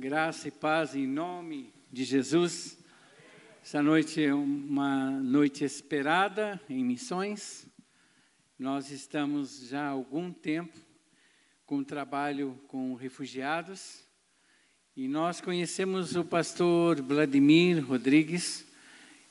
Graça 0.00 0.48
e 0.48 0.50
paz 0.50 0.94
em 0.94 1.06
nome 1.06 1.70
de 1.92 2.04
Jesus. 2.04 2.78
Essa 3.62 3.82
noite 3.82 4.24
é 4.24 4.32
uma 4.32 5.10
noite 5.10 5.62
esperada 5.62 6.58
em 6.70 6.82
missões. 6.82 7.66
Nós 8.58 8.90
estamos 8.90 9.68
já 9.68 9.82
há 9.82 9.88
algum 9.90 10.32
tempo 10.32 10.72
com 11.66 11.84
trabalho 11.84 12.58
com 12.66 12.94
refugiados 12.94 14.02
e 14.96 15.06
nós 15.06 15.42
conhecemos 15.42 16.16
o 16.16 16.24
pastor 16.24 17.02
Vladimir 17.02 17.86
Rodrigues 17.86 18.64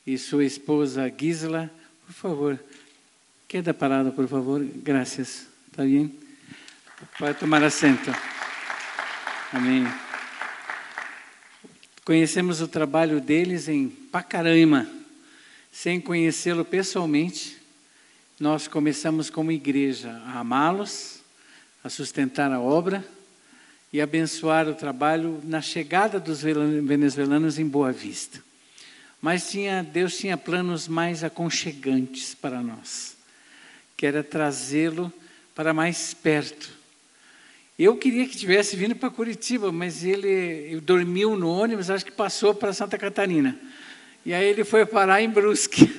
e 0.06 0.20
sua 0.20 0.46
esposa 0.46 1.12
Gisela. 1.20 1.72
Por 2.06 2.14
favor, 2.14 2.64
queda 3.48 3.74
parada, 3.74 4.12
por 4.12 4.28
favor. 4.28 4.64
Graças. 4.64 5.48
Está 5.66 5.82
bem? 5.82 6.16
Pode 7.18 7.40
tomar 7.40 7.64
assento. 7.64 8.12
Amém. 9.52 10.09
Conhecemos 12.10 12.60
o 12.60 12.68
trabalho 12.68 13.22
deles 13.22 13.68
em 13.68 13.88
Pacaraima. 13.88 14.90
Sem 15.72 16.02
conhecê-lo 16.02 16.66
pessoalmente, 16.66 17.56
nós 18.40 18.68
começamos 18.68 19.30
como 19.30 19.52
igreja 19.52 20.10
a 20.26 20.40
amá-los, 20.40 21.20
a 21.84 21.88
sustentar 21.88 22.52
a 22.52 22.60
obra 22.60 23.06
e 23.94 24.02
abençoar 24.02 24.68
o 24.68 24.74
trabalho 24.74 25.40
na 25.44 25.62
chegada 25.62 26.20
dos 26.20 26.42
venezuelanos 26.42 27.60
em 27.60 27.68
Boa 27.68 27.92
Vista. 27.92 28.42
Mas 29.22 29.48
tinha, 29.48 29.84
Deus 29.84 30.18
tinha 30.18 30.36
planos 30.36 30.88
mais 30.88 31.24
aconchegantes 31.24 32.34
para 32.34 32.60
nós, 32.60 33.16
que 33.96 34.08
era 34.08 34.24
trazê-lo 34.24 35.14
para 35.54 35.76
mais 35.76 36.12
perto. 36.16 36.79
Eu 37.80 37.96
queria 37.96 38.28
que 38.28 38.36
tivesse 38.36 38.76
vindo 38.76 38.94
para 38.94 39.10
Curitiba, 39.10 39.72
mas 39.72 40.04
ele 40.04 40.82
dormiu 40.82 41.38
no 41.38 41.50
ônibus, 41.50 41.90
acho 41.90 42.04
que 42.04 42.12
passou 42.12 42.54
para 42.54 42.74
Santa 42.74 42.98
Catarina. 42.98 43.58
E 44.26 44.34
aí 44.34 44.46
ele 44.46 44.66
foi 44.66 44.86
parar 44.86 45.22
em 45.22 45.30
Brusque. 45.30 45.90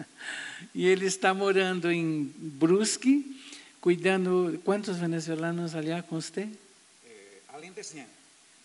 e 0.74 0.86
ele 0.86 1.04
está 1.04 1.34
morando 1.34 1.92
em 1.92 2.32
Brusque, 2.38 3.38
cuidando. 3.82 4.58
Quantos 4.64 4.96
venezuelanos 4.96 5.74
ali 5.74 5.90
com 6.08 6.18
você? 6.18 6.48
além 7.52 7.70
de 7.70 7.84
100. 7.84 8.06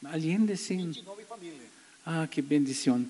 Além 0.06 0.46
de 0.46 0.56
100. 0.56 0.78
29 0.78 1.24
famílias. 1.26 1.62
Ah, 2.06 2.26
que 2.26 2.42
bendição. 2.42 3.06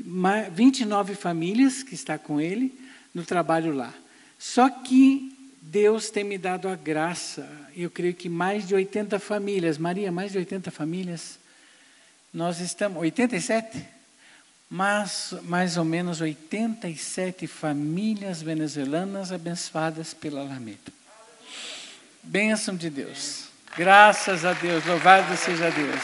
29 0.00 1.14
famílias 1.14 1.84
que 1.84 1.94
está 1.94 2.18
com 2.18 2.40
ele 2.40 2.76
no 3.14 3.24
trabalho 3.24 3.72
lá. 3.72 3.94
Só 4.40 4.68
que 4.68 5.37
Deus 5.70 6.08
tem 6.08 6.24
me 6.24 6.38
dado 6.38 6.66
a 6.66 6.74
graça, 6.74 7.46
eu 7.76 7.90
creio 7.90 8.14
que 8.14 8.26
mais 8.26 8.66
de 8.66 8.74
80 8.74 9.18
famílias, 9.18 9.76
Maria, 9.76 10.10
mais 10.10 10.32
de 10.32 10.38
80 10.38 10.70
famílias, 10.70 11.38
nós 12.32 12.58
estamos, 12.58 12.96
87? 13.02 13.84
Mas 14.70 15.34
mais 15.42 15.76
ou 15.76 15.84
menos 15.84 16.22
87 16.22 17.46
famílias 17.46 18.40
venezuelanas 18.40 19.30
abençoadas 19.30 20.14
pela 20.14 20.40
Alameda. 20.40 20.90
Bênção 22.22 22.74
de 22.74 22.88
Deus. 22.88 23.48
Graças 23.76 24.46
a 24.46 24.54
Deus, 24.54 24.86
louvado 24.86 25.36
seja 25.36 25.70
Deus. 25.70 26.02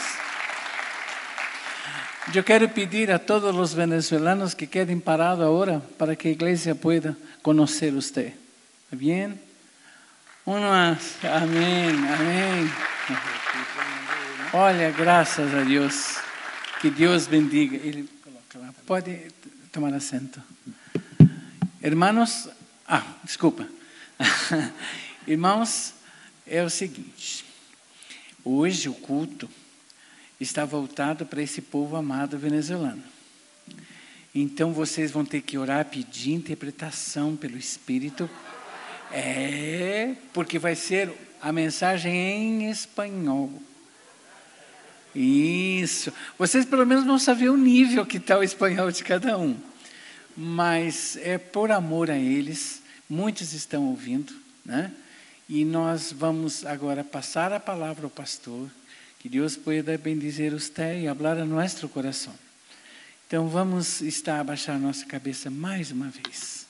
Eu 2.35 2.43
quero 2.43 2.69
pedir 2.69 3.09
a 3.09 3.17
todos 3.17 3.55
os 3.55 3.73
venezuelanos 3.73 4.53
que 4.53 4.67
quedem 4.67 4.99
parados 4.99 5.43
agora 5.43 5.79
para 5.97 6.15
que 6.15 6.27
a 6.27 6.31
igreja 6.31 6.75
pueda 6.75 7.17
conhecer 7.41 7.91
você. 7.91 8.33
Bien? 8.91 9.44
Uno 10.45 10.69
más. 10.69 11.15
Amém, 11.23 11.89
amém. 11.89 12.71
Olha, 14.53 14.91
graças 14.91 15.51
a 15.55 15.63
Deus. 15.63 16.17
Que 16.79 16.91
Deus 16.91 17.25
bendiga. 17.25 17.75
Ele 17.77 18.07
Pode 18.85 19.31
tomar 19.71 19.91
assento. 19.95 20.39
Hermanos, 21.81 22.47
ah, 22.87 23.03
desculpa. 23.23 23.67
Irmãos, 25.25 25.95
é 26.45 26.61
o 26.61 26.69
seguinte. 26.69 27.43
Hoje 28.43 28.87
o 28.87 28.93
culto 28.93 29.49
está 30.39 30.63
voltado 30.63 31.25
para 31.25 31.41
esse 31.41 31.59
povo 31.59 31.95
amado 31.95 32.37
venezuelano. 32.37 33.03
Então 34.33 34.71
vocês 34.71 35.09
vão 35.09 35.25
ter 35.25 35.41
que 35.41 35.57
orar, 35.57 35.85
pedir 35.85 36.33
interpretação 36.33 37.35
pelo 37.35 37.57
Espírito. 37.57 38.29
É, 39.17 40.13
porque 40.33 40.59
vai 40.59 40.75
ser 40.75 41.09
a 41.41 41.49
mensagem 41.49 42.13
em 42.13 42.69
espanhol. 42.69 43.49
Isso. 45.15 46.11
Vocês 46.37 46.65
pelo 46.65 46.85
menos 46.85 47.05
vão 47.05 47.17
saber 47.17 47.47
o 47.47 47.55
nível 47.55 48.05
que 48.05 48.17
está 48.17 48.37
o 48.37 48.43
espanhol 48.43 48.91
de 48.91 49.05
cada 49.05 49.37
um. 49.37 49.55
Mas 50.35 51.15
é 51.21 51.37
por 51.37 51.71
amor 51.71 52.11
a 52.11 52.17
eles, 52.17 52.81
muitos 53.09 53.53
estão 53.53 53.85
ouvindo, 53.85 54.33
né? 54.65 54.91
E 55.47 55.63
nós 55.63 56.11
vamos 56.11 56.65
agora 56.65 57.01
passar 57.01 57.53
a 57.53 57.59
palavra 57.59 58.05
ao 58.05 58.09
pastor, 58.09 58.69
que 59.17 59.29
Deus 59.29 59.55
pueda 59.55 59.97
bendizer 59.97 60.51
você 60.51 60.99
e 60.99 61.15
falar 61.15 61.37
a 61.37 61.45
nosso 61.45 61.87
coração. 61.87 62.33
Então 63.25 63.47
vamos 63.47 64.01
estar 64.01 64.41
a 64.41 64.43
baixar 64.43 64.77
nossa 64.77 65.05
cabeça 65.05 65.49
mais 65.49 65.89
uma 65.89 66.09
vez. 66.09 66.64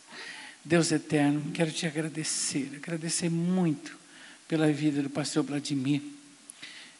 Deus 0.67 0.91
eterno, 0.91 1.51
quero 1.53 1.71
te 1.71 1.85
agradecer, 1.85 2.71
agradecer 2.75 3.29
muito 3.29 3.95
pela 4.47 4.71
vida 4.71 5.03
do 5.03 5.11
pastor 5.11 5.43
Vladimir. 5.43 6.01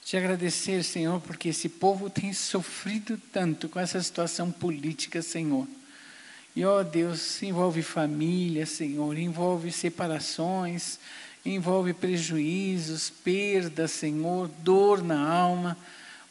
Te 0.04 0.16
agradecer, 0.16 0.84
Senhor, 0.84 1.20
porque 1.22 1.50
esse 1.50 1.68
povo 1.68 2.08
tem 2.08 2.32
sofrido 2.32 3.20
tanto 3.34 3.68
com 3.68 3.80
essa 3.80 4.00
situação 4.04 4.52
política, 4.52 5.20
Senhor. 5.24 5.68
E, 6.56 6.64
ó 6.64 6.84
Deus, 6.84 7.42
envolve 7.42 7.82
família, 7.82 8.68
Senhor, 8.68 9.18
envolve 9.18 9.72
separações, 9.72 11.00
envolve 11.44 11.92
prejuízos, 11.92 13.10
perdas, 13.10 13.90
Senhor, 13.90 14.48
dor 14.60 15.04
na 15.04 15.28
alma. 15.28 15.76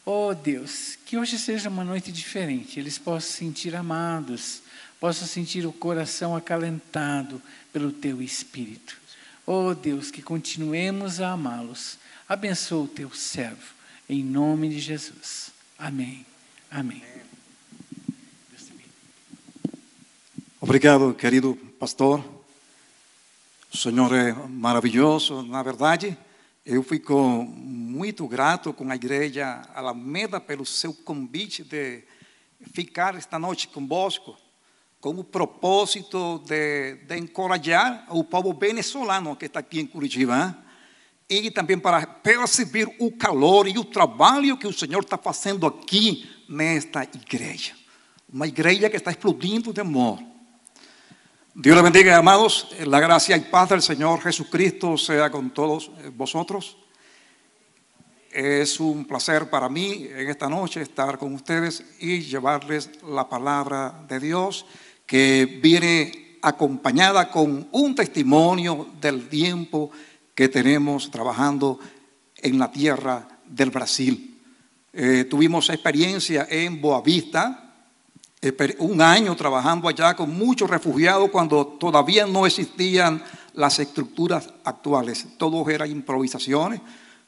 Oh 0.05 0.33
Deus, 0.33 0.97
que 1.05 1.17
hoje 1.17 1.37
seja 1.37 1.67
uma 1.67 1.83
noite 1.83 2.13
diferente, 2.13 2.79
eles 2.79 2.97
possam 2.97 3.29
se 3.29 3.37
sentir 3.39 3.75
amados, 3.75 4.61
possam 4.99 5.27
sentir 5.27 5.65
o 5.65 5.73
coração 5.73 6.35
acalentado 6.35 7.41
pelo 7.71 7.91
Teu 7.91 8.21
Espírito. 8.21 8.97
Oh 9.45 9.73
Deus, 9.73 10.09
que 10.09 10.21
continuemos 10.21 11.21
a 11.21 11.31
amá-los. 11.31 11.97
Abençoa 12.27 12.83
o 12.85 12.87
Teu 12.87 13.13
servo, 13.13 13.73
em 14.09 14.23
nome 14.23 14.69
de 14.69 14.79
Jesus. 14.79 15.51
Amém. 15.77 16.25
Amém. 16.71 17.03
Obrigado, 20.59 21.13
querido 21.13 21.55
pastor. 21.79 22.23
O 23.71 23.77
Senhor 23.77 24.11
é 24.15 24.33
maravilhoso, 24.33 25.43
na 25.43 25.61
verdade. 25.61 26.17
Eu 26.65 26.81
fico 26.81 27.43
muito 27.45 28.27
grato 28.27 28.73
com 28.73 28.89
a 28.89 28.95
igreja 28.95 29.61
Alameda 29.75 30.41
pelo 30.41 30.65
seu 30.65 30.91
convite 30.91 31.63
de 31.63 32.03
ficar 32.73 33.13
esta 33.13 33.37
noite 33.37 33.67
convosco, 33.67 34.35
com 34.99 35.11
o 35.11 35.23
propósito 35.23 36.39
de, 36.45 36.95
de 37.07 37.17
encorajar 37.17 38.05
o 38.09 38.23
povo 38.23 38.53
venezuelano 38.53 39.35
que 39.35 39.45
está 39.45 39.59
aqui 39.59 39.79
em 39.79 39.87
Curitiba 39.87 40.57
e 41.29 41.51
também 41.51 41.77
para 41.77 42.05
perceber 42.05 42.93
o 42.99 43.11
calor 43.11 43.67
e 43.67 43.77
o 43.77 43.85
trabalho 43.85 44.57
que 44.57 44.67
o 44.67 44.73
Senhor 44.73 45.03
está 45.03 45.17
fazendo 45.17 45.65
aqui 45.65 46.29
nesta 46.49 47.03
igreja. 47.03 47.73
Uma 48.31 48.47
igreja 48.47 48.89
que 48.89 48.97
está 48.97 49.11
explodindo 49.11 49.71
de 49.71 49.81
amor 49.81 50.19
Dios 51.57 51.73
le 51.73 51.83
bendiga, 51.83 52.17
amados. 52.17 52.67
La 52.85 52.99
gracia 52.99 53.37
y 53.37 53.39
paz 53.39 53.69
del 53.69 53.81
Señor 53.81 54.19
Jesucristo 54.19 54.97
sea 54.97 55.29
con 55.31 55.51
todos 55.51 55.89
vosotros. 56.13 56.75
Es 58.29 58.77
un 58.81 59.05
placer 59.05 59.49
para 59.49 59.69
mí 59.69 60.05
en 60.11 60.29
esta 60.29 60.49
noche 60.49 60.81
estar 60.81 61.17
con 61.17 61.33
ustedes 61.33 61.81
y 62.01 62.19
llevarles 62.19 62.89
la 63.03 63.29
palabra 63.29 64.03
de 64.05 64.19
Dios 64.19 64.65
que 65.05 65.59
viene 65.61 66.37
acompañada 66.41 67.29
con 67.31 67.67
un 67.71 67.95
testimonio 67.95 68.89
del 69.01 69.27
tiempo 69.29 69.91
que 70.33 70.49
tenemos 70.49 71.09
trabajando 71.09 71.79
en 72.37 72.59
la 72.59 72.71
tierra 72.71 73.27
del 73.47 73.71
Brasil. 73.71 74.39
Eh, 74.93 75.25
tuvimos 75.29 75.69
experiencia 75.69 76.47
en 76.49 76.79
Boavista, 76.81 77.61
un 78.77 79.01
año 79.01 79.35
trabajando 79.35 79.87
allá 79.87 80.15
con 80.15 80.37
muchos 80.37 80.69
refugiados 80.69 81.31
cuando 81.31 81.65
todavía 81.65 82.27
no 82.27 82.45
existían 82.45 83.23
las 83.53 83.79
estructuras 83.79 84.49
actuales. 84.63 85.25
Todo 85.37 85.67
era 85.69 85.87
improvisaciones. 85.87 86.81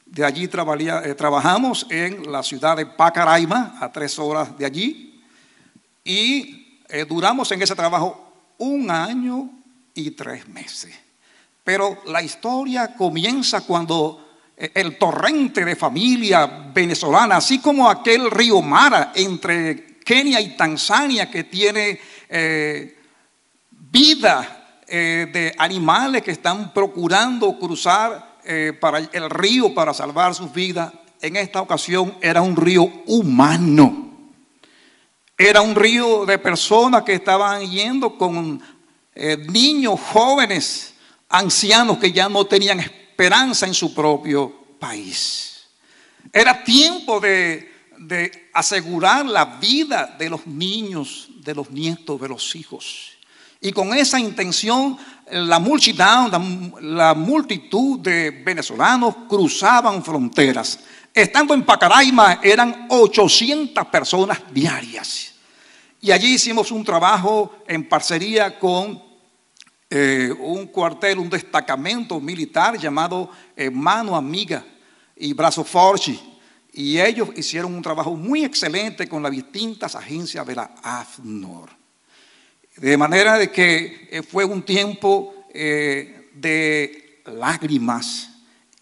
De 0.06 0.24
allí 0.24 0.44
eh, 0.44 1.14
trabajamos 1.16 1.86
en 1.90 2.30
la 2.30 2.42
ciudad 2.42 2.76
de 2.76 2.86
Pacaraima, 2.86 3.76
a 3.80 3.90
tres 3.90 4.18
horas 4.18 4.56
de 4.56 4.64
allí, 4.64 5.22
y 6.04 6.57
eh, 6.88 7.04
duramos 7.06 7.52
en 7.52 7.60
ese 7.60 7.74
trabajo 7.74 8.54
un 8.58 8.90
año 8.90 9.50
y 9.94 10.12
tres 10.12 10.48
meses. 10.48 10.94
Pero 11.62 12.02
la 12.06 12.22
historia 12.22 12.94
comienza 12.94 13.60
cuando 13.60 14.26
eh, 14.56 14.70
el 14.74 14.96
torrente 14.96 15.66
de 15.66 15.76
familia 15.76 16.70
venezolana, 16.72 17.36
así 17.36 17.58
como 17.58 17.90
aquel 17.90 18.30
río 18.30 18.62
Mara 18.62 19.12
entre 19.14 19.98
Kenia 20.02 20.40
y 20.40 20.56
Tanzania 20.56 21.30
que 21.30 21.44
tiene 21.44 22.00
eh, 22.28 22.96
vida 23.70 24.54
de 24.88 25.54
animales 25.58 26.22
que 26.22 26.30
están 26.30 26.72
procurando 26.72 27.58
cruzar 27.58 28.38
para 28.80 29.00
el 29.00 29.28
río 29.28 29.74
para 29.74 29.92
salvar 29.92 30.34
sus 30.34 30.50
vidas. 30.50 30.90
En 31.20 31.36
esta 31.36 31.60
ocasión 31.60 32.16
era 32.22 32.40
un 32.40 32.56
río 32.56 32.90
humano. 33.04 34.07
Era 35.38 35.62
un 35.62 35.76
río 35.76 36.26
de 36.26 36.36
personas 36.38 37.04
que 37.04 37.14
estaban 37.14 37.62
yendo 37.70 38.18
con 38.18 38.60
niños, 39.48 40.00
jóvenes, 40.12 40.94
ancianos 41.28 41.98
que 41.98 42.12
ya 42.12 42.28
no 42.28 42.44
tenían 42.44 42.80
esperanza 42.80 43.66
en 43.66 43.74
su 43.74 43.94
propio 43.94 44.52
país. 44.78 45.66
Era 46.32 46.62
tiempo 46.62 47.20
de, 47.20 47.68
asegurar 48.54 49.26
la 49.26 49.44
vida 49.44 50.14
de 50.18 50.30
los 50.30 50.46
niños, 50.46 51.28
de 51.40 51.54
los 51.54 51.70
nietos, 51.70 52.20
de 52.20 52.28
los 52.28 52.54
hijos. 52.54 53.12
Y 53.60 53.72
con 53.72 53.92
esa 53.92 54.20
intención, 54.20 54.96
la 55.32 55.58
multitud, 55.58 56.00
la, 56.80 57.14
multitud 57.14 57.98
de 57.98 58.30
venezolanos 58.30 59.14
cruzaban 59.28 60.04
fronteras. 60.04 60.78
Estando 61.12 61.54
en 61.54 61.64
Pacaraima 61.64 62.40
eran 62.42 62.86
800 62.88 63.86
personas 63.88 64.38
diarias. 64.52 65.27
Y 66.00 66.12
allí 66.12 66.34
hicimos 66.34 66.70
un 66.70 66.84
trabajo 66.84 67.56
en 67.66 67.88
parcería 67.88 68.56
con 68.58 69.02
eh, 69.90 70.32
un 70.38 70.66
cuartel, 70.66 71.18
un 71.18 71.28
destacamento 71.28 72.20
militar 72.20 72.78
llamado 72.78 73.30
eh, 73.56 73.68
Mano 73.68 74.14
Amiga 74.14 74.64
y 75.16 75.32
Brazo 75.32 75.64
Forchi. 75.64 76.20
Y 76.72 77.00
ellos 77.00 77.30
hicieron 77.34 77.74
un 77.74 77.82
trabajo 77.82 78.14
muy 78.14 78.44
excelente 78.44 79.08
con 79.08 79.22
las 79.24 79.32
distintas 79.32 79.96
agencias 79.96 80.46
de 80.46 80.54
la 80.54 80.74
AFNOR. 80.82 81.70
De 82.76 82.96
manera 82.96 83.36
de 83.36 83.50
que 83.50 84.08
eh, 84.12 84.22
fue 84.22 84.44
un 84.44 84.62
tiempo 84.62 85.34
de 85.52 87.22
lágrimas, 87.24 88.30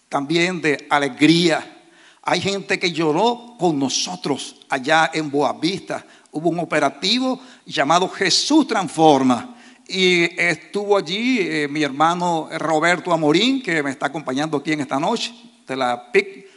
también 0.09 0.61
de 0.61 0.85
alegría. 0.89 1.85
Hay 2.21 2.41
gente 2.41 2.77
que 2.77 2.91
lloró 2.91 3.55
con 3.57 3.79
nosotros 3.79 4.57
allá 4.69 5.09
en 5.13 5.31
Boavista. 5.31 6.05
Hubo 6.31 6.49
un 6.49 6.59
operativo 6.59 7.39
llamado 7.65 8.09
Jesús 8.09 8.67
Transforma 8.67 9.55
y 9.87 10.23
estuvo 10.39 10.97
allí 10.97 11.39
eh, 11.39 11.67
mi 11.69 11.81
hermano 11.81 12.49
Roberto 12.57 13.13
Amorín, 13.13 13.63
que 13.63 13.81
me 13.81 13.91
está 13.91 14.07
acompañando 14.07 14.57
aquí 14.57 14.73
en 14.73 14.81
esta 14.81 14.99
noche, 14.99 15.33
de 15.65 15.75
la 15.75 16.11
PIC 16.11 16.47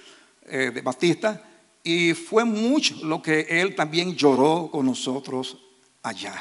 eh, 0.47 0.71
de 0.75 0.83
Batista. 0.83 1.41
Y 1.83 2.13
fue 2.13 2.45
mucho 2.45 2.97
lo 3.05 3.23
que 3.23 3.47
él 3.49 3.75
también 3.77 4.17
lloró 4.17 4.69
con 4.71 4.87
nosotros 4.87 5.59
allá. 6.03 6.35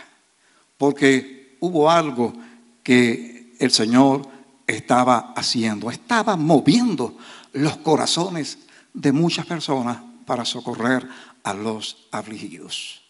Porque 0.77 1.57
hubo 1.59 1.89
algo 1.89 2.33
que 2.81 3.53
el 3.59 3.69
Señor 3.69 4.27
estaba 4.65 5.33
haciendo. 5.35 5.91
Estaba 5.91 6.35
moviendo 6.35 7.15
los 7.53 7.77
corazones 7.77 8.57
de 8.93 9.11
muchas 9.11 9.45
personas 9.45 9.99
para 10.25 10.43
socorrer 10.43 11.07
a 11.43 11.53
los 11.53 12.07
afligidos. 12.11 13.01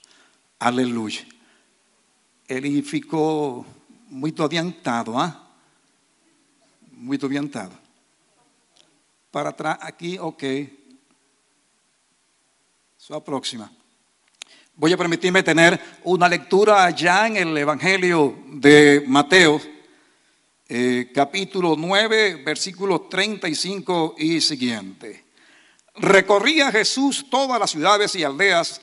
Aleluya. 0.60 1.26
Ele 2.48 2.82
ficou 2.82 3.66
muito 4.10 4.44
adiantado, 4.44 5.18
ah? 5.18 5.48
Muito 6.92 7.28
adiantado. 7.28 7.78
Para 9.32 9.54
trás, 9.54 9.78
aqui, 9.80 10.20
ok. 10.20 10.78
Sua 12.98 13.22
próxima. 13.22 13.72
Voy 14.76 14.92
a 14.92 14.98
permitirme 14.98 15.44
tener 15.44 15.80
una 16.04 16.28
lectura 16.28 16.84
allá 16.84 17.28
en 17.28 17.38
el 17.38 17.58
Evangelio 17.58 18.44
de 18.48 19.06
Mateo, 19.08 19.62
eh, 20.68 21.10
capítulo 21.14 21.76
9, 21.78 22.44
versículos 22.44 23.08
35 23.08 24.16
y 24.18 24.42
siguiente. 24.42 25.24
Recorría 25.96 26.70
Jesús 26.70 27.28
todas 27.30 27.58
las 27.60 27.72
ciudades 27.72 28.14
y 28.16 28.26
aldeas 28.26 28.82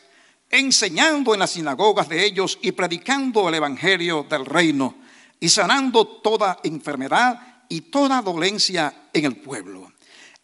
enseñando 0.51 1.35
en 1.35 1.41
las 1.41 1.51
sinagogas 1.51 2.09
de 2.09 2.25
ellos 2.25 2.59
y 2.63 2.73
predicando 2.73 3.49
el 3.49 3.55
Evangelio 3.57 4.27
del 4.29 4.47
reino 4.47 4.95
y 5.41 5.49
sanando 5.49 6.07
toda 6.07 6.59
enfermedad 6.63 7.63
y 7.69 7.83
toda 7.83 8.23
dolencia 8.23 9.09
en 9.13 9.25
el 9.25 9.37
pueblo. 9.37 9.93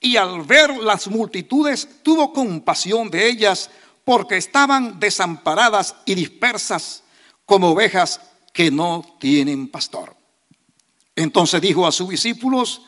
Y 0.00 0.16
al 0.16 0.42
ver 0.42 0.76
las 0.78 1.08
multitudes 1.08 1.88
tuvo 2.02 2.32
compasión 2.32 3.10
de 3.10 3.28
ellas 3.28 3.70
porque 4.04 4.36
estaban 4.36 4.98
desamparadas 4.98 5.94
y 6.04 6.14
dispersas 6.14 7.04
como 7.46 7.70
ovejas 7.70 8.20
que 8.52 8.70
no 8.70 9.16
tienen 9.20 9.68
pastor. 9.68 10.16
Entonces 11.14 11.60
dijo 11.60 11.86
a 11.86 11.92
sus 11.92 12.08
discípulos, 12.08 12.82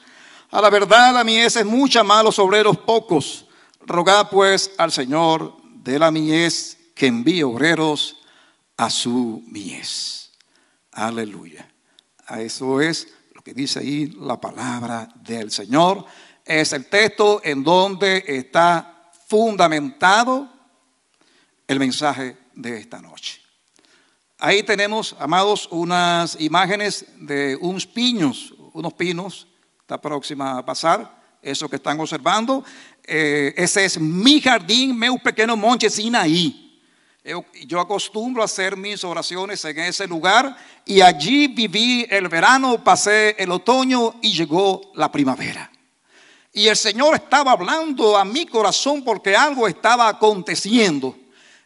a 0.50 0.60
la 0.60 0.70
verdad 0.70 1.14
la 1.14 1.24
mies 1.24 1.56
es 1.56 1.64
mucha, 1.64 2.02
malos 2.02 2.38
obreros 2.38 2.76
pocos. 2.78 3.46
Rogad 3.86 4.28
pues 4.30 4.72
al 4.78 4.90
Señor 4.92 5.56
de 5.62 5.98
la 5.98 6.10
mies 6.10 6.78
que 6.94 7.06
envíe 7.06 7.42
obreros 7.42 8.16
a 8.76 8.88
su 8.90 9.42
mies. 9.46 10.32
Aleluya. 10.92 11.68
Eso 12.38 12.80
es 12.80 13.08
lo 13.34 13.42
que 13.42 13.52
dice 13.52 13.80
ahí 13.80 14.06
la 14.20 14.40
palabra 14.40 15.08
del 15.16 15.50
Señor. 15.50 16.04
Es 16.44 16.72
el 16.72 16.86
texto 16.86 17.40
en 17.44 17.64
donde 17.64 18.24
está 18.26 19.10
fundamentado 19.28 20.50
el 21.66 21.78
mensaje 21.78 22.36
de 22.54 22.78
esta 22.78 23.00
noche. 23.00 23.40
Ahí 24.38 24.62
tenemos, 24.62 25.16
amados, 25.18 25.68
unas 25.70 26.38
imágenes 26.40 27.06
de 27.18 27.56
unos 27.60 27.86
pinos, 27.86 28.54
unos 28.72 28.92
pinos, 28.92 29.46
está 29.80 30.00
próxima 30.00 30.58
a 30.58 30.64
pasar, 30.64 31.22
eso 31.40 31.68
que 31.68 31.76
están 31.76 31.98
observando. 32.00 32.64
Eh, 33.04 33.54
ese 33.56 33.84
es 33.84 33.98
mi 33.98 34.40
jardín, 34.40 34.98
meu 34.98 35.18
pequeño 35.18 35.56
monte 35.56 35.90
Sinaí. 35.90 36.63
Yo, 37.24 37.80
acostumbro 37.80 38.42
a 38.42 38.44
hacer 38.44 38.76
mis 38.76 39.02
oraciones 39.02 39.64
en 39.64 39.78
ese 39.78 40.06
lugar 40.06 40.54
y 40.84 41.00
allí 41.00 41.48
viví 41.48 42.06
el 42.10 42.28
verano, 42.28 42.84
pasé 42.84 43.34
el 43.38 43.50
otoño 43.50 44.16
y 44.20 44.34
llegó 44.34 44.92
la 44.94 45.10
primavera. 45.10 45.72
Y 46.52 46.68
el 46.68 46.76
Señor 46.76 47.14
estaba 47.14 47.52
hablando 47.52 48.18
a 48.18 48.26
mi 48.26 48.44
corazón 48.44 49.02
porque 49.02 49.34
algo 49.34 49.66
estaba 49.66 50.06
aconteciendo. 50.06 51.16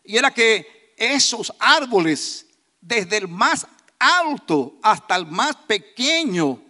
Y 0.04 0.16
era 0.16 0.30
que 0.30 0.94
esos 0.96 1.52
árboles, 1.58 2.46
desde 2.80 3.16
el 3.16 3.26
más 3.26 3.66
alto 3.98 4.76
hasta 4.80 5.16
el 5.16 5.26
más 5.26 5.56
pequeño, 5.66 6.62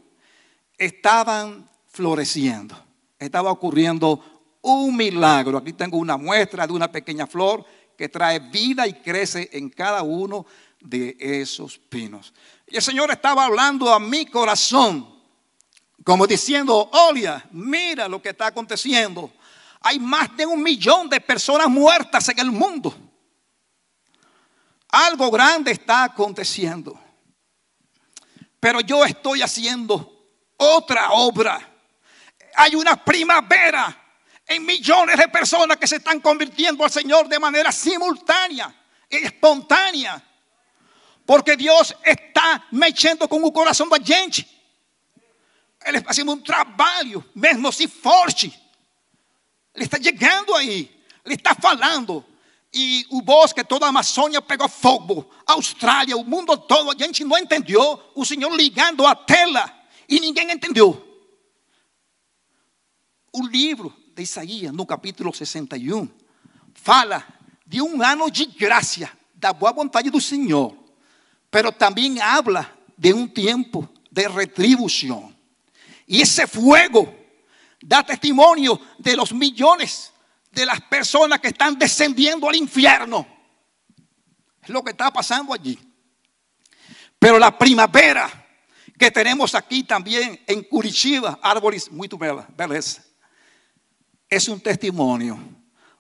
estaban 0.79 1.69
floreciendo. 1.89 2.75
Estaba 3.19 3.53
ocurriendo 3.53 4.49
un 4.62 4.97
milagro. 4.97 5.59
Aquí 5.59 5.75
tengo 5.75 5.99
una 5.99 6.17
muestra 6.17 6.67
de 6.67 6.73
una 6.73 6.91
pequeña 6.91 7.27
flor 7.27 7.67
que 7.99 8.09
trae 8.09 8.38
vida 8.38 8.87
y 8.87 8.93
crece 8.95 9.50
en 9.52 9.69
cada 9.69 10.05
uno 10.05 10.47
de 10.81 11.17
esos 11.19 11.78
pinos. 11.78 12.33
Y 12.69 12.76
el 12.76 12.83
Señor 12.83 13.11
estaba 13.11 13.45
hablando 13.45 13.93
a 13.93 13.99
mi 13.99 14.25
corazón, 14.25 15.21
como 16.05 16.25
diciendo, 16.25 16.88
Olia, 16.93 17.45
mira 17.50 18.07
lo 18.07 18.23
que 18.23 18.28
está 18.28 18.47
aconteciendo. 18.47 19.33
Hay 19.81 19.99
más 19.99 20.35
de 20.37 20.47
un 20.47 20.62
millón 20.62 21.09
de 21.09 21.21
personas 21.21 21.69
muertas 21.69 22.28
en 22.28 22.38
el 22.38 22.52
mundo. 22.52 22.97
Algo 24.90 25.28
grande 25.33 25.73
está 25.73 26.05
aconteciendo. 26.05 26.99
Pero 28.61 28.81
yo 28.81 29.05
estoy 29.05 29.43
haciendo 29.43 30.25
otra 30.57 31.11
obra. 31.11 31.69
Hay 32.55 32.76
una 32.76 33.05
primavera 33.05 34.08
en 34.49 34.64
millones 34.64 35.17
de 35.19 35.28
personas 35.28 35.76
que 35.76 35.87
se 35.87 35.97
están 35.97 36.21
convirtiendo 36.21 36.83
al 36.83 36.90
Señor 36.90 37.28
de 37.28 37.38
manera 37.38 37.71
simultánea 37.71 38.75
y 39.11 39.17
espontánea. 39.17 40.25
Porque 41.26 41.55
Dios 41.55 41.95
está 42.02 42.67
mexendo 42.71 43.28
con 43.28 43.45
el 43.45 43.52
corazón 43.52 43.90
de 43.90 43.99
la 43.99 44.05
gente. 44.05 44.49
Ele 45.85 45.99
está 45.99 46.11
haciendo 46.11 46.33
un 46.33 46.43
trabajo, 46.43 47.25
mesmo 47.35 47.71
si 47.71 47.87
forte. 47.87 48.47
Ele 49.75 49.85
está 49.85 49.99
llegando 49.99 50.57
ahí. 50.57 51.05
Ele 51.23 51.35
está 51.35 51.55
falando. 51.55 52.25
E 52.73 53.07
o 53.11 53.21
bosque, 53.21 53.62
toda 53.64 53.87
a 53.87 53.90
Amazônia 53.90 54.40
pegou 54.40 54.69
fogo. 54.69 55.31
Austrália, 55.47 56.17
o 56.17 56.25
mundo 56.25 56.57
todo, 56.57 56.90
a 56.90 56.97
gente 56.97 57.23
não 57.23 57.37
entendeu. 57.37 58.00
O 58.14 58.25
Senhor 58.25 58.50
ligando 58.55 59.07
a 59.07 59.14
tela 59.14 59.71
e 60.09 60.19
ninguém 60.21 60.50
entendeu. 60.50 61.05
O 63.31 63.47
livro 63.47 63.95
de 64.19 64.25
Isaías, 64.25 64.73
no 64.73 64.85
capítulo 64.85 65.33
61, 65.33 66.09
fala 66.75 67.25
de 67.65 67.81
um 67.81 68.03
ano 68.03 68.29
de 68.29 68.47
graça, 68.47 69.09
da 69.33 69.53
boa 69.53 69.73
vontade 69.73 70.11
do 70.11 70.21
Senhor, 70.21 70.77
pero 71.49 71.71
também 71.71 72.21
habla 72.21 72.69
de 72.97 73.13
um 73.15 73.29
tempo 73.29 73.89
de 74.11 74.27
retribuição. 74.27 75.33
E 76.07 76.21
esse 76.21 76.47
fogo 76.47 77.15
Da 77.81 78.03
testimonio 78.03 78.81
de 78.99 79.15
los 79.15 79.31
millones 79.31 80.13
de 80.51 80.67
las 80.67 80.81
personas 80.81 81.39
que 81.39 81.47
están 81.47 81.79
descendiendo 81.79 82.49
al 82.49 82.57
infierno. 82.57 83.25
Es 84.61 84.69
lo 84.71 84.83
que 84.83 84.91
está 84.91 85.13
pasando 85.13 85.55
allí. 85.55 85.79
Pero 87.21 87.39
la 87.39 87.57
primavera 87.57 88.29
que 88.99 89.13
tenemos 89.13 89.55
aquí 89.55 89.85
también 89.85 90.41
en 90.49 90.65
Curitiba, 90.65 91.39
árboles 91.41 91.89
muy 91.93 92.09
beleza, 92.57 93.05
es 94.29 94.49
un 94.49 94.61
testimonio 94.61 95.39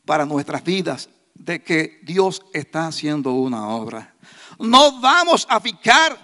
para 0.04 0.24
nuestras 0.24 0.62
vidas 0.62 1.08
de 1.34 1.62
que 1.62 2.00
Dios 2.02 2.42
está 2.52 2.86
haciendo 2.86 3.32
una 3.32 3.68
obra. 3.68 4.14
No 4.58 5.00
vamos 5.00 5.46
a 5.48 5.60
ficar 5.60 6.18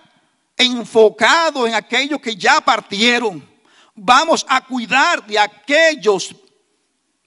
enfocados 0.57 1.69
en 1.69 1.75
aquellos 1.75 2.21
que 2.21 2.37
ya 2.37 2.61
partieron. 2.61 3.43
Vamos 3.95 4.45
a 4.49 4.61
cuidar 4.65 5.25
de 5.27 5.39
aquellos 5.39 6.35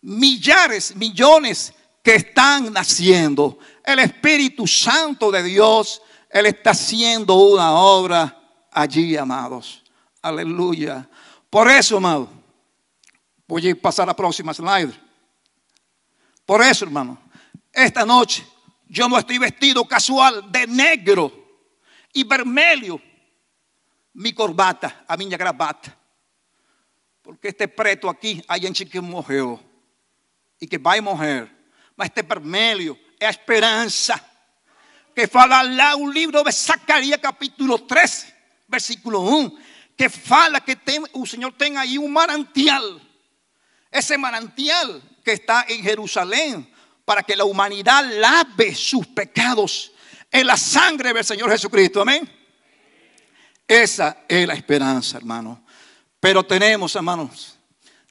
millares, 0.02 0.96
millones 0.96 1.74
que 2.04 2.16
están 2.16 2.72
naciendo. 2.74 3.58
El 3.84 4.00
Espíritu 4.00 4.68
Santo 4.68 5.32
de 5.32 5.44
Dios, 5.44 6.02
Él 6.30 6.46
está 6.46 6.72
haciendo 6.72 7.36
una 7.36 7.72
obra 7.74 8.38
allí, 8.72 9.16
amados. 9.16 9.84
Aleluya. 10.22 11.08
Por 11.50 11.70
eso, 11.70 11.98
amado, 11.98 12.30
voy 13.48 13.70
a 13.70 13.76
pasar 13.76 14.04
a 14.04 14.08
la 14.08 14.16
próxima 14.16 14.54
slide. 14.54 14.94
Por 16.46 16.62
eso, 16.62 16.86
hermano, 16.86 17.18
esta 17.74 18.06
noche 18.06 18.46
yo 18.90 19.08
no 19.10 19.18
estoy 19.18 19.38
vestido 19.38 19.86
casual 19.86 20.52
de 20.52 20.68
negro 20.68 21.32
y 22.14 22.24
vermelho. 22.24 23.02
Mi 24.14 24.34
corbata, 24.34 25.06
a 25.08 25.16
minha 25.16 25.38
gravata. 25.38 25.96
Porque 27.22 27.50
este 27.50 27.68
preto 27.68 28.10
aqui, 28.10 28.44
a 28.48 28.58
gente 28.58 28.86
que 28.86 29.00
morreu 29.00 29.60
e 30.60 30.66
que 30.66 30.80
vai 30.80 31.02
morrer. 31.02 31.52
Mas 31.96 32.10
este 32.10 32.24
vermelho 32.24 32.98
é 33.20 33.28
a 33.28 33.30
esperança. 33.30 34.20
Que 35.14 35.28
fala 35.28 35.62
lá 35.62 35.96
o 35.96 36.10
livro 36.10 36.44
de 36.44 36.52
Zacarias, 36.52 37.20
capítulo 37.22 37.80
13, 37.80 38.34
versículo 38.68 39.22
1. 39.44 39.58
Que 39.96 40.10
fala 40.10 40.62
que 40.62 40.76
tem, 40.76 41.04
o 41.14 41.26
Senhor 41.26 41.52
tem 41.54 41.78
aí 41.78 42.00
um 42.00 42.08
manantial. 42.08 43.02
Esse 43.92 44.18
manantial 44.18 45.02
que 45.24 45.32
está 45.32 45.66
em 45.70 45.82
Jerusalém 45.82 46.68
para 47.06 47.24
que 47.24 47.36
la 47.36 47.46
humanidad 47.46 48.04
lave 48.20 48.76
sus 48.76 49.08
pecados 49.08 49.92
en 50.32 50.46
la 50.46 50.58
sangre 50.58 51.14
del 51.14 51.24
Señor 51.24 51.50
Jesucristo. 51.50 52.02
Amén. 52.02 52.30
Esa 53.68 54.26
es 54.28 54.48
la 54.48 54.54
esperanza, 54.54 55.18
hermano. 55.18 55.64
Pero 56.20 56.44
tenemos, 56.44 56.96
hermanos, 56.96 57.58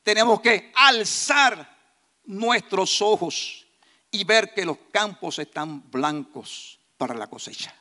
tenemos 0.03 0.41
que 0.41 0.73
alzar 0.75 1.77
nuestros 2.25 3.01
ojos 3.03 3.67
y 4.11 4.25
ver 4.25 4.55
que 4.55 4.65
los 4.65 4.79
campos 4.93 5.39
están 5.39 5.91
blancos 5.91 6.79
para 6.97 7.15
la 7.15 7.27
cosecha. 7.27 7.75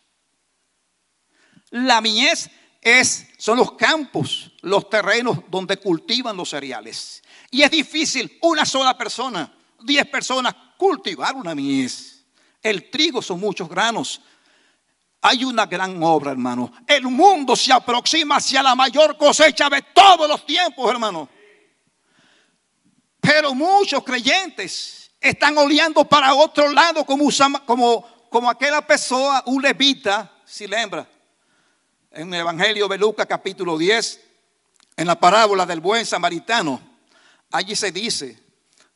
La 1.71 2.01
mies 2.01 2.49
es, 2.81 3.27
son 3.37 3.57
los 3.57 3.73
campos, 3.73 4.51
los 4.61 4.89
terrenos 4.89 5.39
donde 5.49 5.77
cultivan 5.77 6.37
los 6.37 6.49
cereales. 6.49 7.23
Y 7.51 7.61
es 7.61 7.71
difícil 7.71 8.37
una 8.41 8.65
sola 8.65 8.97
persona, 8.97 9.53
diez 9.81 10.05
personas 10.07 10.55
cultivar 10.77 11.35
una 11.35 11.55
mies. 11.55 12.25
El 12.61 12.89
trigo 12.89 13.21
son 13.21 13.39
muchos 13.39 13.69
granos. 13.69 14.21
Hay 15.21 15.43
una 15.43 15.65
gran 15.65 16.01
obra, 16.03 16.31
hermano. 16.31 16.71
El 16.85 17.03
mundo 17.03 17.55
se 17.55 17.73
aproxima 17.73 18.37
hacia 18.37 18.61
la 18.61 18.75
mayor 18.75 19.17
cosecha 19.17 19.69
de 19.69 19.81
todos 19.93 20.27
los 20.27 20.45
tiempos, 20.45 20.89
hermano. 20.89 21.29
Pero 23.19 23.55
muchos 23.55 24.03
creyentes 24.03 25.11
están 25.19 25.57
oleando 25.57 26.05
para 26.05 26.35
otro 26.35 26.71
lado 26.71 27.05
como, 27.05 27.27
como, 28.29 28.49
aquella 28.49 28.81
persona, 28.81 29.41
un 29.47 29.61
levita, 29.61 30.31
si 30.45 30.67
lembra, 30.67 31.09
en 32.11 32.31
el 32.33 32.41
Evangelio 32.41 32.87
de 32.87 32.97
Lucas 32.97 33.25
capítulo 33.25 33.77
10, 33.77 34.21
en 34.97 35.07
la 35.07 35.19
parábola 35.19 35.65
del 35.65 35.79
buen 35.79 36.05
samaritano, 36.05 36.79
allí 37.55 37.75
se 37.75 37.91
dice, 37.91 38.38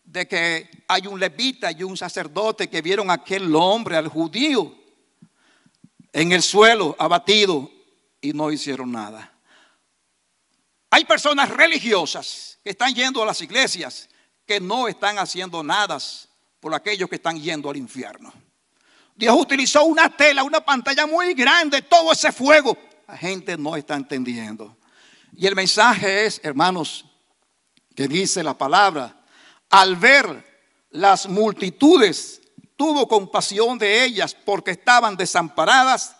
de 0.03 0.27
que 0.27 0.69
hay 0.87 1.07
un 1.07 1.19
levita 1.19 1.71
y 1.71 1.83
un 1.83 1.95
sacerdote 1.95 2.67
que 2.67 2.81
vieron 2.81 3.09
a 3.09 3.13
aquel 3.13 3.53
hombre, 3.55 3.95
al 3.95 4.07
judío, 4.07 4.75
en 6.11 6.31
el 6.31 6.41
suelo, 6.41 6.95
abatido, 6.97 7.69
y 8.21 8.33
no 8.33 8.51
hicieron 8.51 8.91
nada. 8.91 9.31
Hay 10.89 11.05
personas 11.05 11.49
religiosas 11.49 12.57
que 12.63 12.71
están 12.71 12.93
yendo 12.93 13.21
a 13.21 13.25
las 13.25 13.41
iglesias 13.41 14.09
que 14.45 14.59
no 14.59 14.87
están 14.87 15.19
haciendo 15.19 15.61
nada 15.61 15.99
por 16.59 16.73
aquellos 16.73 17.07
que 17.07 17.15
están 17.15 17.39
yendo 17.39 17.69
al 17.69 17.77
infierno. 17.77 18.33
Dios 19.15 19.35
utilizó 19.37 19.83
una 19.83 20.09
tela, 20.15 20.43
una 20.43 20.61
pantalla 20.61 21.05
muy 21.05 21.33
grande, 21.33 21.83
todo 21.83 22.11
ese 22.11 22.31
fuego. 22.31 22.75
La 23.07 23.15
gente 23.15 23.57
no 23.57 23.75
está 23.75 23.95
entendiendo. 23.95 24.77
Y 25.35 25.45
el 25.45 25.55
mensaje 25.55 26.25
es, 26.25 26.41
hermanos, 26.43 27.05
que 27.99 28.07
dice 28.07 28.41
la 28.41 28.57
palabra, 28.57 29.13
al 29.71 29.97
ver 29.97 30.63
las 30.91 31.27
multitudes, 31.27 32.41
tuvo 32.77 33.09
compasión 33.09 33.77
de 33.77 34.05
ellas 34.05 34.33
porque 34.33 34.71
estaban 34.71 35.17
desamparadas 35.17 36.15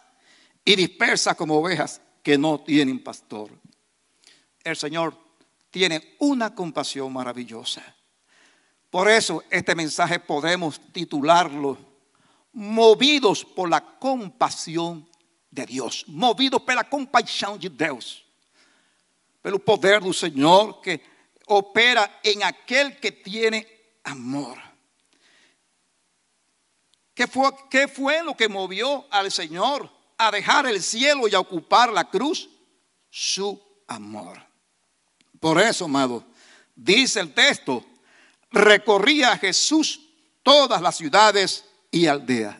y 0.66 0.76
dispersas 0.76 1.38
como 1.38 1.58
ovejas 1.58 2.02
que 2.22 2.38
no 2.38 2.60
tienen 2.60 3.02
pastor. 3.02 3.50
El 4.62 4.76
Señor 4.76 5.18
tiene 5.72 6.18
una 6.20 6.54
compasión 6.54 7.14
maravillosa. 7.14 7.82
Por 8.90 9.10
eso 9.10 9.42
este 9.50 9.74
mensaje 9.74 10.20
podemos 10.20 10.82
titularlo 10.92 11.78
Movidos 12.52 13.46
por 13.46 13.70
la 13.70 13.80
compasión 13.80 15.08
de 15.50 15.66
Dios. 15.66 16.04
Movidos 16.08 16.62
por 16.62 16.76
la 16.76 16.90
compasión 16.90 17.58
de 17.58 17.70
Dios. 17.70 18.26
Pelo 19.42 19.60
poder 19.60 20.04
del 20.04 20.14
Señor 20.14 20.82
que 20.82 21.09
opera 21.50 22.20
en 22.24 22.44
aquel 22.44 23.00
que 23.00 23.12
tiene 23.12 23.68
amor. 24.04 24.58
¿Qué 27.14 27.28
fue, 27.28 27.50
¿Qué 27.70 27.88
fue 27.88 28.24
lo 28.24 28.36
que 28.36 28.48
movió 28.48 29.06
al 29.12 29.32
Señor 29.32 29.92
a 30.18 30.32
dejar 30.32 30.68
el 30.68 30.82
cielo 30.82 31.28
y 31.28 31.36
a 31.36 31.40
ocupar 31.40 31.92
la 31.92 32.10
cruz? 32.10 32.50
Su 33.10 33.62
amor. 33.88 34.42
Por 35.40 35.60
eso, 35.60 35.86
amado, 35.86 36.24
dice 36.76 37.20
el 37.20 37.34
texto, 37.34 37.84
recorría 38.52 39.38
Jesús 39.38 40.02
todas 40.44 40.82
las 40.82 40.98
ciudades 40.98 41.66
y 41.92 42.06
aldeas. 42.06 42.56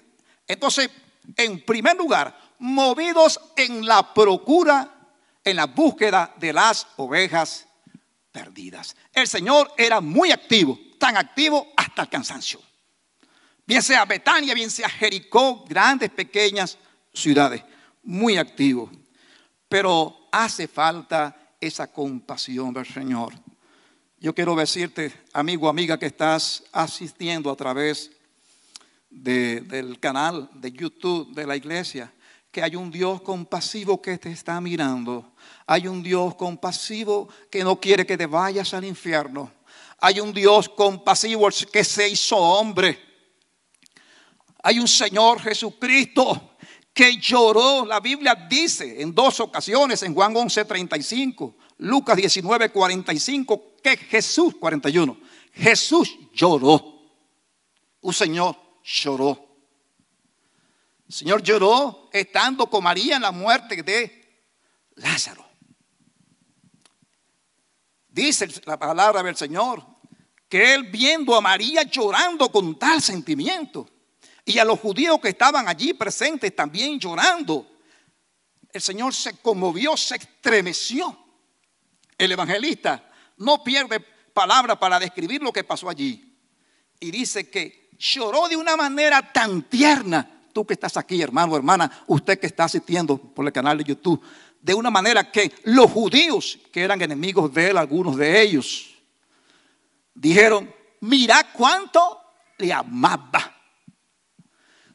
Entonces, 0.48 0.90
en 1.38 1.64
primer 1.64 1.96
lugar, 1.96 2.38
movidos 2.58 3.40
en 3.56 3.86
la 3.86 4.14
procura, 4.14 4.94
en 5.44 5.56
la 5.56 5.68
búsqueda 5.68 6.34
de 6.38 6.54
las 6.54 6.88
ovejas 6.98 7.69
perdidas. 8.32 8.96
El 9.14 9.28
Señor 9.28 9.72
era 9.78 10.02
muy 10.02 10.32
activo, 10.32 10.80
tan 10.98 11.18
activo 11.18 11.68
hasta 11.76 12.04
el 12.04 12.10
cansancio. 12.10 12.62
Bien 13.66 13.84
sea 13.84 14.06
Betania, 14.06 14.54
bien 14.54 14.72
sea 14.72 14.90
Jericó, 14.90 15.64
grandes, 15.68 16.10
pequeñas 16.10 16.78
ciudades, 17.14 17.64
muy 18.04 18.38
activo. 18.38 18.90
Pero 19.68 20.28
hace 20.32 20.68
falta 20.68 21.54
esa 21.60 21.92
compasión 21.92 22.74
del 22.74 22.86
Señor. 22.86 23.34
Yo 24.20 24.34
quiero 24.34 24.56
decirte, 24.56 25.14
amigo, 25.34 25.70
amiga, 25.70 25.98
que 25.98 26.08
estás 26.08 26.64
asistiendo 26.72 27.52
a 27.52 27.56
través 27.56 28.12
del 29.10 30.00
canal 30.00 30.50
de 30.54 30.72
YouTube 30.72 31.34
de 31.34 31.48
la 31.48 31.56
iglesia, 31.56 32.12
que 32.52 32.64
hay 32.64 32.76
un 32.76 32.90
Dios 32.90 33.22
compasivo 33.22 34.02
que 34.02 34.18
te 34.18 34.32
está 34.32 34.60
mirando. 34.60 35.34
Hay 35.68 35.88
un 35.88 36.02
Dios 36.02 36.36
compasivo 36.36 37.30
que 37.50 37.64
no 37.64 37.80
quiere 37.80 38.06
que 38.06 38.18
te 38.18 38.26
vayas 38.26 38.74
al 38.74 38.86
infierno. 38.86 39.52
Hay 40.00 40.20
un 40.20 40.34
Dios 40.34 40.70
compasivo 40.70 41.50
que 41.72 41.84
se 41.84 42.10
hizo 42.10 42.38
hombre. 42.38 43.00
Hay 44.64 44.80
un 44.80 44.88
Señor 44.88 45.40
Jesucristo 45.42 46.56
que 46.94 47.18
lloró. 47.18 47.86
La 47.86 48.00
Biblia 48.00 48.36
dice 48.50 49.02
en 49.02 49.14
dos 49.14 49.40
ocasiones, 49.40 50.02
en 50.04 50.14
Juan 50.14 50.34
11:35, 50.34 51.56
Lucas 51.78 52.18
19:45, 52.18 53.78
que 53.84 53.96
Jesús, 53.96 54.56
41, 54.60 55.18
Jesús 55.54 56.18
lloró. 56.34 57.00
Un 58.02 58.14
Señor 58.14 58.56
lloró. 58.84 59.49
El 61.10 61.16
Señor 61.16 61.42
lloró 61.42 62.08
estando 62.14 62.70
con 62.70 62.84
María 62.84 63.16
en 63.16 63.24
la 63.24 63.32
muerte 63.32 63.82
de 63.82 64.46
Lázaro. 64.94 65.44
Dice 68.08 68.48
la 68.66 68.78
palabra 68.78 69.24
del 69.24 69.36
Señor 69.36 69.84
que 70.48 70.76
él 70.76 70.84
viendo 70.84 71.36
a 71.36 71.42
María 71.42 71.82
llorando 71.82 72.52
con 72.52 72.78
tal 72.78 73.02
sentimiento 73.02 73.90
y 74.46 74.60
a 74.60 74.66
los 74.66 74.80
judíos 74.80 75.20
que 75.20 75.30
estaban 75.30 75.68
allí 75.68 75.96
presentes 75.96 76.56
también 76.56 77.00
llorando, 77.00 77.68
el 78.72 78.82
Señor 78.82 79.12
se 79.12 79.38
conmovió, 79.38 79.98
se 79.98 80.16
estremeció. 80.16 81.26
El 82.20 82.34
evangelista 82.34 83.12
no 83.38 83.64
pierde 83.64 84.00
palabras 84.00 84.78
para 84.78 85.00
describir 85.00 85.42
lo 85.42 85.52
que 85.52 85.64
pasó 85.64 85.90
allí. 85.90 86.38
Y 87.00 87.10
dice 87.10 87.50
que 87.50 87.90
lloró 87.98 88.48
de 88.48 88.56
una 88.56 88.78
manera 88.78 89.34
tan 89.34 89.64
tierna. 89.64 90.39
Tú 90.54 90.66
que 90.66 90.74
estás 90.74 90.98
aquí, 90.98 91.22
hermano, 91.22 91.56
hermana, 91.56 92.04
usted 92.08 92.40
que 92.40 92.48
está 92.48 92.66
asistiendo 92.66 93.18
por 93.18 93.46
el 93.46 93.52
canal 93.52 93.78
de 93.78 93.84
YouTube, 93.84 94.22
de 94.62 94.74
una 94.74 94.90
manera 94.90 95.32
que 95.32 95.54
los 95.64 95.90
judíos, 95.92 96.60
que 96.72 96.82
eran 96.82 97.02
enemigos 97.02 97.54
de 97.54 97.70
él, 97.70 97.78
algunos 97.78 98.18
de 98.18 98.42
ellos, 98.42 98.96
dijeron, 100.14 100.74
mira 101.02 101.52
cuánto 101.54 102.20
le 102.58 102.74
amaba. 102.74 103.56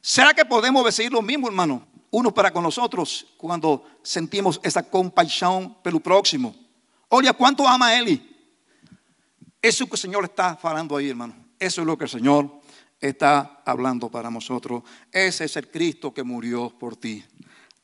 ¿Será 0.01 0.35
que 0.35 0.45
podemos 0.45 0.85
decir 0.85 1.11
lo 1.11 1.23
mismo, 1.23 1.49
hermano? 1.49 1.87
Uno 2.11 2.33
para 2.33 2.53
con 2.53 2.63
nosotros 2.63 3.27
cuando 3.39 3.85
sentimos 4.03 4.61
esa 4.63 4.83
compasión 4.83 5.79
el 5.83 6.01
próximo. 6.01 6.55
Oye, 7.09 7.33
¿cuánto 7.33 7.67
ama 7.67 7.99
Eli? 7.99 8.31
Eso 9.63 9.87
que 9.87 9.93
el 9.93 9.99
Señor 9.99 10.25
está 10.25 10.59
hablando 10.63 10.97
ahí, 10.97 11.09
hermano. 11.09 11.35
Eso 11.59 11.81
es 11.81 11.87
lo 11.87 11.97
que 11.97 12.05
el 12.05 12.11
Señor 12.11 12.61
está 13.09 13.61
hablando 13.67 14.09
para 14.11 14.31
nosotros. 14.31 14.83
Ese 15.13 15.45
es 15.45 15.57
el 15.57 15.71
Cristo 15.71 16.15
que 16.15 16.23
murió 16.23 16.71
por 16.71 16.97
ti. 16.97 17.23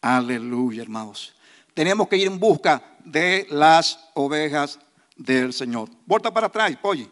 Aleluya, 0.01 0.83
hermanos. 0.83 1.35
Tenemos 1.75 2.09
que 2.09 2.17
ir 2.17 2.27
en 2.27 2.41
busca 2.41 2.97
de 3.05 3.47
las 3.51 4.11
ovejas 4.15 4.79
del 5.17 5.53
Señor. 5.53 5.91
Vuelta 6.07 6.33
para 6.33 6.47
atrás, 6.47 6.73
oye. 6.83 7.11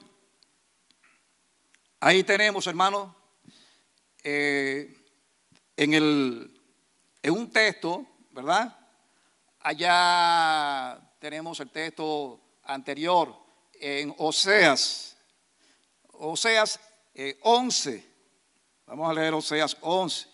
Ahí 2.00 2.24
tenemos, 2.24 2.66
hermano, 2.66 3.14
eh, 4.24 4.96
en, 5.76 5.92
el, 5.92 6.60
en 7.22 7.32
un 7.32 7.50
texto, 7.50 8.06
¿verdad? 8.30 8.74
Allá 9.60 10.98
tenemos 11.18 11.60
el 11.60 11.70
texto 11.70 12.40
anterior 12.62 13.34
en 13.74 14.14
Oseas, 14.16 15.16
Oseas 16.12 16.80
11. 17.42 17.94
Eh, 17.94 18.04
Vamos 18.86 19.10
a 19.10 19.12
leer 19.12 19.34
Oseas 19.34 19.76
11. 19.80 20.26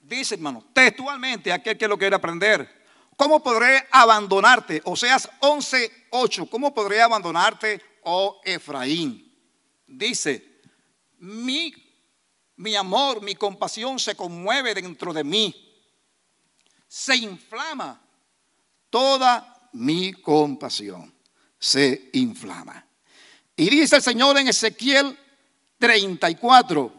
Dice, 0.00 0.34
hermano, 0.34 0.64
textualmente, 0.72 1.52
aquel 1.52 1.78
que 1.78 1.86
lo 1.86 1.96
quiere 1.96 2.16
aprender, 2.16 2.68
¿cómo 3.16 3.42
podré 3.42 3.86
abandonarte? 3.90 4.82
Oseas 4.84 5.30
11, 5.40 6.06
8. 6.10 6.46
¿Cómo 6.46 6.74
podré 6.74 7.00
abandonarte, 7.00 7.80
oh 8.02 8.40
Efraín? 8.44 9.32
Dice, 9.86 10.60
mi 11.18 11.72
mi 12.60 12.76
amor, 12.76 13.22
mi 13.22 13.34
compasión 13.36 13.98
se 13.98 14.14
conmueve 14.14 14.74
dentro 14.74 15.14
de 15.14 15.24
mí. 15.24 15.54
Se 16.86 17.16
inflama 17.16 17.98
toda 18.90 19.70
mi 19.72 20.12
compasión. 20.12 21.10
Se 21.58 22.10
inflama. 22.12 22.86
Y 23.56 23.70
dice 23.70 23.96
el 23.96 24.02
Señor 24.02 24.36
en 24.36 24.48
Ezequiel 24.48 25.18
34, 25.80 26.92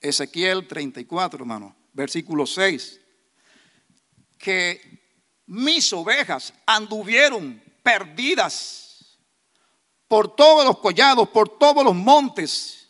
Ezequiel 0.00 0.66
34, 0.66 1.40
hermano, 1.40 1.76
versículo 1.92 2.46
6, 2.46 3.00
que 4.38 4.80
mis 5.46 5.92
ovejas 5.92 6.54
anduvieron 6.64 7.62
perdidas 7.82 9.18
por 10.08 10.34
todos 10.34 10.64
los 10.64 10.78
collados, 10.78 11.28
por 11.28 11.58
todos 11.58 11.84
los 11.84 11.94
montes. 11.94 12.88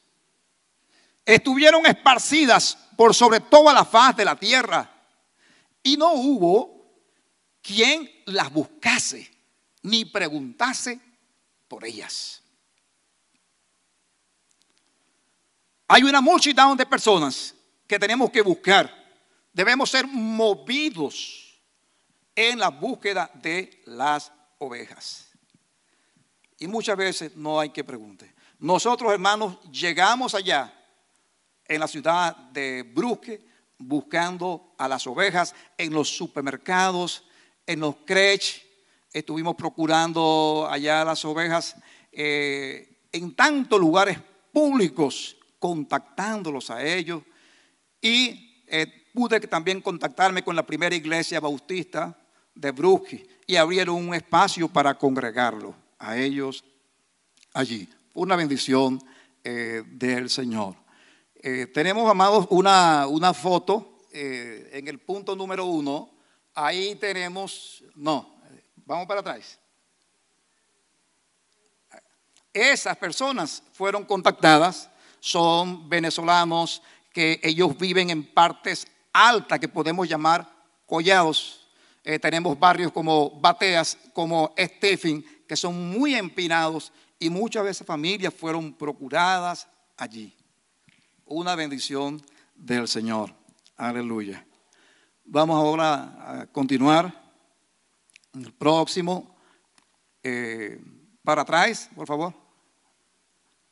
Estuvieron 1.25 1.85
esparcidas 1.85 2.79
por 2.97 3.13
sobre 3.13 3.41
toda 3.41 3.75
la 3.75 3.85
faz 3.85 4.17
de 4.17 4.25
la 4.25 4.37
tierra. 4.37 4.89
Y 5.83 5.97
no 5.97 6.13
hubo 6.13 7.01
quien 7.61 8.09
las 8.27 8.53
buscase 8.53 9.29
ni 9.83 10.05
preguntase 10.05 11.01
por 11.67 11.85
ellas. 11.85 12.44
Hay 15.89 16.03
una 16.03 16.21
multitud 16.21 16.77
de 16.77 16.87
personas 16.87 17.55
que 17.87 17.99
tenemos 17.99 18.31
que 18.31 18.43
buscar. 18.43 18.93
Debemos 19.53 19.91
ser 19.91 20.07
movidos 20.07 21.61
en 22.35 22.59
la 22.59 22.69
búsqueda 22.69 23.31
de 23.35 23.83
las 23.87 24.33
ovejas. 24.59 25.29
Y 26.59 26.67
muchas 26.67 26.97
veces 26.97 27.37
no 27.37 27.61
hay 27.61 27.71
que 27.71 27.85
preguntar. 27.85 28.29
Nosotros, 28.59 29.13
hermanos, 29.13 29.59
llegamos 29.71 30.35
allá 30.35 30.73
en 31.67 31.81
la 31.81 31.89
ciudad 31.89 32.35
de 32.35 32.83
Brusque 32.83 33.47
buscando 33.79 34.75
a 34.79 34.89
las 34.89 35.07
ovejas 35.07 35.55
en 35.77 35.93
los 35.93 36.09
supermercados, 36.09 37.25
en 37.67 37.81
los 37.81 37.97
crech. 38.07 38.65
Estuvimos 39.13 39.55
procurando 39.55 40.67
allá 40.71 41.05
las 41.05 41.25
ovejas 41.25 41.77
eh, 42.13 42.99
en 43.13 43.35
tantos 43.35 43.79
lugares 43.79 44.19
públicos, 44.53 45.37
contactándolos 45.65 46.69
a 46.69 46.85
ellos. 46.85 47.23
Y 47.99 48.63
eh, 48.67 48.87
pude 49.15 49.41
también 49.41 49.81
contactarme 49.81 50.45
con 50.45 50.55
la 50.55 50.67
primera 50.67 50.95
iglesia 50.95 51.41
bautista 51.41 52.15
de 52.55 52.71
Brusque 52.71 53.27
y 53.47 53.57
abrieron 53.57 53.95
un 53.97 54.15
espacio 54.15 54.69
para 54.69 54.93
congregarlo 54.93 55.75
a 55.99 56.19
ellos 56.19 56.63
allí. 57.55 57.89
Una 58.13 58.37
bendición 58.37 59.03
eh, 59.43 59.83
del 59.87 60.29
Señor. 60.29 60.77
Eh, 61.37 61.67
tenemos, 61.73 62.11
amados, 62.11 62.47
una, 62.51 63.07
una 63.07 63.33
foto 63.33 64.03
en 64.13 64.87
el 64.87 64.99
punto 64.99 65.35
número 65.35 65.65
uno. 65.65 66.11
Ahí 66.55 66.95
tenemos, 66.97 67.83
no, 67.95 68.37
vamos 68.85 69.07
para 69.07 69.21
atrás. 69.21 69.59
Esas 72.53 72.99
personas 72.99 73.63
fueron 73.73 74.05
contactadas, 74.05 74.91
son 75.25 75.89
venezolanos 75.89 76.83
que 77.11 77.41
ellos 77.43 77.79
viven 77.79 78.11
en 78.11 78.23
partes 78.23 78.87
altas 79.11 79.59
que 79.59 79.69
podemos 79.69 80.07
llamar 80.07 80.47
collados. 80.85 81.67
Eh, 82.05 82.19
tenemos 82.19 82.59
barrios 82.59 82.93
como 82.93 83.31
Bateas, 83.41 83.97
como 84.13 84.53
Stephen, 84.59 85.25
que 85.49 85.57
son 85.57 85.91
muy 85.91 86.15
empinados 86.15 86.93
y 87.19 87.31
muchas 87.31 87.65
veces 87.65 87.87
familias 87.87 88.35
fueron 88.35 88.75
procuradas 88.75 89.67
allí 89.97 90.37
una 91.25 91.55
bendición 91.55 92.21
del 92.55 92.87
Señor. 92.87 93.35
Aleluya. 93.79 94.47
Vamos 95.25 95.57
ahora 95.57 96.43
a 96.43 96.47
continuar. 96.49 97.11
El 98.35 98.53
próximo. 98.53 99.35
Eh, 100.23 100.79
para 101.23 101.41
atrás, 101.41 101.89
por 101.97 102.07
favor. 102.07 102.44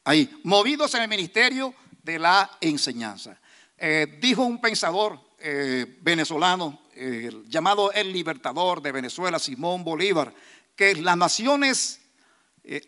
Ahí. 0.04 0.40
Movidos 0.44 0.94
en 0.94 1.02
el 1.02 1.08
ministerio 1.08 1.74
de 2.02 2.18
la 2.18 2.58
enseñanza. 2.60 3.38
Eh, 3.76 4.18
dijo 4.20 4.42
un 4.42 4.60
pensador 4.60 5.18
eh, 5.38 5.98
venezolano 6.00 6.80
llamado 7.48 7.90
el 7.90 8.12
libertador 8.12 8.82
de 8.82 8.92
Venezuela, 8.92 9.38
Simón 9.38 9.82
Bolívar, 9.82 10.32
que 10.76 10.94
las 10.96 11.16
naciones 11.16 12.00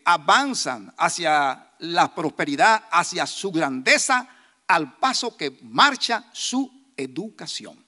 avanzan 0.05 0.93
hacia 0.99 1.73
la 1.79 2.15
prosperidad, 2.15 2.85
hacia 2.93 3.27
su 3.27 3.51
grandeza 3.51 4.29
al 4.67 4.99
paso 4.99 5.37
que 5.37 5.59
marcha 5.63 6.29
su 6.33 6.71
educación. 6.97 7.85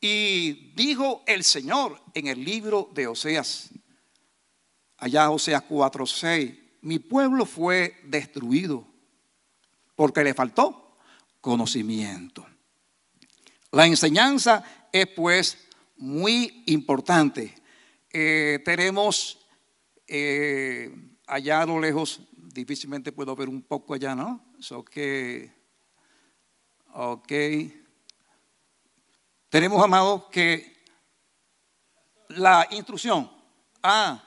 Y 0.00 0.72
dijo 0.74 1.22
el 1.26 1.44
Señor 1.44 2.00
en 2.12 2.26
el 2.26 2.44
libro 2.44 2.90
de 2.92 3.06
Oseas, 3.06 3.70
allá 4.98 5.30
Oseas 5.30 5.62
4:6, 5.62 6.63
mi 6.84 6.98
pueblo 6.98 7.46
fue 7.46 7.96
destruido 8.04 8.86
porque 9.96 10.22
le 10.22 10.34
faltó 10.34 10.98
conocimiento. 11.40 12.46
La 13.72 13.86
enseñanza 13.86 14.62
es 14.92 15.06
pues 15.08 15.66
muy 15.96 16.62
importante. 16.66 17.54
Eh, 18.12 18.60
tenemos 18.66 19.46
eh, 20.06 20.94
allá 21.26 21.62
a 21.62 21.66
lo 21.66 21.80
lejos, 21.80 22.20
difícilmente 22.36 23.12
puedo 23.12 23.34
ver 23.34 23.48
un 23.48 23.62
poco 23.62 23.94
allá, 23.94 24.14
¿no? 24.14 24.44
Que 24.90 25.50
Ok. 26.92 27.32
Tenemos, 29.48 29.82
amados, 29.82 30.24
que 30.30 30.84
la 32.28 32.68
instrucción. 32.70 33.30
Ah. 33.82 34.22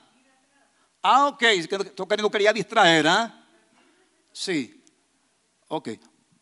Ah, 1.10 1.28
ok. 1.28 1.40
Que 1.40 2.18
no 2.18 2.30
quería 2.30 2.52
distraer, 2.52 3.08
¿ah? 3.08 3.48
Sí. 4.34 4.84
Ok. 5.70 5.92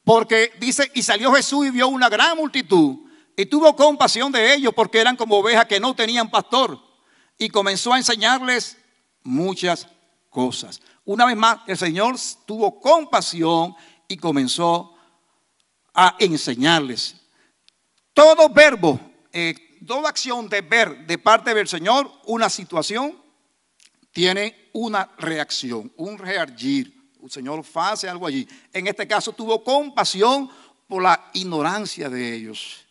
Porque 0.04 0.54
dice, 0.60 0.90
y 0.96 1.04
salió 1.04 1.32
Jesús 1.34 1.68
y 1.68 1.70
vio 1.70 1.88
una 1.88 2.10
gran 2.10 2.36
multitud 2.36 2.98
y 3.38 3.46
tuvo 3.46 3.76
compasión 3.76 4.32
de 4.32 4.56
ellos 4.56 4.74
porque 4.76 5.00
eran 5.00 5.16
como 5.16 5.38
ovejas 5.38 5.68
que 5.68 5.80
no 5.80 5.96
tenían 5.96 6.32
pastor 6.32 6.80
y 7.38 7.48
comenzó 7.50 7.94
a 7.94 7.98
enseñarles 7.98 8.76
muchas 9.22 9.88
cosas. 10.32 10.82
Una 11.04 11.28
vez 11.28 11.38
más, 11.38 11.60
el 11.68 11.78
Señor 11.78 12.16
tuvo 12.48 12.82
compasión 12.82 13.76
y 14.08 14.18
comenzó 14.18 14.96
a 15.94 16.16
enseñarles. 16.18 17.18
Todo 18.16 18.50
verbo, 18.50 19.00
eh, 19.32 19.54
toda 19.86 20.10
acción 20.10 20.50
de 20.50 20.62
ver 20.62 21.06
de 21.06 21.20
parte 21.20 21.54
del 21.54 21.68
Señor 21.68 22.12
una 22.26 22.50
situación, 22.50 23.25
tiene 24.16 24.70
una 24.72 25.12
reacción, 25.18 25.92
un 25.98 26.18
reagir. 26.18 27.12
El 27.22 27.30
Señor 27.30 27.66
hace 27.74 28.08
algo 28.08 28.26
allí. 28.26 28.48
En 28.72 28.88
este 28.88 29.06
caso 29.06 29.34
tuvo 29.34 29.62
compasión 29.62 30.50
por 30.88 31.04
la 31.04 31.32
ignorancia 31.34 32.10
de 32.10 32.34
ellos. 32.34 32.86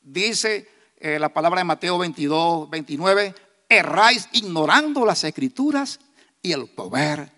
Dice 0.00 0.68
eh, 0.96 1.18
la 1.18 1.30
palabra 1.30 1.58
de 1.58 1.64
Mateo 1.64 1.98
22, 1.98 2.70
29, 2.70 3.34
erráis 3.68 4.28
ignorando 4.30 5.04
las 5.04 5.24
escrituras 5.24 5.98
y 6.40 6.52
el 6.52 6.68
poder 6.68 7.28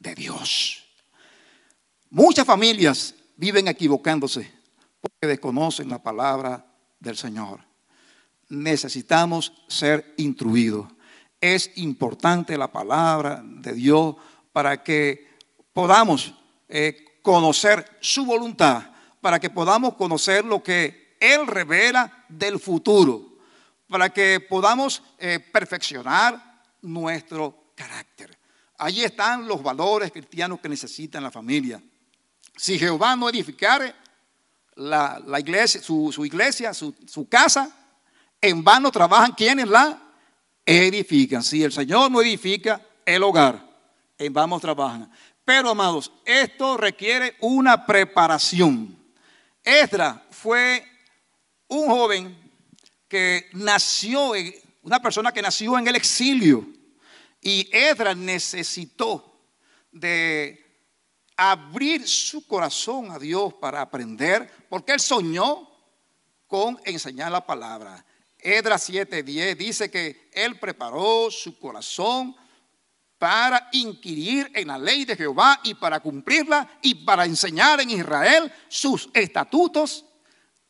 de 0.00 0.16
Dios. 0.16 0.84
Muchas 2.10 2.44
familias 2.44 3.14
viven 3.36 3.68
equivocándose 3.68 4.50
porque 5.00 5.28
desconocen 5.28 5.88
la 5.88 6.02
palabra 6.02 6.66
del 6.98 7.16
Señor. 7.16 7.60
Necesitamos 8.48 9.52
ser 9.68 10.14
instruidos. 10.16 10.88
Es 11.40 11.70
importante 11.76 12.58
la 12.58 12.70
palabra 12.72 13.42
de 13.44 13.72
Dios 13.72 14.16
para 14.52 14.82
que 14.82 15.28
podamos 15.72 16.34
eh, 16.68 17.20
conocer 17.22 17.98
su 18.00 18.24
voluntad, 18.24 18.90
para 19.20 19.38
que 19.38 19.50
podamos 19.50 19.94
conocer 19.94 20.44
lo 20.44 20.62
que 20.62 21.16
Él 21.20 21.46
revela 21.46 22.24
del 22.28 22.58
futuro, 22.58 23.38
para 23.88 24.10
que 24.10 24.40
podamos 24.40 25.02
eh, 25.18 25.38
perfeccionar 25.38 26.62
nuestro 26.82 27.72
carácter. 27.74 28.36
Allí 28.78 29.02
están 29.02 29.46
los 29.46 29.62
valores 29.62 30.12
cristianos 30.12 30.60
que 30.60 30.68
necesita 30.68 31.20
la 31.20 31.30
familia. 31.30 31.82
Si 32.56 32.78
Jehová 32.78 33.16
no 33.16 33.28
edificare 33.28 33.94
la, 34.76 35.20
iglesia, 35.38 35.82
su, 35.82 36.24
iglesia, 36.24 36.72
su, 36.74 37.28
casa, 37.28 37.70
en 38.40 38.62
vano 38.62 38.90
trabajan 38.90 39.32
quienes 39.32 39.68
la 39.68 40.00
edifican. 40.68 41.42
Si 41.42 41.64
el 41.64 41.72
Señor 41.72 42.10
no 42.10 42.20
edifica 42.20 42.80
el 43.06 43.22
hogar, 43.22 43.66
en 44.18 44.32
vano 44.32 44.60
trabajan. 44.60 45.10
Pero 45.44 45.70
amados, 45.70 46.12
esto 46.26 46.76
requiere 46.76 47.36
una 47.40 47.86
preparación. 47.86 48.96
Esdra 49.64 50.22
fue 50.30 50.84
un 51.68 51.86
joven 51.86 52.52
que 53.08 53.48
nació, 53.54 54.32
una 54.82 55.00
persona 55.00 55.32
que 55.32 55.40
nació 55.40 55.78
en 55.78 55.88
el 55.88 55.96
exilio. 55.96 56.66
Y 57.40 57.66
Esdra 57.72 58.14
necesitó 58.14 59.40
de 59.90 60.66
abrir 61.34 62.06
su 62.06 62.46
corazón 62.46 63.10
a 63.10 63.18
Dios 63.18 63.54
para 63.54 63.80
aprender, 63.80 64.66
porque 64.68 64.92
él 64.92 65.00
soñó 65.00 65.70
con 66.46 66.78
enseñar 66.84 67.32
la 67.32 67.46
palabra. 67.46 68.04
Edra 68.38 68.76
7:10 68.76 69.56
dice 69.56 69.90
que 69.90 70.30
él 70.32 70.58
preparó 70.58 71.30
su 71.30 71.58
corazón 71.58 72.36
para 73.18 73.68
inquirir 73.72 74.50
en 74.54 74.68
la 74.68 74.78
ley 74.78 75.04
de 75.04 75.16
Jehová 75.16 75.60
y 75.64 75.74
para 75.74 75.98
cumplirla 76.00 76.78
y 76.82 76.94
para 76.94 77.24
enseñar 77.24 77.80
en 77.80 77.90
Israel 77.90 78.52
sus 78.68 79.10
estatutos 79.12 80.04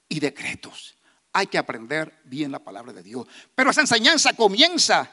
y 0.09 0.18
decretos. 0.18 0.96
Hay 1.33 1.46
que 1.46 1.59
aprender 1.59 2.20
bien 2.24 2.50
la 2.50 2.59
palabra 2.59 2.92
de 2.92 3.02
Dios. 3.02 3.26
Pero 3.54 3.70
esa 3.70 3.83
enseñanza 3.83 4.33
comienza 4.33 5.11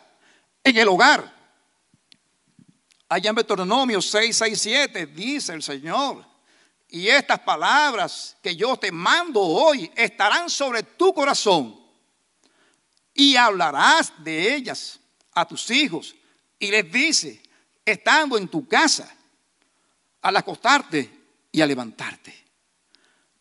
en 0.64 0.78
el 0.78 0.88
hogar. 0.88 1.36
Allá 3.10 3.30
en 3.30 3.36
Deuteronomio 3.36 4.02
6, 4.02 4.36
6, 4.36 4.62
7 4.62 5.06
dice 5.08 5.54
el 5.54 5.62
Señor, 5.62 6.26
y 6.88 7.10
estas 7.10 7.40
palabras 7.40 8.38
que 8.42 8.56
yo 8.56 8.78
te 8.78 8.92
mando 8.92 9.42
hoy 9.42 9.92
estarán 9.96 10.50
sobre 10.50 10.84
tu 10.84 11.14
corazón 11.14 11.85
y 13.16 13.38
hablarás 13.38 14.14
de 14.24 14.54
ellas 14.54 15.00
a 15.34 15.48
tus 15.48 15.72
hijos. 15.72 16.14
Y 16.60 16.70
les 16.70 16.92
dice, 16.92 17.42
estando 17.84 18.38
en 18.38 18.48
tu 18.50 18.68
casa, 18.68 19.12
al 20.22 20.36
acostarte 20.36 21.10
y 21.52 21.62
a 21.62 21.66
levantarte. 21.66 22.36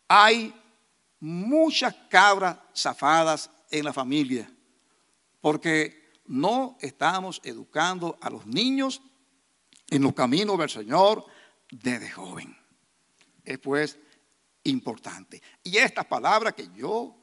Hay 0.06 0.54
muchas 1.20 1.94
cabras 2.08 2.56
zafadas 2.76 3.50
en 3.70 3.84
la 3.84 3.92
familia 3.92 4.48
porque 5.40 6.12
no 6.26 6.78
estamos 6.80 7.40
educando 7.42 8.16
a 8.20 8.30
los 8.30 8.46
niños 8.46 9.02
en 9.90 10.02
los 10.02 10.14
caminos 10.14 10.58
del 10.58 10.70
Señor 10.70 11.24
desde 11.70 12.10
joven. 12.10 12.56
Es 13.44 13.58
pues 13.58 13.98
importante. 14.64 15.42
Y 15.62 15.78
estas 15.78 16.06
palabras 16.06 16.54
que 16.54 16.68
yo 16.74 17.16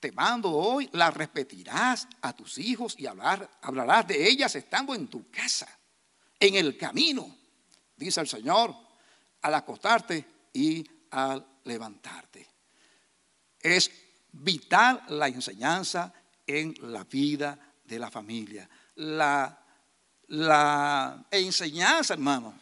te 0.00 0.12
mando 0.12 0.50
hoy, 0.50 0.88
las 0.92 1.14
repetirás 1.14 2.08
a 2.22 2.32
tus 2.34 2.58
hijos 2.58 2.96
y 2.98 3.06
hablarás 3.06 4.06
de 4.08 4.28
ellas 4.28 4.54
estando 4.56 4.94
en 4.94 5.08
tu 5.08 5.30
casa, 5.30 5.68
en 6.38 6.54
el 6.54 6.76
camino, 6.76 7.36
dice 7.96 8.20
el 8.20 8.28
Señor, 8.28 8.74
al 9.42 9.54
acostarte 9.54 10.24
y 10.52 10.84
al 11.10 11.46
levantarte. 11.64 12.48
Es 13.60 13.90
vital 14.32 15.02
la 15.08 15.28
enseñanza 15.28 16.12
en 16.46 16.74
la 16.80 17.04
vida 17.04 17.58
de 17.84 17.98
la 17.98 18.10
familia. 18.10 18.68
La 18.96 19.60
la 20.30 21.24
enseñanza, 21.30 22.14
hermanos. 22.14 22.54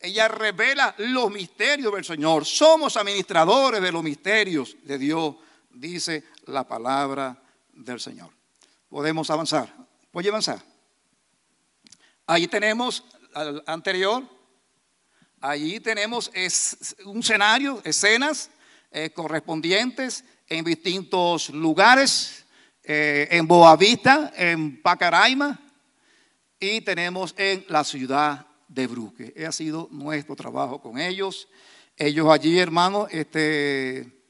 Ella 0.00 0.26
revela 0.26 0.94
los 0.98 1.30
misterios 1.30 1.92
del 1.94 2.04
Señor. 2.04 2.44
Somos 2.44 2.96
administradores 2.96 3.80
de 3.80 3.92
los 3.92 4.02
misterios 4.02 4.76
de 4.82 4.98
Dios, 4.98 5.36
dice 5.70 6.24
la 6.46 6.66
palabra 6.66 7.42
del 7.72 8.00
Señor. 8.00 8.30
Podemos 8.88 9.30
avanzar. 9.30 9.74
Voy 10.12 10.26
a 10.26 10.30
avanzar. 10.30 10.62
Ahí 12.26 12.46
tenemos 12.46 13.04
al 13.34 13.62
anterior. 13.66 14.22
Allí 15.40 15.80
tenemos 15.80 16.30
un 17.04 17.18
escenario, 17.18 17.80
escenas 17.84 18.50
eh, 18.90 19.10
correspondientes 19.10 20.24
en 20.48 20.64
distintos 20.64 21.48
lugares, 21.50 22.44
eh, 22.84 23.26
en 23.30 23.46
Boavista, 23.46 24.32
en 24.36 24.80
Pacaraima, 24.80 25.58
y 26.60 26.80
tenemos 26.82 27.34
en 27.36 27.64
la 27.68 27.82
ciudad 27.82 28.46
de 28.68 28.86
Bruque. 28.86 29.34
Ha 29.46 29.52
sido 29.52 29.88
nuestro 29.90 30.36
trabajo 30.36 30.80
con 30.80 30.98
ellos. 30.98 31.48
Ellos 31.96 32.28
allí, 32.30 32.58
hermanos, 32.58 33.08
este, 33.10 34.21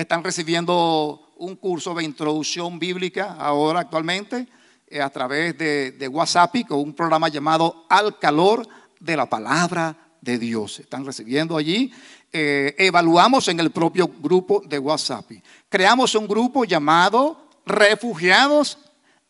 están 0.00 0.24
recibiendo 0.24 1.32
un 1.36 1.56
curso 1.56 1.94
de 1.94 2.04
introducción 2.04 2.78
bíblica 2.78 3.36
ahora 3.38 3.80
actualmente 3.80 4.46
eh, 4.86 5.00
a 5.00 5.10
través 5.10 5.56
de, 5.56 6.08
WhatsApp 6.08 6.66
con 6.66 6.80
un 6.80 6.94
programa 6.94 7.28
llamado 7.28 7.86
Al 7.88 8.18
calor 8.18 8.66
de 8.98 9.16
la 9.16 9.26
palabra 9.26 9.96
de 10.20 10.38
Dios. 10.38 10.80
Están 10.80 11.04
recibiendo 11.04 11.56
allí. 11.56 11.92
Eh, 12.32 12.74
evaluamos 12.78 13.48
en 13.48 13.60
el 13.60 13.70
propio 13.70 14.08
grupo 14.08 14.62
de 14.66 14.78
WhatsApp. 14.78 15.30
Creamos 15.68 16.14
un 16.14 16.26
grupo 16.26 16.64
llamado 16.64 17.48
Refugiados 17.66 18.78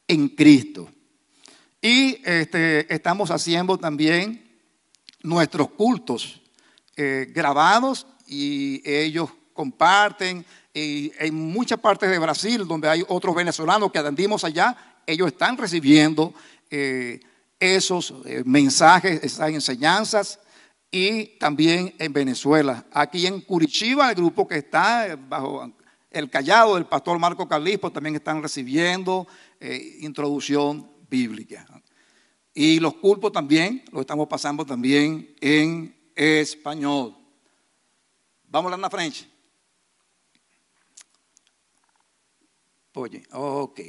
en 0.06 0.28
Cristo. 0.28 0.88
Y 1.82 2.20
este, 2.24 2.92
estamos 2.92 3.30
haciendo 3.30 3.78
también 3.78 4.50
nuestros 5.22 5.70
cultos 5.70 6.40
eh, 6.96 7.30
grabados 7.34 8.06
y 8.26 8.82
ellos 8.88 9.30
comparten. 9.52 10.44
Y 10.72 11.12
en 11.18 11.34
muchas 11.34 11.80
partes 11.80 12.10
de 12.10 12.18
Brasil, 12.18 12.66
donde 12.66 12.88
hay 12.88 13.04
otros 13.08 13.34
venezolanos 13.34 13.90
que 13.90 13.98
atendimos 13.98 14.44
allá, 14.44 14.76
ellos 15.06 15.28
están 15.28 15.56
recibiendo 15.56 16.32
eh, 16.70 17.20
esos 17.58 18.14
eh, 18.24 18.42
mensajes, 18.44 19.22
esas 19.22 19.50
enseñanzas. 19.50 20.38
Y 20.92 21.38
también 21.38 21.94
en 21.98 22.12
Venezuela. 22.12 22.84
Aquí 22.92 23.26
en 23.26 23.40
Curitiba, 23.42 24.10
el 24.10 24.16
grupo 24.16 24.48
que 24.48 24.56
está 24.56 25.16
bajo 25.28 25.72
el 26.10 26.28
callado 26.28 26.74
del 26.74 26.86
pastor 26.86 27.16
Marco 27.20 27.46
Calispo 27.46 27.92
también 27.92 28.16
están 28.16 28.42
recibiendo 28.42 29.28
introducción 30.00 30.90
bíblica. 31.08 31.64
Y 32.54 32.80
los 32.80 32.94
culpos 32.94 33.32
también 33.32 33.84
los 33.92 34.00
estamos 34.00 34.26
pasando 34.26 34.64
también 34.64 35.34
en 35.40 35.94
español. 36.14 37.16
Vamos 38.48 38.72
a 38.72 38.76
la 38.76 38.90
frente. 38.90 39.29
Oye, 42.94 43.22
ok. 43.32 43.80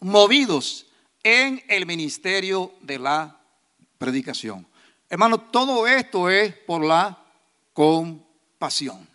Movidos 0.00 0.86
en 1.22 1.62
el 1.68 1.86
ministerio 1.86 2.72
de 2.80 2.98
la 2.98 3.40
predicación. 3.98 4.66
Hermano, 5.10 5.40
todo 5.40 5.86
esto 5.86 6.30
es 6.30 6.54
por 6.54 6.84
la 6.84 7.18
compasión. 7.72 9.08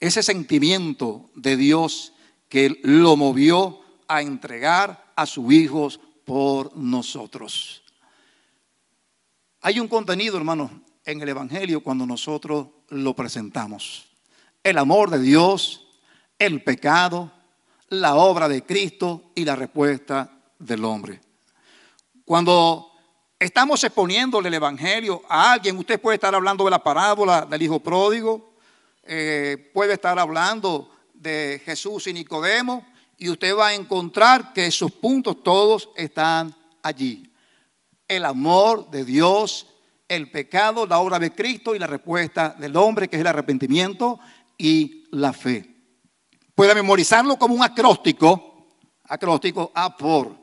Ese 0.00 0.22
sentimiento 0.22 1.30
de 1.34 1.56
Dios 1.56 2.12
que 2.48 2.78
lo 2.82 3.16
movió 3.16 3.80
a 4.06 4.22
entregar 4.22 5.12
a 5.16 5.26
sus 5.26 5.52
hijos 5.52 6.00
por 6.24 6.76
nosotros. 6.76 7.82
Hay 9.60 9.80
un 9.80 9.88
contenido, 9.88 10.36
hermano, 10.36 10.82
en 11.04 11.20
el 11.20 11.28
Evangelio 11.30 11.82
cuando 11.82 12.06
nosotros 12.06 12.68
lo 12.90 13.14
presentamos. 13.14 14.06
El 14.62 14.78
amor 14.78 15.10
de 15.10 15.20
Dios, 15.20 15.87
el 16.38 16.62
pecado, 16.62 17.32
la 17.88 18.14
obra 18.14 18.48
de 18.48 18.62
Cristo 18.62 19.30
y 19.34 19.44
la 19.44 19.56
respuesta 19.56 20.30
del 20.58 20.84
hombre. 20.84 21.20
Cuando 22.24 22.88
estamos 23.38 23.82
exponiéndole 23.84 24.48
el 24.48 24.54
Evangelio 24.54 25.22
a 25.28 25.52
alguien. 25.52 25.78
Usted 25.78 26.00
puede 26.00 26.16
estar 26.16 26.34
hablando 26.34 26.64
de 26.64 26.70
la 26.70 26.82
parábola 26.82 27.46
del 27.46 27.62
Hijo 27.62 27.80
Pródigo, 27.80 28.54
eh, 29.04 29.70
puede 29.72 29.94
estar 29.94 30.18
hablando 30.18 30.90
de 31.14 31.60
Jesús 31.64 32.06
y 32.06 32.12
Nicodemo, 32.12 32.86
y 33.16 33.28
usted 33.28 33.56
va 33.56 33.68
a 33.68 33.74
encontrar 33.74 34.52
que 34.52 34.66
esos 34.66 34.92
puntos 34.92 35.42
todos 35.42 35.90
están 35.96 36.54
allí. 36.82 37.30
El 38.06 38.24
amor 38.24 38.90
de 38.90 39.04
Dios, 39.04 39.66
el 40.08 40.30
pecado, 40.30 40.86
la 40.86 40.98
obra 40.98 41.18
de 41.18 41.32
Cristo 41.32 41.74
y 41.74 41.78
la 41.78 41.86
respuesta 41.86 42.54
del 42.58 42.76
hombre, 42.76 43.08
que 43.08 43.16
es 43.16 43.20
el 43.20 43.26
arrepentimiento 43.26 44.18
y 44.56 45.06
la 45.10 45.32
fe. 45.32 45.77
Puede 46.58 46.74
memorizarlo 46.74 47.38
como 47.38 47.54
un 47.54 47.62
acróstico, 47.62 48.66
acróstico 49.04 49.70
a 49.72 49.96
por. 49.96 50.34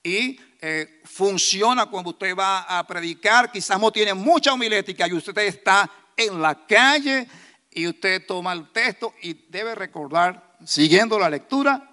Y 0.00 0.38
eh, 0.60 1.00
funciona 1.02 1.86
cuando 1.86 2.10
usted 2.10 2.36
va 2.36 2.60
a 2.60 2.86
predicar, 2.86 3.50
quizás 3.50 3.80
no 3.80 3.90
tiene 3.90 4.14
mucha 4.14 4.52
homilética 4.52 5.08
y 5.08 5.14
usted 5.14 5.36
está 5.38 5.90
en 6.16 6.40
la 6.40 6.64
calle 6.64 7.26
y 7.72 7.88
usted 7.88 8.24
toma 8.24 8.52
el 8.52 8.70
texto 8.70 9.14
y 9.20 9.34
debe 9.48 9.74
recordar, 9.74 10.58
siguiendo 10.64 11.18
la 11.18 11.28
lectura, 11.28 11.90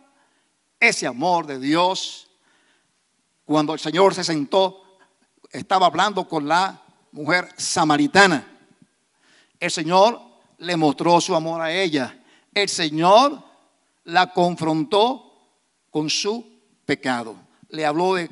ese 0.80 1.08
amor 1.08 1.48
de 1.48 1.58
Dios. 1.58 2.30
Cuando 3.46 3.74
el 3.74 3.80
Señor 3.80 4.14
se 4.14 4.24
sentó, 4.24 5.00
estaba 5.52 5.88
hablando 5.88 6.28
con 6.28 6.48
la 6.48 6.84
mujer 7.14 7.50
samaritana. 7.58 8.46
El 9.60 9.72
Señor 9.72 10.22
le 10.60 10.78
mostró 10.78 11.20
su 11.20 11.34
amor 11.34 11.62
a 11.62 11.72
ella. 11.72 12.16
El 12.54 12.70
Señor 12.70 13.44
la 14.06 14.34
confrontó 14.34 15.30
con 15.90 16.10
su 16.10 16.46
pecado. 16.86 17.36
Le 17.70 17.86
habló 17.86 18.16
de, 18.16 18.30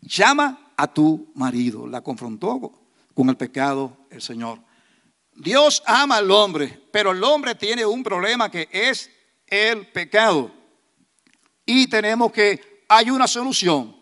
llama 0.00 0.72
a 0.76 0.92
tu 0.92 1.30
marido. 1.34 1.86
La 1.86 2.02
confrontó 2.02 2.72
con 3.14 3.28
el 3.28 3.36
pecado 3.36 3.96
el 4.10 4.22
Señor. 4.22 4.58
Dios 5.36 5.82
ama 5.86 6.16
al 6.16 6.30
hombre, 6.30 6.82
pero 6.92 7.10
el 7.10 7.22
hombre 7.24 7.54
tiene 7.54 7.84
un 7.84 8.02
problema 8.02 8.50
que 8.50 8.68
es 8.70 9.10
el 9.46 9.86
pecado. 9.88 10.50
Y 11.66 11.86
tenemos 11.88 12.32
que, 12.32 12.84
hay 12.88 13.10
una 13.10 13.26
solución, 13.26 13.96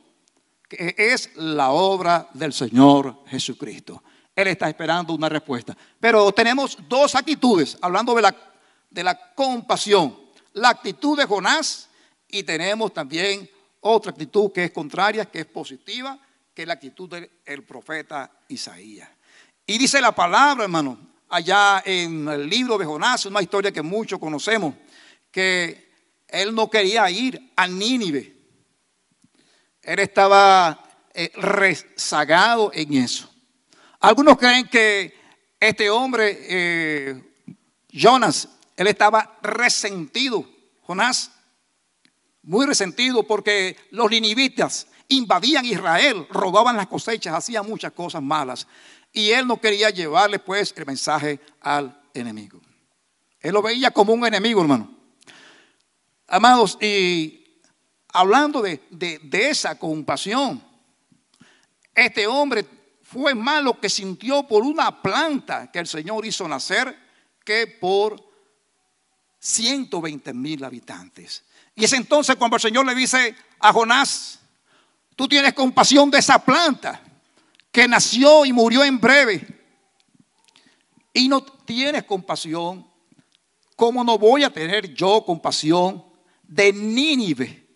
que 0.68 0.94
es 0.96 1.31
la 1.37 1.70
obra 1.70 2.28
del 2.35 2.52
Señor 2.52 3.24
Jesucristo. 3.26 4.02
Él 4.35 4.48
está 4.48 4.68
esperando 4.68 5.14
una 5.14 5.28
respuesta. 5.28 5.76
Pero 6.00 6.33
tenemos 6.33 6.78
dos 6.88 7.14
actitudes, 7.14 7.78
hablando 7.81 8.14
de 8.14 8.22
la, 8.22 8.51
de 8.92 9.02
la 9.02 9.35
compasión. 9.35 10.18
La 10.55 10.70
actitud 10.70 11.16
de 11.16 11.24
Jonás 11.24 11.88
y 12.28 12.42
tenemos 12.42 12.92
también 12.92 13.48
otra 13.81 14.11
actitud 14.11 14.52
que 14.52 14.64
es 14.64 14.70
contraria, 14.70 15.26
que 15.26 15.40
es 15.40 15.46
positiva, 15.46 16.18
que 16.55 16.62
es 16.62 16.68
la 16.68 16.74
actitud 16.74 17.09
del 17.09 17.62
profeta 17.64 18.31
Isaías. 18.48 19.09
Y 19.66 19.78
dice 19.78 20.00
la 20.00 20.12
palabra, 20.12 20.64
hermano, 20.64 20.98
allá 21.28 21.83
en 21.85 22.28
el 22.28 22.48
libro 22.48 22.76
de 22.76 22.85
Jonás, 22.85 23.26
una 23.26 23.42
historia 23.42 23.72
que 23.72 23.83
muchos 23.83 24.18
conocemos, 24.18 24.74
que 25.31 25.90
él 26.28 26.55
no 26.55 26.68
quería 26.68 27.11
ir 27.11 27.52
a 27.57 27.66
Nínive. 27.66 28.37
Él 29.83 29.98
estaba 29.98 30.83
eh, 31.14 31.31
rezagado 31.35 32.70
en 32.74 32.94
eso. 32.94 33.33
Algunos 34.00 34.37
creen 34.37 34.68
que 34.68 35.14
este 35.59 35.90
hombre, 35.90 36.38
eh, 36.48 37.22
Jonas, 37.88 38.48
él 38.76 38.87
estaba 38.87 39.38
resentido, 39.42 40.48
Jonás, 40.82 41.30
muy 42.42 42.66
resentido 42.66 43.22
porque 43.22 43.76
los 43.90 44.11
ninivitas 44.11 44.87
invadían 45.08 45.64
Israel, 45.64 46.26
robaban 46.30 46.76
las 46.76 46.87
cosechas, 46.87 47.35
hacían 47.35 47.66
muchas 47.66 47.92
cosas 47.92 48.22
malas. 48.22 48.66
Y 49.12 49.30
él 49.30 49.46
no 49.46 49.61
quería 49.61 49.90
llevarle 49.90 50.38
pues 50.38 50.74
el 50.76 50.87
mensaje 50.87 51.38
al 51.61 52.00
enemigo. 52.14 52.61
Él 53.40 53.52
lo 53.52 53.62
veía 53.62 53.90
como 53.90 54.12
un 54.12 54.26
enemigo, 54.26 54.62
hermano. 54.62 54.90
Amados, 56.28 56.78
y 56.80 57.61
hablando 58.12 58.62
de, 58.62 58.80
esa 59.32 59.78
compasión, 59.78 60.62
este 61.94 62.26
hombre 62.26 62.64
fue 63.02 63.35
más 63.35 63.62
lo 63.62 63.78
que 63.78 63.90
sintió 63.90 64.44
por 64.44 64.62
una 64.62 65.02
planta 65.02 65.70
que 65.70 65.80
el 65.80 65.87
Señor 65.87 66.24
hizo 66.24 66.48
nacer 66.48 66.96
que 67.44 67.66
por 67.66 68.32
120 69.42 70.33
mil 70.35 70.62
habitantes. 70.62 71.42
Y 71.74 71.85
es 71.85 71.92
entonces 71.92 72.37
cuando 72.37 72.57
el 72.57 72.62
Señor 72.62 72.87
le 72.87 72.94
dice 72.94 73.35
a 73.59 73.72
Jonás, 73.72 74.38
tú 75.16 75.26
tienes 75.26 75.52
compasión 75.52 76.11
de 76.11 76.18
esa 76.18 76.38
planta 76.38 77.02
que 77.72 77.88
nació 77.88 78.44
y 78.44 78.52
murió 78.52 78.85
en 78.85 79.00
breve. 79.00 79.61
Y 81.12 81.28
no 81.28 81.42
tienes 81.42 82.05
compasión, 82.05 82.87
¿cómo 83.74 84.05
no 84.05 84.16
voy 84.16 84.44
a 84.44 84.52
tener 84.52 84.94
yo 84.94 85.24
compasión 85.24 86.05
de 86.42 86.72
Nínive, 86.72 87.66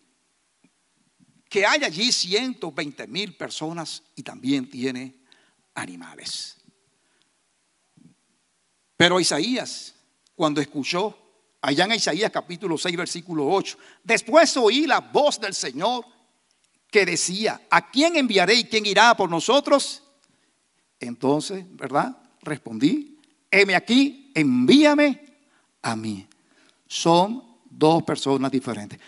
que 1.48 1.66
hay 1.66 1.82
allí 1.82 2.12
120 2.12 3.06
mil 3.08 3.36
personas 3.36 4.02
y 4.14 4.22
también 4.22 4.68
tiene 4.70 5.16
animales. 5.74 6.58
Pero 8.96 9.18
Isaías, 9.18 9.94
cuando 10.34 10.60
escuchó, 10.60 11.25
allá 11.66 11.84
en 11.84 11.94
Isaías 11.94 12.30
capítulo 12.30 12.78
6, 12.78 12.96
versículo 12.96 13.48
8, 13.48 13.76
después 14.04 14.56
oí 14.56 14.86
la 14.86 15.00
voz 15.00 15.40
del 15.40 15.52
Señor 15.52 16.04
que 16.88 17.04
decía, 17.04 17.60
¿a 17.68 17.90
quién 17.90 18.14
enviaré 18.14 18.54
y 18.54 18.64
quién 18.64 18.86
irá 18.86 19.16
por 19.16 19.28
nosotros? 19.28 20.04
Entonces, 21.00 21.64
¿verdad? 21.70 22.16
Respondí, 22.40 23.18
heme 23.50 23.74
aquí, 23.74 24.30
envíame 24.36 25.24
a 25.82 25.96
mí. 25.96 26.28
Son 26.86 27.42
dos 27.68 28.04
personas 28.04 28.52
diferentes. 28.52 29.00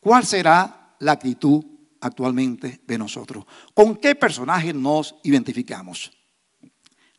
¿Cuál 0.00 0.24
será 0.24 0.96
la 1.00 1.12
actitud 1.12 1.62
actualmente 2.00 2.80
de 2.86 2.96
nosotros? 2.96 3.44
¿Con 3.74 3.96
qué 3.96 4.14
personaje 4.14 4.72
nos 4.72 5.16
identificamos? 5.22 6.10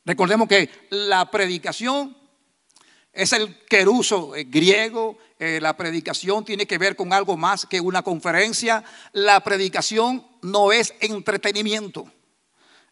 Recordemos 0.04 0.48
que 0.48 0.88
la 0.90 1.30
predicación 1.30 2.17
es 3.18 3.34
el 3.34 3.66
queruso 3.66 4.34
griego, 4.46 5.18
eh, 5.40 5.58
la 5.60 5.76
predicación 5.76 6.46
tiene 6.46 6.68
que 6.68 6.78
ver 6.78 6.96
con 6.96 7.12
algo 7.12 7.36
más 7.36 7.66
que 7.66 7.82
una 7.82 8.04
conferencia, 8.04 8.84
la 9.12 9.40
predicación 9.44 10.24
no 10.44 10.72
es 10.72 10.94
entretenimiento, 11.00 12.12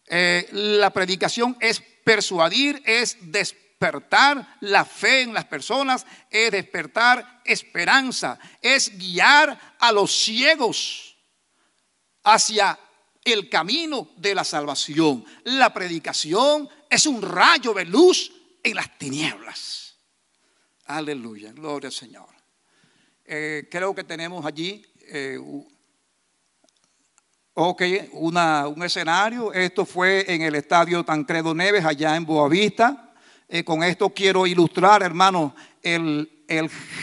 eh, 0.08 0.48
la 0.50 0.90
predicación 0.90 1.56
es 1.60 1.80
persuadir, 2.02 2.82
es 2.84 3.16
despertar 3.20 4.56
la 4.60 4.84
fe 4.84 5.22
en 5.22 5.32
las 5.32 5.44
personas, 5.44 6.04
es 6.28 6.50
despertar 6.50 7.42
esperanza, 7.44 8.36
es 8.60 8.98
guiar 8.98 9.76
a 9.78 9.92
los 9.92 10.10
ciegos 10.10 11.16
hacia 12.24 12.76
el 13.24 13.48
camino 13.48 14.08
de 14.16 14.34
la 14.34 14.42
salvación. 14.42 15.24
La 15.44 15.72
predicación 15.72 16.68
es 16.90 17.06
un 17.06 17.22
rayo 17.22 17.72
de 17.74 17.84
luz 17.84 18.32
en 18.64 18.74
las 18.74 18.98
tinieblas. 18.98 19.85
Aleluya, 20.86 21.50
gloria 21.52 21.88
al 21.88 21.92
Señor. 21.92 22.28
Eh, 23.24 23.66
creo 23.68 23.92
que 23.92 24.04
tenemos 24.04 24.46
allí 24.46 24.84
eh, 25.08 25.36
un 27.54 28.82
escenario. 28.84 29.52
Esto 29.52 29.84
fue 29.84 30.24
en 30.32 30.42
el 30.42 30.54
estadio 30.54 31.04
Tancredo 31.04 31.52
Neves, 31.54 31.84
allá 31.84 32.14
en 32.14 32.24
Boavista. 32.24 33.14
Eh, 33.48 33.64
con 33.64 33.82
esto 33.82 34.10
quiero 34.10 34.46
ilustrar, 34.46 35.02
hermano, 35.02 35.56
el, 35.82 36.30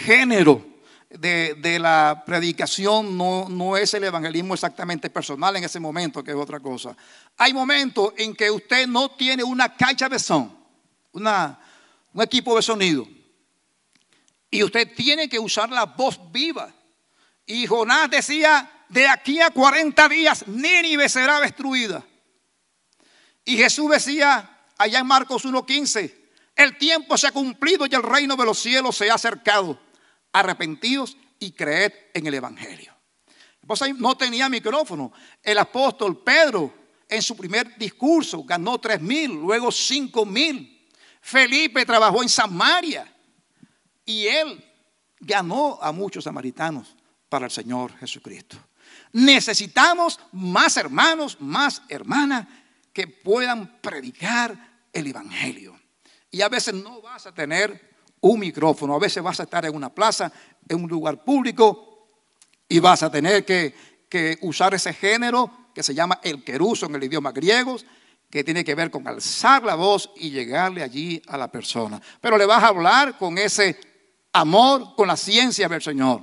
género 0.05 0.65
de, 1.09 1.77
la 1.77 2.23
predicación 2.25 3.17
no, 3.17 3.49
no, 3.49 3.75
es 3.75 3.93
el 3.93 4.05
evangelismo 4.05 4.53
exactamente 4.53 5.09
personal 5.09 5.57
en 5.57 5.65
ese 5.65 5.81
momento, 5.81 6.23
que 6.23 6.31
es 6.31 6.37
otra 6.37 6.61
cosa. 6.61 6.95
Hay 7.35 7.53
momentos 7.53 8.13
en 8.15 8.33
que 8.33 8.49
usted 8.49 8.87
no 8.87 9.11
tiene 9.11 9.43
una 9.43 9.75
caja 9.75 10.07
de 10.07 10.19
son, 10.19 10.57
una, 11.11 11.59
un 12.13 12.21
equipo 12.21 12.55
de 12.55 12.61
sonido, 12.61 13.05
y 14.53 14.61
usted 14.61 14.93
tiene 14.93 15.27
que 15.27 15.39
usar 15.39 15.71
la 15.71 15.85
voz 15.85 16.19
viva. 16.31 16.71
Y 17.43 17.65
Jonás 17.65 18.07
decía, 18.11 18.85
de 18.87 19.07
aquí 19.07 19.41
a 19.41 19.49
40 19.49 20.07
días 20.07 20.47
Nínive 20.47 21.09
será 21.09 21.39
destruida. 21.39 22.05
Y 23.43 23.57
Jesús 23.57 23.89
decía, 23.89 24.67
allá 24.77 24.99
en 24.99 25.07
Marcos 25.07 25.43
1.15, 25.43 26.13
el 26.55 26.77
tiempo 26.77 27.17
se 27.17 27.25
ha 27.25 27.31
cumplido 27.31 27.87
y 27.87 27.95
el 27.95 28.03
reino 28.03 28.35
de 28.35 28.45
los 28.45 28.59
cielos 28.59 28.95
se 28.95 29.09
ha 29.09 29.15
acercado. 29.15 29.79
Arrepentidos 30.31 31.17
y 31.39 31.53
creed 31.53 31.91
en 32.13 32.27
el 32.27 32.35
Evangelio. 32.35 32.95
No 33.97 34.15
tenía 34.15 34.49
micrófono. 34.49 35.13
El 35.41 35.57
apóstol 35.57 36.21
Pedro 36.23 36.71
en 37.09 37.23
su 37.23 37.35
primer 37.35 37.75
discurso 37.75 38.43
ganó 38.43 38.77
tres 38.77 39.01
mil, 39.01 39.31
luego 39.31 39.71
cinco 39.71 40.27
mil. 40.27 40.87
Felipe 41.21 41.87
trabajó 41.87 42.21
en 42.21 42.29
Samaria 42.29 43.12
y 44.05 44.27
él 44.27 44.63
ganó 45.19 45.79
a 45.81 45.91
muchos 45.91 46.25
samaritanos 46.25 46.95
para 47.29 47.45
el 47.45 47.51
Señor 47.51 47.97
Jesucristo. 47.97 48.57
Necesitamos 49.13 50.19
más 50.31 50.77
hermanos, 50.77 51.37
más 51.39 51.81
hermanas 51.89 52.47
que 52.91 53.07
puedan 53.07 53.79
predicar 53.81 54.85
el 54.91 55.07
Evangelio. 55.07 55.79
Y 56.29 56.41
a 56.41 56.49
veces 56.49 56.73
no 56.73 57.01
vas 57.01 57.25
a 57.25 57.33
tener 57.33 57.93
un 58.21 58.39
micrófono, 58.39 58.95
a 58.95 58.99
veces 58.99 59.21
vas 59.21 59.39
a 59.39 59.43
estar 59.43 59.65
en 59.65 59.75
una 59.75 59.93
plaza, 59.93 60.31
en 60.67 60.83
un 60.83 60.89
lugar 60.89 61.23
público, 61.23 62.07
y 62.67 62.79
vas 62.79 63.03
a 63.03 63.11
tener 63.11 63.45
que, 63.45 63.75
que 64.09 64.37
usar 64.41 64.73
ese 64.73 64.93
género 64.93 65.69
que 65.73 65.83
se 65.83 65.93
llama 65.93 66.19
el 66.23 66.43
queruso 66.43 66.85
en 66.85 66.95
el 66.95 67.03
idioma 67.03 67.31
griego, 67.31 67.77
que 68.29 68.43
tiene 68.43 68.63
que 68.63 68.75
ver 68.75 68.89
con 68.89 69.07
alzar 69.07 69.63
la 69.63 69.75
voz 69.75 70.09
y 70.15 70.31
llegarle 70.31 70.81
allí 70.81 71.21
a 71.27 71.37
la 71.37 71.51
persona. 71.51 72.01
Pero 72.19 72.37
le 72.37 72.45
vas 72.45 72.63
a 72.63 72.67
hablar 72.67 73.17
con 73.17 73.37
ese 73.37 73.77
amor, 74.33 74.95
con 74.95 75.07
la 75.07 75.15
ciencia 75.15 75.69
del 75.69 75.81
Señor. 75.81 76.21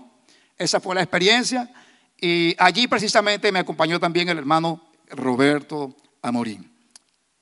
Esa 0.59 0.81
fue 0.81 0.95
la 0.95 1.03
experiencia. 1.03 1.73
Y 2.21 2.55
allí 2.59 2.87
precisamente 2.87 3.51
me 3.51 3.61
acompañó 3.61 3.99
también 3.99 4.29
el 4.29 4.39
hermano 4.39 4.91
Roberto 5.09 5.97
Amorín. 6.21 6.71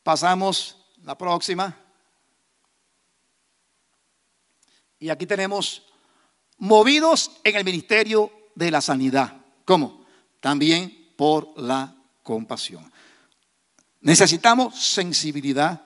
Pasamos 0.04 0.76
la 1.02 1.18
próxima. 1.18 1.76
Y 5.00 5.10
aquí 5.10 5.26
tenemos 5.26 5.82
movidos 6.58 7.32
en 7.42 7.56
el 7.56 7.64
ministerio 7.64 8.30
de 8.54 8.70
la 8.70 8.80
sanidad. 8.80 9.34
¿Cómo? 9.64 10.04
También 10.40 11.12
por 11.16 11.52
la 11.56 11.94
compasión. 12.22 12.90
Necesitamos 14.00 14.80
sensibilidad 14.80 15.82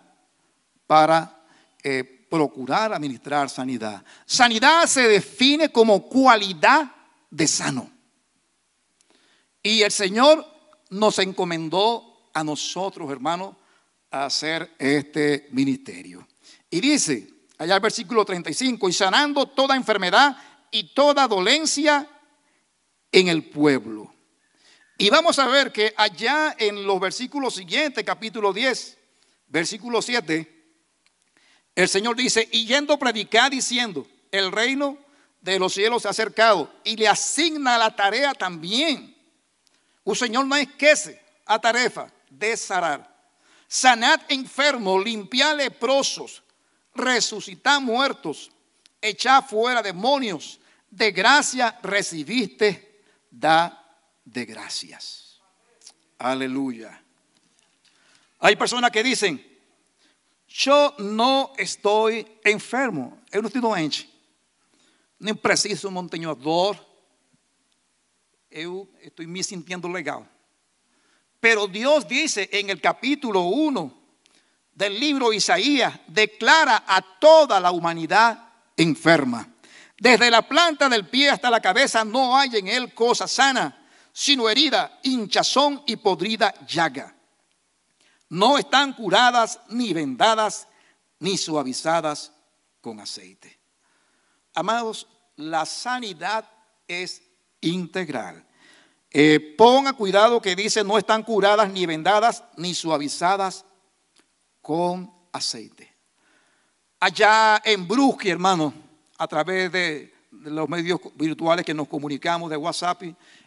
para 0.87 1.45
eh, 1.83 2.22
procurar 2.33 2.95
administrar 2.95 3.51
sanidad. 3.51 4.03
Sanidad 4.25 4.87
se 4.87 5.07
define 5.07 5.69
como 5.69 6.09
cualidad 6.09 6.91
de 7.29 7.47
sano. 7.47 7.91
Y 9.63 9.83
el 9.83 9.91
Señor 9.91 10.43
nos 10.89 11.19
encomendó 11.19 12.31
a 12.33 12.43
nosotros, 12.43 13.11
hermanos, 13.11 13.55
a 14.11 14.25
hacer 14.25 14.75
este 14.79 15.49
ministerio. 15.51 16.27
Y 16.71 16.81
dice, 16.81 17.29
allá 17.59 17.75
el 17.75 17.83
versículo 17.83 18.25
35, 18.25 18.89
y 18.89 18.95
sanando 18.95 19.45
toda 19.45 19.77
enfermedad 19.77 20.35
y 20.71 20.95
toda 20.95 21.29
dolencia 21.29 22.09
en 23.13 23.29
el 23.29 23.45
pueblo. 23.51 24.11
Y 24.97 25.11
vamos 25.11 25.39
a 25.39 25.49
ver 25.49 25.71
que 25.71 25.93
allá 25.99 26.57
en 26.59 26.87
los 26.87 26.99
versículos 26.99 27.57
siguientes, 27.57 28.03
capítulo 28.05 28.55
10, 28.55 28.97
versículo 29.49 30.01
7, 30.01 30.52
el 31.75 31.89
Señor 31.89 32.17
dice, 32.17 32.49
y 32.53 32.67
yendo 32.67 32.99
predicar 32.99 33.51
diciendo, 33.51 34.07
el 34.31 34.53
reino 34.53 34.99
de 35.41 35.59
los 35.59 35.75
cielos 35.75 36.03
se 36.03 36.09
ha 36.09 36.11
acercado 36.13 36.73
y 36.85 36.97
le 36.97 37.09
asigna 37.09 37.79
la 37.79 37.95
tarea 37.95 38.35
también. 38.35 39.17
Un 40.05 40.17
Señor 40.17 40.47
no 40.47 40.57
esquece 40.57 41.21
a 41.47 41.59
tarefa 41.59 42.11
de 42.31 42.57
sanar. 42.57 43.11
Sanad 43.69 44.21
enfermos, 44.29 45.03
limpiad 45.03 45.57
leprosos, 45.57 46.43
resucitad 46.95 47.81
muertos, 47.81 48.51
echad 49.01 49.45
fuera 49.45 49.83
demonios. 49.83 50.59
De 50.91 51.11
gracia 51.11 51.79
recibiste, 51.83 53.03
da 53.31 53.83
de 54.27 54.45
gracias. 54.45 55.41
Aleluya. 56.19 57.03
Hay 58.41 58.57
personas 58.57 58.91
que 58.91 59.03
dicen, 59.03 59.52
yo 60.53 60.95
no 60.99 61.53
estoy 61.57 62.27
enfermo, 62.45 63.19
eu 63.31 63.43
não 63.43 63.49
estou 63.49 63.63
doente, 63.63 64.09
nem 65.19 65.35
preciso 65.35 65.89
de 65.89 66.27
um 66.27 66.35
dor, 66.35 66.77
eu 68.51 68.89
estou 69.01 69.27
me 69.27 69.43
sintiendo 69.43 69.89
legal. 69.89 70.27
Pero 71.41 71.67
Dios 71.67 72.07
dice 72.07 72.49
en 72.53 72.71
el 72.71 72.81
capítulo 72.81 73.43
1 73.43 74.03
del 74.75 74.99
libro 75.01 75.33
Isaías, 75.33 75.99
declara 76.07 76.85
a 76.87 77.03
toda 77.03 77.59
la 77.59 77.73
humanidad 77.73 78.53
enferma. 78.77 79.49
Desde 79.99 80.31
la 80.31 80.43
planta 80.43 80.89
del 80.89 81.07
pie 81.07 81.31
hasta 81.31 81.51
la 81.51 81.61
cabeza 81.61 82.05
no 82.05 82.37
hay 82.37 82.57
en 82.57 82.69
él 82.69 82.95
cosa 82.95 83.27
sana 83.27 83.79
sino 84.13 84.49
herida, 84.49 85.01
hinchazón 85.03 85.83
y 85.87 85.97
podrida 85.97 86.55
llaga. 86.67 87.15
No 88.33 88.57
están 88.57 88.95
curadas, 88.95 89.61
ni 89.69 89.93
vendadas, 89.93 90.67
ni 91.19 91.37
suavizadas 91.37 92.33
con 92.81 92.99
aceite. 92.99 93.61
Amados, 94.55 95.07
la 95.37 95.67
sanidad 95.67 96.49
es 96.89 97.21
integral. 97.61 98.43
Eh, 99.11 99.55
ponga 99.59 99.93
cuidado 99.93 100.41
que 100.41 100.57
dice 100.57 100.83
no 100.83 100.97
están 100.97 101.25
curadas, 101.25 101.71
ni 101.71 101.85
vendadas, 101.85 102.43
ni 102.57 102.73
suavizadas 102.73 103.67
con 104.63 105.13
aceite. 105.31 105.95
Allá 107.01 107.61
en 107.63 107.87
Brusque, 107.87 108.31
hermano, 108.31 108.73
a 109.19 109.29
través 109.29 109.71
de, 109.71 110.11
los 110.31 110.71
medios 110.71 111.01
virtuales 111.17 111.67
que 111.67 111.75
nos 111.75 111.87
comunicamos 111.87 112.49
de 112.49 112.57
WhatsApp, 112.57 113.03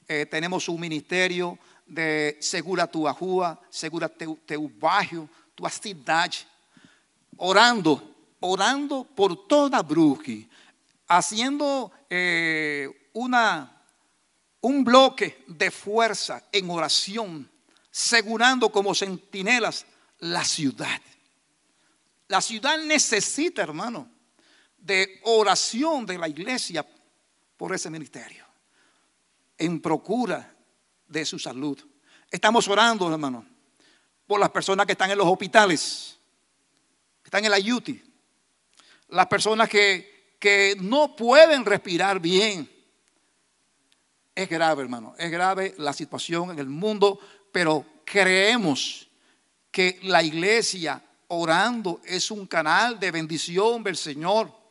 eh, 0.07 0.27
tenemos 0.27 0.69
un 0.69 0.79
ministerio 0.79 1.57
de 1.85 2.37
segura 2.41 2.87
tu 2.87 3.07
rua, 3.07 3.59
segura 3.69 4.09
teu, 4.09 4.37
teu 4.45 4.67
bairro, 4.67 5.29
tua 5.55 5.69
orando, 7.37 8.15
orando 8.39 9.03
por 9.03 9.47
toda 9.47 9.81
Brooklyn, 9.81 10.49
haciendo 11.07 11.91
eh, 12.09 13.09
una, 13.13 13.81
un 14.61 14.83
bloque 14.83 15.43
de 15.47 15.69
fuerza 15.71 16.43
en 16.51 16.69
oración, 16.69 17.49
segurando 17.91 18.71
como 18.71 18.95
centinelas 18.95 19.85
la 20.19 20.43
ciudad. 20.43 21.01
La 22.27 22.41
ciudad 22.41 22.77
necesita, 22.79 23.61
hermano, 23.61 24.09
de 24.77 25.19
oración 25.23 26.05
de 26.05 26.17
la 26.17 26.27
iglesia 26.27 26.85
por 27.57 27.73
ese 27.73 27.89
ministerio. 27.89 28.45
En 29.57 29.81
procura 29.81 30.54
de 31.07 31.25
su 31.25 31.39
salud. 31.39 31.79
Estamos 32.29 32.67
orando, 32.67 33.11
hermano, 33.11 33.45
por 34.27 34.39
las 34.39 34.49
personas 34.49 34.85
que 34.85 34.93
están 34.93 35.11
en 35.11 35.17
los 35.17 35.27
hospitales, 35.27 36.17
que 37.21 37.27
están 37.27 37.45
en 37.45 37.51
la 37.51 37.57
UTI, 37.57 38.01
las 39.09 39.27
personas 39.27 39.69
que, 39.69 40.35
que 40.39 40.75
no 40.79 41.15
pueden 41.15 41.65
respirar 41.65 42.19
bien. 42.19 42.69
Es 44.33 44.49
grave, 44.49 44.83
hermano, 44.83 45.15
es 45.17 45.31
grave 45.31 45.75
la 45.77 45.93
situación 45.93 46.51
en 46.51 46.59
el 46.59 46.67
mundo, 46.67 47.19
pero 47.51 47.85
creemos 48.03 49.07
que 49.71 49.99
la 50.03 50.23
iglesia 50.23 51.01
orando 51.27 52.01
es 52.05 52.31
un 52.31 52.45
canal 52.45 52.99
de 52.99 53.11
bendición 53.11 53.83
del 53.83 53.95
Señor 53.95 54.64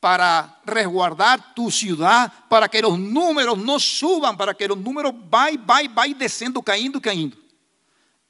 para 0.00 0.60
resguardar 0.64 1.54
tu 1.54 1.70
ciudad, 1.70 2.32
para 2.48 2.68
que 2.68 2.80
los 2.80 2.98
números 2.98 3.58
no 3.58 3.78
suban, 3.78 4.36
para 4.36 4.54
que 4.54 4.68
los 4.68 4.78
números 4.78 5.12
vayan, 5.28 5.66
vayan, 5.66 5.94
vayan 5.94 6.18
descendiendo, 6.18 6.62
cayendo, 6.62 7.00
cayendo. 7.00 7.36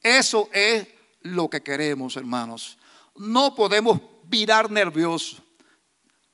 Eso 0.02 0.48
es 0.52 0.86
lo 1.22 1.48
que 1.48 1.62
queremos, 1.62 2.16
hermanos. 2.16 2.78
No 3.16 3.54
podemos 3.54 4.00
virar 4.24 4.70
nerviosos. 4.70 5.42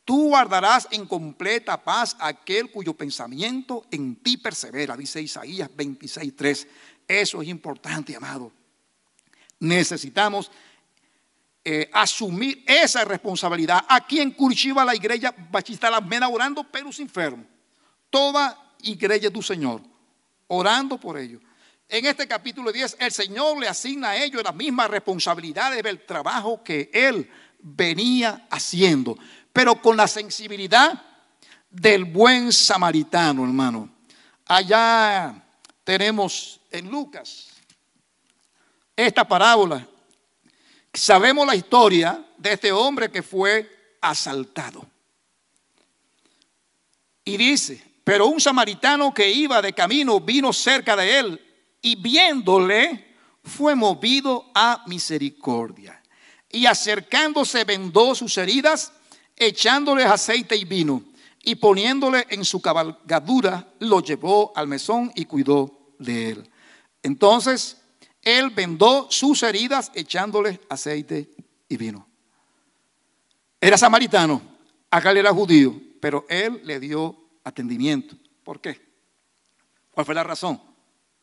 Tú 0.05 0.29
guardarás 0.29 0.87
en 0.91 1.07
completa 1.07 1.83
paz 1.83 2.15
aquel 2.21 2.71
cuyo 2.71 2.93
pensamiento 2.93 3.87
en 3.91 4.17
ti 4.17 4.37
persevera, 4.37 4.97
dice 4.97 5.23
Isaías 5.23 5.71
26:3. 5.75 6.69
Eso 7.09 7.41
es 7.41 7.49
importante, 7.49 8.15
amado. 8.15 8.53
Necesitamos 9.59 10.51
eh, 11.65 11.89
asumir 11.93 12.63
esa 12.67 13.05
responsabilidad. 13.05 13.85
Aquí 13.89 14.21
en 14.21 14.33
Curitiba 14.33 14.85
la 14.85 14.95
iglesia 14.95 15.35
Batista 15.51 15.89
la 15.89 16.01
Mena 16.01 16.29
orando 16.29 16.63
pelos 16.65 17.01
enfermos. 17.01 17.47
Toda 18.11 18.75
iglesia 18.83 19.33
tu 19.33 19.43
Señor, 19.43 19.81
orando 20.49 20.99
por 21.01 21.17
ellos. 21.17 21.41
En 21.89 22.05
este 22.05 22.29
capítulo 22.29 22.71
10, 22.71 22.97
el 23.01 23.13
Señor 23.13 23.59
le 23.59 23.69
asigna 23.69 24.11
a 24.11 24.17
ellos 24.23 24.43
las 24.43 24.55
mismas 24.55 24.91
responsabilidades 24.91 25.83
del 25.83 26.05
trabajo 26.05 26.63
que 26.63 26.91
Él 26.93 27.31
venía 27.61 28.47
haciendo, 28.51 29.17
pero 29.53 29.81
con 29.81 29.97
la 29.97 30.07
sensibilidad 30.07 31.03
del 31.71 32.05
buen 32.05 32.53
samaritano, 32.53 33.43
hermano. 33.43 33.89
Allá 34.47 35.43
tenemos 35.83 36.61
en 36.71 36.91
Lucas 36.91 37.49
esta 38.97 39.27
parábola 39.27 39.89
Sabemos 40.95 41.45
la 41.45 41.57
historia 41.57 42.25
de 42.39 42.53
este 42.53 42.71
hombre 42.71 43.11
que 43.11 43.23
fue 43.23 43.97
asaltado. 44.01 44.87
Y 47.25 47.37
dice, 47.37 47.83
pero 48.05 48.27
un 48.27 48.41
samaritano 48.41 49.13
que 49.13 49.31
iba 49.31 49.61
de 49.61 49.73
camino 49.73 50.21
vino 50.21 50.53
cerca 50.53 50.95
de 50.95 51.19
él 51.19 51.41
y 51.83 51.97
viéndole 51.97 53.17
fue 53.43 53.75
movido 53.75 54.51
a 54.55 54.85
misericordia. 54.87 56.01
Y 56.51 56.67
acercándose 56.67 57.65
vendó 57.65 58.15
sus 58.15 58.39
heridas, 58.39 58.93
echándoles 59.37 60.07
aceite 60.07 60.57
y 60.57 60.65
vino, 60.65 61.03
y 61.43 61.57
poniéndole 61.57 62.25
en 62.31 62.45
su 62.45 62.63
cabalgadura, 62.63 63.69
lo 63.81 64.01
llevó 64.01 64.53
al 64.55 64.69
mesón 64.69 65.11
y 65.17 65.25
cuidó 65.25 65.93
de 65.99 66.31
él. 66.31 66.51
Entonces 67.03 67.79
él 68.25 68.51
vendó 68.51 69.07
sus 69.11 69.43
heridas 69.43 69.91
echándole 69.95 70.61
aceite 70.69 71.31
y 71.69 71.77
vino. 71.77 72.07
Era 73.61 73.79
samaritano, 73.79 74.41
acá 74.91 75.11
él 75.11 75.19
era 75.19 75.33
judío, 75.33 75.81
pero 76.01 76.27
él 76.29 76.61
le 76.65 76.81
dio 76.81 77.17
atendimiento. 77.45 78.17
¿Por 78.43 78.61
qué? 78.61 78.81
¿Cuál 79.91 80.07
fue 80.07 80.15
la 80.15 80.25
razón? 80.25 80.61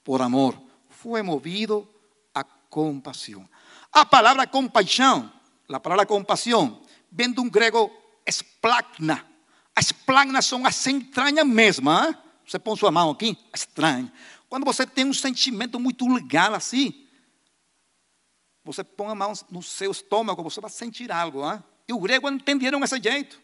Por 0.04 0.22
amor. 0.22 0.56
Fue 0.90 1.22
movido 1.22 1.88
a 2.34 2.44
compasión. 2.70 3.50
A 3.92 4.10
palabra 4.10 4.50
compasión, 4.50 5.32
la 5.68 5.82
palabra 5.82 6.06
compasión, 6.06 6.82
viene 7.10 7.36
un 7.40 7.50
griego 7.50 7.92
esplagna. 8.26 9.28
Esplagna 9.76 10.42
son 10.42 10.64
las 10.64 10.88
entrañas 10.88 11.46
mismas. 11.46 12.16
Você 12.46 12.60
põe 12.60 12.76
sua 12.76 12.92
mão 12.92 13.12
aqui, 13.12 13.38
estranho. 13.54 14.12
Quando 14.52 14.66
você 14.66 14.86
tem 14.86 15.06
um 15.06 15.14
sentimento 15.14 15.80
muito 15.80 16.06
legal 16.14 16.54
assim, 16.54 17.08
você 18.66 18.84
põe 18.84 19.08
a 19.08 19.16
mão 19.16 19.32
no 19.50 19.64
seu 19.64 19.92
estômago, 19.92 20.44
você 20.44 20.60
vai 20.60 20.70
sentir 20.70 21.10
algo. 21.10 21.50
Hein? 21.50 21.64
E 21.88 21.94
o 21.94 22.00
grego 22.02 22.30
entenderam 22.30 22.84
esse 22.84 23.02
jeito. 23.02 23.40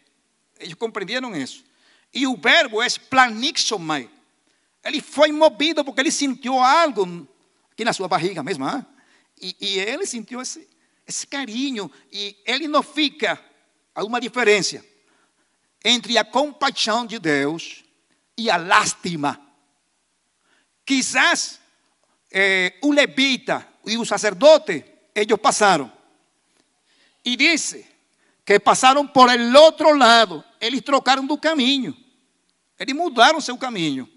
Eles 0.60 0.74
compreenderam 0.74 1.34
isso. 1.34 1.64
E 2.14 2.28
o 2.28 2.36
verbo 2.36 2.82
é 2.82 2.90
planixomai. 3.10 4.10
Ele 4.84 5.02
foi 5.02 5.32
movido 5.32 5.82
porque 5.86 6.02
ele 6.02 6.12
sentiu 6.12 6.60
algo 6.60 7.26
aqui 7.72 7.86
na 7.86 7.94
sua 7.94 8.10
barriga 8.10 8.44
mesmo. 8.44 8.68
Hein? 8.68 8.86
E, 9.42 9.56
e 9.62 9.80
ele 9.80 10.06
sentiu 10.06 10.42
esse, 10.42 10.68
esse 11.08 11.26
carinho. 11.26 11.90
E 12.12 12.36
ele 12.46 12.68
não 12.68 12.84
fica. 12.84 13.42
Há 13.96 14.04
uma 14.04 14.20
diferença 14.20 14.84
entre 15.86 16.18
a 16.18 16.26
compaixão 16.26 17.06
de 17.06 17.18
Deus 17.18 17.86
e 18.38 18.50
a 18.50 18.58
lástima. 18.58 19.47
Quizás 20.88 21.60
eh, 22.32 22.80
o 22.82 22.94
levita 22.94 23.68
e 23.86 23.98
o 23.98 24.06
sacerdote, 24.06 24.86
eles 25.14 25.38
passaram. 25.38 25.92
E 27.26 27.36
diz 27.36 27.76
que 28.46 28.58
passaram 28.58 29.06
por 29.06 29.30
el 29.30 29.54
outro 29.54 29.94
lado. 29.98 30.42
Eles 30.62 30.82
trocaram 30.82 31.26
do 31.26 31.38
caminho. 31.38 31.94
Eles 32.80 32.96
mudaram 32.96 33.42
seu 33.42 33.58
caminho. 33.58 34.10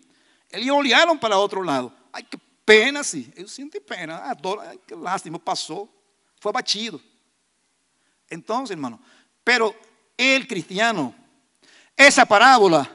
Eles 0.48 0.70
olharam 0.70 1.18
para 1.18 1.36
o 1.36 1.40
outro 1.40 1.60
lado. 1.62 1.92
Ai, 2.12 2.22
que 2.22 2.38
pena, 2.64 3.02
sim. 3.02 3.32
Eu 3.34 3.48
sinto 3.48 3.80
pena. 3.80 4.18
Adoro. 4.30 4.60
Ai, 4.60 4.78
que 4.86 4.94
lástima. 4.94 5.40
Passou. 5.40 5.92
Foi 6.38 6.50
abatido. 6.50 7.02
Então, 8.30 8.62
irmão, 8.70 8.96
pero 9.44 9.74
el 10.16 10.46
cristiano, 10.46 11.12
essa 11.96 12.24
parábola 12.24 12.88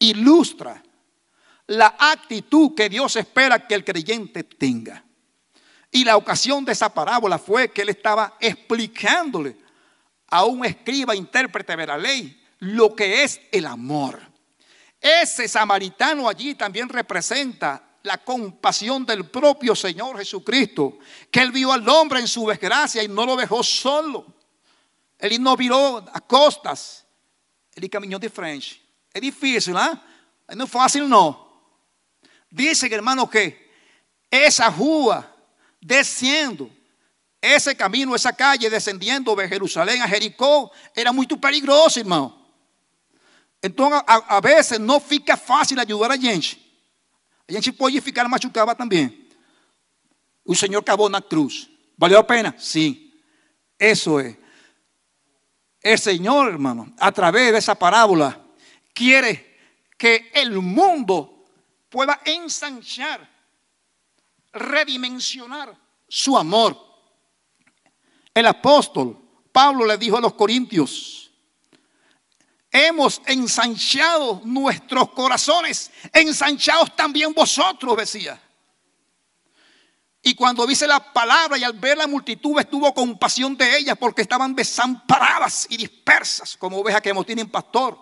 ilustra 0.00 0.82
la 1.70 1.94
actitud 1.98 2.74
que 2.74 2.88
Dios 2.88 3.14
espera 3.14 3.64
que 3.64 3.76
el 3.76 3.84
creyente 3.84 4.42
tenga. 4.42 5.04
Y 5.92 6.02
la 6.04 6.16
ocasión 6.16 6.64
de 6.64 6.72
esa 6.72 6.92
parábola 6.92 7.38
fue 7.38 7.70
que 7.70 7.82
él 7.82 7.90
estaba 7.90 8.36
explicándole 8.40 9.56
a 10.26 10.44
un 10.46 10.64
escriba 10.64 11.14
intérprete 11.14 11.76
de 11.76 11.86
la 11.86 11.96
ley 11.96 12.42
lo 12.58 12.94
que 12.96 13.22
es 13.22 13.40
el 13.52 13.66
amor. 13.66 14.20
Ese 15.00 15.46
samaritano 15.46 16.28
allí 16.28 16.56
también 16.56 16.88
representa 16.88 17.80
la 18.02 18.18
compasión 18.18 19.06
del 19.06 19.26
propio 19.26 19.76
Señor 19.76 20.18
Jesucristo, 20.18 20.98
que 21.30 21.40
él 21.40 21.52
vio 21.52 21.72
al 21.72 21.88
hombre 21.88 22.18
en 22.18 22.26
su 22.26 22.48
desgracia 22.48 23.00
y 23.00 23.06
no 23.06 23.24
lo 23.24 23.36
dejó 23.36 23.62
solo. 23.62 24.26
Él 25.16 25.40
no 25.40 25.56
viró 25.56 25.98
a 25.98 26.20
costas, 26.20 27.06
él 27.76 27.88
caminó 27.88 28.18
de 28.18 28.28
frente. 28.28 28.80
Es 29.12 29.22
difícil, 29.22 29.76
¿ah? 29.76 30.02
No 30.56 30.64
es 30.64 30.70
fácil, 30.70 31.08
no. 31.08 31.49
Dice, 32.50 32.92
hermano, 32.92 33.28
que 33.28 33.70
esa 34.30 34.68
rua 34.68 35.34
desciendo, 35.80 36.70
ese 37.40 37.76
camino, 37.76 38.14
esa 38.14 38.32
calle 38.32 38.68
descendiendo 38.68 39.34
de 39.36 39.48
Jerusalén 39.48 40.02
a 40.02 40.08
Jericó, 40.08 40.70
era 40.94 41.12
muy 41.12 41.26
peligroso, 41.26 42.00
hermano. 42.00 42.36
Entonces, 43.62 44.02
a, 44.06 44.36
a 44.36 44.40
veces 44.40 44.80
no 44.80 45.00
fica 45.00 45.36
fácil 45.36 45.78
ayudar 45.78 46.12
a 46.12 46.16
gente. 46.16 46.58
A 47.48 47.52
gente 47.52 47.72
pode 47.72 48.00
ficar 48.00 48.28
machucada 48.28 48.74
também. 48.74 49.28
O 50.44 50.54
Senhor 50.54 50.80
acabou 50.80 51.08
na 51.08 51.20
cruz. 51.20 51.68
¿Valeu 51.96 52.18
a 52.18 52.24
pena? 52.24 52.54
Sim. 52.58 53.12
Eso 53.78 54.18
é. 54.20 54.36
El 55.82 55.98
Señor, 55.98 56.48
hermano, 56.48 56.92
a 56.98 57.10
través 57.10 57.52
de 57.52 57.58
esa 57.58 57.74
parábola, 57.74 58.38
quiere 58.94 59.58
que 59.96 60.30
el 60.34 60.52
mundo 60.52 61.39
pueda 61.90 62.20
ensanchar, 62.24 63.28
redimensionar 64.52 65.76
su 66.08 66.38
amor. 66.38 66.78
El 68.32 68.46
apóstol 68.46 69.20
Pablo 69.52 69.84
le 69.84 69.98
dijo 69.98 70.16
a 70.16 70.20
los 70.20 70.34
corintios, 70.34 71.30
hemos 72.70 73.20
ensanchado 73.26 74.40
nuestros 74.44 75.10
corazones, 75.10 75.90
ensanchados 76.12 76.94
también 76.94 77.34
vosotros, 77.34 77.96
decía. 77.96 78.40
Y 80.22 80.34
cuando 80.34 80.66
dice 80.66 80.86
la 80.86 81.12
palabra 81.12 81.56
y 81.56 81.64
al 81.64 81.72
ver 81.72 81.96
la 81.96 82.06
multitud 82.06 82.58
estuvo 82.60 82.92
compasión 82.92 83.56
de 83.56 83.78
ellas 83.78 83.96
porque 83.98 84.22
estaban 84.22 84.54
desamparadas 84.54 85.66
y 85.70 85.78
dispersas 85.78 86.56
como 86.56 86.78
ovejas 86.78 87.00
que 87.00 87.14
no 87.14 87.24
tienen 87.24 87.50
pastor. 87.50 87.98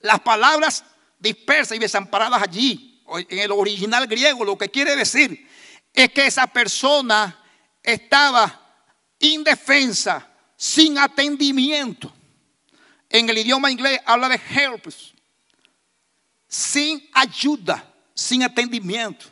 Las 0.00 0.20
palabras 0.20 0.84
dispersas 1.18 1.76
y 1.76 1.80
desamparadas 1.80 2.42
allí, 2.42 2.93
en 3.06 3.38
el 3.38 3.52
original 3.52 4.06
griego, 4.06 4.44
lo 4.44 4.56
que 4.56 4.70
quiere 4.70 4.96
decir 4.96 5.48
es 5.92 6.10
que 6.10 6.26
esa 6.26 6.46
persona 6.46 7.40
estaba 7.82 8.60
indefensa, 9.18 10.28
sin 10.56 10.98
atendimiento. 10.98 12.12
En 13.08 13.28
el 13.28 13.38
idioma 13.38 13.70
inglés 13.70 14.00
habla 14.04 14.28
de 14.28 14.40
help, 14.50 14.86
sin 16.48 17.08
ayuda, 17.12 17.92
sin 18.14 18.42
atendimiento. 18.42 19.26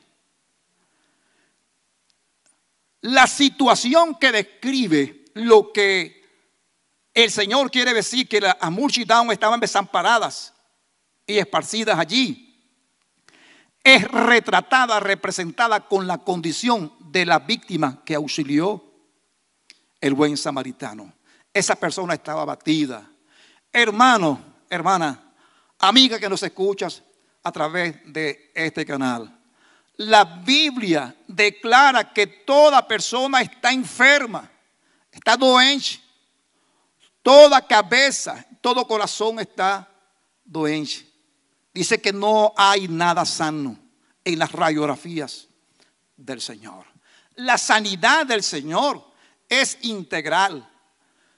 La 3.01 3.27
situación 3.27 4.15
que 4.15 4.31
describe 4.31 5.25
lo 5.35 5.73
que 5.73 6.23
el 7.15 7.31
Señor 7.31 7.71
quiere 7.71 7.93
decir 7.93 8.29
que 8.29 8.41
las 8.41 8.57
multitudes 8.71 9.33
estaban 9.33 9.59
desamparadas 9.59 10.55
y 11.27 11.39
esparcidas 11.39 11.99
allí 11.99 12.52
es 13.85 14.09
retratada, 14.09 15.01
representada 15.01 15.81
con 15.89 16.07
la 16.07 16.19
condición 16.19 16.93
de 17.01 17.27
la 17.27 17.41
víctima 17.41 18.03
que 18.05 18.15
auxilió 18.15 18.83
el 20.01 20.15
buen 20.15 20.37
samaritano. 20.37 21.13
Esa 21.53 21.77
persona 21.77 22.15
estaba 22.15 22.43
abatida. 22.43 23.09
Hermano, 23.73 24.41
hermana, 24.71 25.33
amiga 25.79 26.19
que 26.19 26.29
nos 26.29 26.43
escuchas 26.43 27.03
a 27.43 27.51
través 27.53 27.97
de 28.13 28.53
este 28.55 28.87
canal. 28.87 29.39
La 29.97 30.25
Biblia 30.25 31.15
declara 31.27 32.13
que 32.13 32.27
toda 32.27 32.87
persona 32.87 33.43
está 33.43 33.73
enferma, 33.73 34.51
está 35.11 35.37
doente. 35.37 36.01
Toda 37.23 37.65
cabeza, 37.65 38.45
todo 38.61 38.87
corazón 38.87 39.39
está 39.39 39.89
doente. 40.45 41.12
Dice 41.73 42.01
que 42.01 42.13
no 42.13 42.53
hay 42.57 42.87
nada 42.89 43.25
sano 43.25 43.79
en 44.25 44.39
las 44.39 44.53
radiografías 44.53 45.49
del 46.17 46.41
Señor. 46.41 46.85
La 47.37 47.57
sanidad 47.57 48.27
del 48.27 48.43
Señor 48.43 49.03
es 49.49 49.79
integral. 49.83 50.69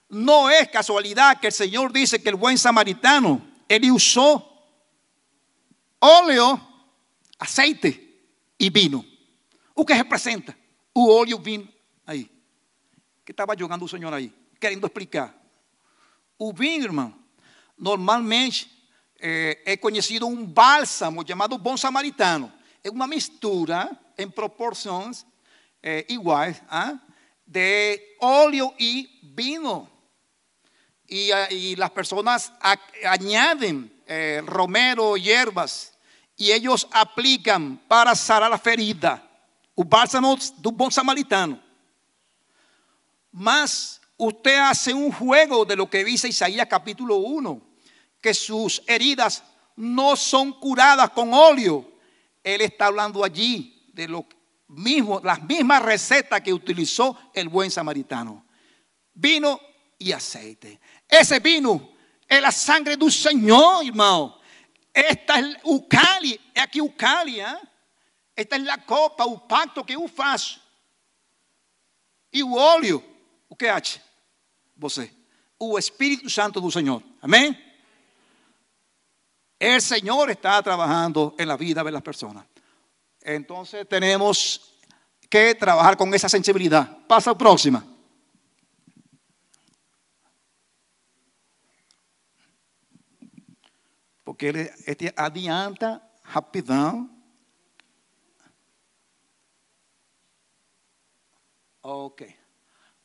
No 0.08 0.50
es 0.50 0.68
casualidad 0.68 1.38
que 1.40 1.48
el 1.48 1.52
Señor 1.52 1.92
dice 1.92 2.22
que 2.22 2.28
el 2.28 2.34
buen 2.34 2.58
samaritano, 2.58 3.40
él 3.68 3.90
usó 3.92 4.50
óleo, 6.00 6.60
aceite 7.38 8.20
e 8.58 8.70
vino. 8.70 9.04
O 9.74 9.84
que 9.84 9.94
representa? 9.94 10.56
O 10.92 11.12
óleo 11.12 11.36
o 11.36 11.40
vinho 11.40 11.68
aí. 12.06 12.30
Que 13.24 13.32
estava 13.32 13.56
jogando 13.56 13.84
o 13.84 13.88
Senhor 13.88 14.12
aí, 14.12 14.32
querendo 14.60 14.86
explicar. 14.86 15.34
O 16.36 16.52
vinho, 16.52 16.84
irmão, 16.84 17.14
normalmente 17.78 18.73
é, 19.20 19.62
é 19.64 19.76
conhecido 19.76 20.26
um 20.26 20.44
bálsamo 20.44 21.26
chamado 21.26 21.58
bom 21.58 21.76
samaritano. 21.76 22.52
É 22.82 22.90
uma 22.90 23.06
mistura 23.06 23.90
em 24.16 24.28
proporções 24.28 25.24
iguais 26.08 26.62
ah, 26.68 26.98
de 27.46 28.00
óleo 28.20 28.72
e 28.78 29.08
vinho. 29.22 29.88
E, 31.08 31.30
e 31.50 31.82
as 31.82 31.90
pessoas 31.90 32.52
añaden 33.04 33.90
eh, 34.06 34.42
romero, 34.46 35.16
hierbas, 35.16 35.92
y 36.36 36.52
ellos 36.52 36.86
aplican 36.90 37.78
para 37.88 38.14
sanar 38.14 38.50
la 38.50 38.58
ferida 38.58 39.22
o 39.74 39.84
bálsamo 39.84 40.36
do 40.58 40.70
bom 40.70 40.90
samaritano. 40.90 41.60
Mas 43.32 44.00
usted 44.16 44.58
hace 44.58 44.94
un 44.94 45.10
juego 45.10 45.64
de 45.64 45.76
lo 45.76 45.88
que 45.88 46.04
dice 46.04 46.28
Isaías 46.28 46.68
capítulo 46.68 47.16
1, 47.16 47.60
que 48.24 48.32
sus 48.32 48.82
heridas 48.86 49.44
no 49.76 50.16
son 50.16 50.54
curadas 50.54 51.10
con 51.10 51.34
óleo. 51.34 51.98
Él 52.42 52.62
está 52.62 52.86
hablando 52.86 53.22
allí 53.22 53.86
de 53.92 54.08
lo 54.08 54.26
mismo, 54.68 55.20
las 55.22 55.42
mismas 55.42 55.82
recetas 55.82 56.40
que 56.40 56.50
utilizó 56.50 57.18
el 57.34 57.50
buen 57.50 57.70
samaritano. 57.70 58.46
Vino 59.12 59.60
y 59.98 60.12
aceite. 60.12 60.80
Ese 61.06 61.38
vino 61.38 61.90
es 62.26 62.40
la 62.40 62.50
sangre 62.50 62.96
del 62.96 63.12
Señor, 63.12 63.84
hermano. 63.84 64.40
Esta 64.90 65.38
es 65.40 65.58
Ucali, 65.62 66.40
é 66.54 66.62
aqui 66.62 66.80
Ucali, 66.80 67.40
hein? 67.40 67.58
Esta 68.34 68.56
é 68.56 68.70
a 68.70 68.78
copa, 68.78 69.26
o 69.26 69.38
pacto 69.38 69.84
que 69.84 69.96
eu 69.96 70.08
faço. 70.08 70.62
E 72.32 72.42
o 72.42 72.54
óleo, 72.54 73.04
o 73.50 73.54
que 73.54 73.66
acha? 73.66 74.00
O 75.58 75.78
Santo 76.30 76.58
do 76.58 76.70
Senhor. 76.70 77.02
Amém? 77.20 77.73
El 79.64 79.80
Señor 79.80 80.30
está 80.30 80.62
trabajando 80.62 81.34
en 81.38 81.48
la 81.48 81.56
vida 81.56 81.82
de 81.82 81.90
las 81.90 82.02
personas. 82.02 82.44
Entonces 83.22 83.88
tenemos 83.88 84.78
que 85.30 85.54
trabajar 85.54 85.96
con 85.96 86.12
esa 86.12 86.28
sensibilidad. 86.28 86.98
Pasa 87.06 87.34
próxima. 87.34 87.82
Porque 94.22 94.70
ele 94.86 95.10
adianta 95.16 96.06
rapidão. 96.24 97.08
Ok. 101.82 102.36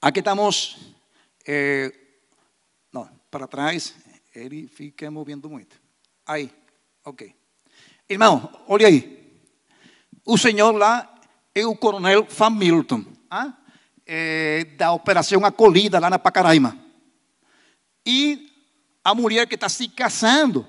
Aqui 0.02 0.20
estamos. 0.20 0.78
Eh, 1.48 2.20
não, 2.92 3.08
para 3.32 3.48
trás, 3.48 3.96
ele 4.36 4.68
fica 4.68 5.10
movendo 5.10 5.50
muito. 5.50 5.79
Aí, 6.30 6.52
ok. 7.04 7.36
Irmão, 8.08 8.52
olha 8.68 8.86
aí. 8.86 9.34
O 10.24 10.38
senhor 10.38 10.76
lá 10.76 11.12
é 11.56 11.66
o 11.66 11.76
coronel 11.76 12.24
Van 12.30 12.52
Milton, 12.52 13.04
ah? 13.32 13.52
é, 14.06 14.64
da 14.78 14.92
Operação 14.94 15.44
Acolhida 15.44 15.98
lá 15.98 16.08
na 16.08 16.20
Pacaraima. 16.20 16.78
E 18.06 18.48
a 19.04 19.16
mulher 19.16 19.48
que 19.48 19.56
está 19.56 19.68
se 19.68 19.88
casando 19.88 20.68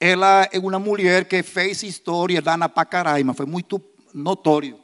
ela 0.00 0.48
é 0.50 0.58
uma 0.58 0.80
mulher 0.80 1.26
que 1.26 1.40
fez 1.44 1.84
história 1.84 2.42
lá 2.44 2.56
na 2.56 2.68
Pacaraima, 2.68 3.34
foi 3.34 3.46
muito 3.46 3.80
notório. 4.12 4.76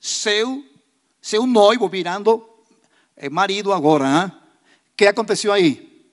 Seu, 0.00 0.64
seu 1.22 1.46
noivo 1.46 1.88
virando 1.88 2.44
é, 3.16 3.30
marido 3.30 3.72
agora. 3.72 4.26
O 4.90 4.96
que 4.96 5.06
aconteceu 5.06 5.52
aí? 5.52 6.04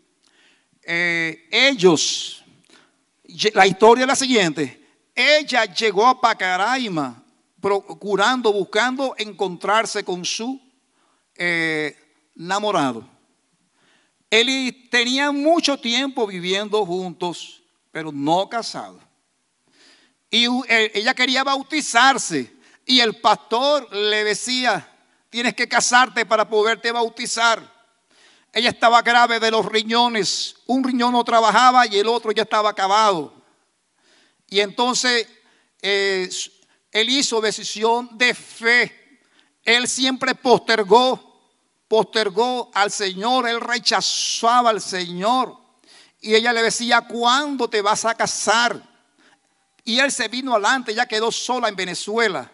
É, 0.85 1.39
eles, 1.51 2.44
a 3.55 3.67
história 3.67 4.03
é 4.05 4.11
a 4.11 4.15
seguinte: 4.15 4.79
ela 5.15 5.75
chegou 5.75 6.05
a 6.05 6.15
Pacaraima 6.15 7.23
procurando, 7.61 8.51
buscando 8.53 9.15
encontrar-se 9.17 10.03
com 10.03 10.23
seu 10.23 10.59
é, 11.37 11.95
namorado. 12.35 13.09
Ele 14.29 14.71
tinha 14.71 15.31
muito 15.31 15.77
tempo 15.77 16.27
vivendo 16.27 16.83
juntos 16.85 17.65
pero 17.95 18.11
no 18.11 18.49
casado. 18.49 18.99
Y 20.29 20.47
eh, 20.67 20.91
ella 20.95 21.13
quería 21.13 21.45
bautizarse 21.45 22.53
y 22.85 22.99
el 22.99 23.21
pastor 23.21 23.87
le 23.95 24.25
decía, 24.25 24.85
tienes 25.29 25.53
que 25.53 25.69
casarte 25.69 26.25
para 26.25 26.49
poderte 26.49 26.91
bautizar. 26.91 27.63
Ella 28.55 28.69
estaba 28.69 29.01
grave 29.01 29.41
de 29.41 29.51
los 29.51 29.65
riñones, 29.65 30.55
un 30.65 30.81
riñón 30.81 31.11
no 31.11 31.25
trabajaba 31.25 31.85
y 31.87 31.97
el 31.99 32.07
otro 32.07 32.31
ya 32.31 32.43
estaba 32.43 32.69
acabado. 32.69 33.33
Y 34.47 34.61
entonces 34.61 35.27
eh, 35.81 36.29
él 36.89 37.09
hizo 37.09 37.41
decisión 37.41 38.17
de 38.17 38.33
fe. 38.33 39.19
Él 39.61 39.89
siempre 39.89 40.35
postergó, 40.35 41.51
postergó 41.89 42.71
al 42.73 42.91
Señor, 42.91 43.45
él 43.49 43.59
rechazaba 43.59 44.69
al 44.69 44.79
Señor. 44.79 45.57
Y 46.21 46.33
ella 46.33 46.53
le 46.53 46.63
decía, 46.63 47.01
¿cuándo 47.01 47.69
te 47.69 47.81
vas 47.81 48.05
a 48.05 48.15
casar? 48.15 48.81
Y 49.83 49.99
él 49.99 50.13
se 50.13 50.29
vino 50.29 50.53
adelante, 50.53 50.95
ya 50.95 51.05
quedó 51.05 51.29
sola 51.29 51.67
en 51.67 51.75
Venezuela. 51.75 52.49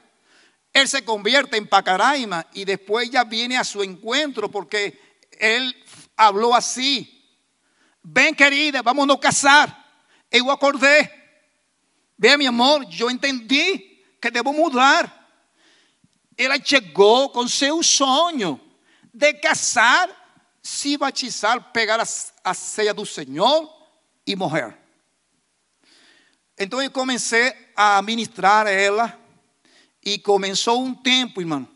Él 0.73 0.87
se 0.87 1.05
convierte 1.05 1.57
en 1.57 1.67
Pacaraima 1.67 2.47
y 2.53 2.65
después 2.65 3.11
ya 3.11 3.23
viene 3.23 3.55
a 3.55 3.63
su 3.63 3.83
encuentro 3.83 4.49
porque 4.49 5.11
él 5.41 5.75
habló 6.15 6.53
así. 6.55 7.17
Ven 8.03 8.33
querida, 8.35 8.81
vámonos 8.81 9.17
a 9.17 9.19
casar. 9.19 9.93
Yo 10.31 10.51
acordé. 10.51 11.11
Ve 12.17 12.37
mi 12.37 12.45
amor, 12.45 12.87
yo 12.87 13.09
entendí 13.09 14.03
que 14.19 14.31
debo 14.31 14.53
mudar. 14.53 15.21
Ela 16.37 16.57
llegó 16.57 17.31
con 17.31 17.49
su 17.49 17.83
sueño 17.83 18.59
de 19.11 19.39
casar 19.39 20.09
se 20.61 20.97
batizar, 20.97 21.71
pegar 21.71 21.99
a, 21.99 22.05
a 22.43 22.53
ceia 22.53 22.93
do 22.93 23.05
Senhor 23.05 23.69
e 24.25 24.35
morrer. 24.35 24.77
Então 26.57 26.81
eu 26.81 26.91
comecei 26.91 27.53
a 27.75 28.01
ministrar 28.01 28.67
a 28.67 28.71
ela 28.71 29.19
e 30.03 30.19
começou 30.19 30.83
um 30.83 30.93
tempo, 30.93 31.41
irmão, 31.41 31.67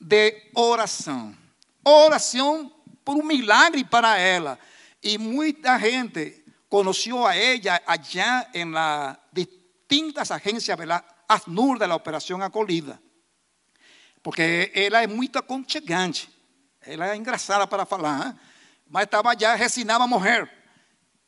de 0.00 0.50
oração. 0.54 1.36
Oração 1.84 2.72
por 3.10 3.16
um 3.16 3.26
milagre 3.26 3.82
para 3.82 4.16
ela. 4.16 4.56
E 5.02 5.18
muita 5.18 5.76
gente 5.80 6.44
conheceu 6.68 7.26
a 7.26 7.34
ela 7.34 7.82
allá 7.84 8.48
em 8.54 8.70
las 8.70 9.16
distintas 9.32 10.30
agências 10.30 10.78
de 10.78 10.86
la 10.86 11.04
de 11.28 11.86
la 11.88 11.96
Operação 11.96 12.40
Acolhida. 12.40 13.02
Porque 14.22 14.70
ela 14.76 15.02
é 15.02 15.08
muito 15.08 15.40
aconchegante. 15.40 16.30
Ela 16.82 17.10
é 17.10 17.16
engraçada 17.16 17.66
para 17.66 17.84
falar, 17.84 18.28
hein? 18.28 18.38
mas 18.88 19.04
estava 19.04 19.36
já, 19.36 19.56
resinava 19.56 20.04
a 20.04 20.06
morrer. 20.06 20.48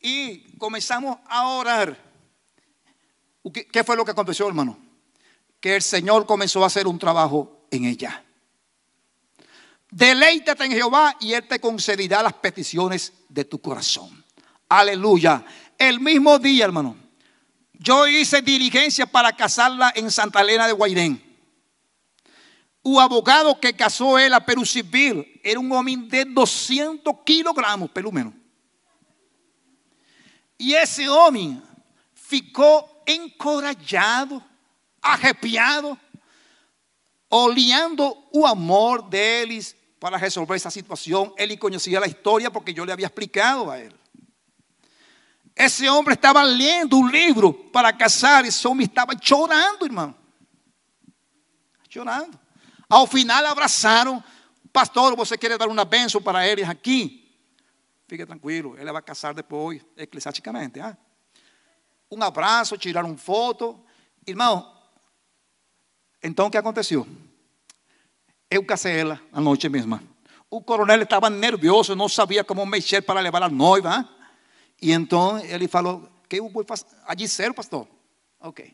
E 0.01 0.55
começamos 0.57 1.17
a 1.25 1.49
orar. 1.49 1.97
O 3.43 3.51
que, 3.51 3.65
que 3.65 3.83
foi 3.83 3.97
o 3.97 4.05
que 4.05 4.11
aconteceu, 4.11 4.47
irmão? 4.47 4.77
Que 5.59 5.75
o 5.75 5.81
Senhor 5.81 6.23
começou 6.23 6.63
a 6.63 6.69
fazer 6.69 6.87
um 6.87 6.97
trabalho 6.97 7.49
em 7.69 7.87
ela. 7.87 8.22
Deleítate 9.93 10.65
en 10.65 10.71
Jehová 10.71 11.15
y 11.19 11.33
Él 11.33 11.47
te 11.47 11.59
concederá 11.59 12.23
las 12.23 12.33
peticiones 12.33 13.13
de 13.29 13.45
tu 13.45 13.61
corazón. 13.61 14.25
Aleluya. 14.67 15.45
El 15.77 15.99
mismo 15.99 16.39
día, 16.39 16.65
hermano, 16.65 16.97
yo 17.73 18.07
hice 18.07 18.41
diligencia 18.41 19.05
para 19.05 19.31
casarla 19.33 19.93
en 19.95 20.09
Santa 20.09 20.41
Elena 20.41 20.65
de 20.65 20.73
Guairén. 20.73 21.21
O 22.81 22.99
abogado 22.99 23.59
que 23.59 23.71
casou 23.75 24.17
ela 24.17 24.41
pelo 24.41 24.65
civil 24.65 25.27
era 25.43 25.59
um 25.59 25.71
homem 25.71 26.07
de 26.07 26.25
200 26.25 27.13
quilogramas, 27.23 27.91
pelo 27.91 28.11
menos. 28.11 28.33
E 30.57 30.73
esse 30.73 31.07
homem 31.07 31.61
ficou 32.15 33.03
encorajado, 33.05 34.43
arrepiado, 34.99 35.99
olhando 37.29 38.17
o 38.31 38.47
amor 38.47 39.03
deles 39.03 39.75
para 40.03 40.17
resolver 40.17 40.55
essa 40.55 40.69
situação. 40.69 41.33
Ele 41.37 41.55
conhecia 41.55 41.97
a 41.97 42.05
história 42.05 42.51
porque 42.51 42.77
eu 42.77 42.83
lhe 42.83 42.91
havia 42.91 43.05
explicado 43.05 43.71
a 43.71 43.79
ele. 43.79 43.95
Esse 45.55 45.87
homem 45.87 46.13
estava 46.13 46.43
lendo 46.43 46.97
um 46.97 47.07
livro 47.07 47.53
para 47.53 47.93
casar, 47.93 48.43
esse 48.43 48.67
homem 48.67 48.85
estava 48.85 49.13
chorando, 49.21 49.85
irmão. 49.85 50.13
Chorando. 51.89 52.37
Ao 52.89 53.07
final 53.07 53.45
abraçaram. 53.45 54.21
Pastor, 54.73 55.15
você 55.15 55.37
quer 55.37 55.57
dar 55.57 55.69
uma 55.69 55.85
bênção 55.85 56.21
para 56.21 56.45
eles 56.45 56.67
aqui? 56.67 57.33
Fique 58.05 58.25
tranquilo, 58.25 58.75
ele 58.77 58.91
vai 58.91 59.01
casar 59.01 59.33
depois, 59.33 59.81
eclesiasticamente. 59.95 60.81
Ah? 60.81 60.97
Um 62.11 62.21
abraço, 62.21 62.77
tiraram 62.77 63.15
foto. 63.15 63.81
Irmão, 64.27 64.69
então 66.21 66.47
o 66.47 66.51
que 66.51 66.57
aconteceu? 66.57 67.07
Eu 68.53 68.63
casei 68.63 68.99
ela 68.99 69.19
a 69.31 69.41
noite 69.41 69.67
mesma. 69.67 70.03
O 70.47 70.61
coronel 70.61 71.01
estava 71.01 71.27
nervioso, 71.27 71.95
não 71.95 72.07
sabia 72.07 72.43
como 72.43 72.63
mexer 72.67 73.01
para 73.01 73.19
levar 73.19 73.41
a 73.41 73.49
noiva. 73.49 74.07
E 74.79 74.91
então 74.91 75.39
ele 75.39 75.67
falou: 75.67 76.07
que 76.29 76.39
eu 76.39 76.47
vou 76.47 76.63
fazer? 76.63 76.85
Allí 77.07 77.27
ser, 77.27 77.51
pastor. 77.51 77.87
Ok. 78.39 78.71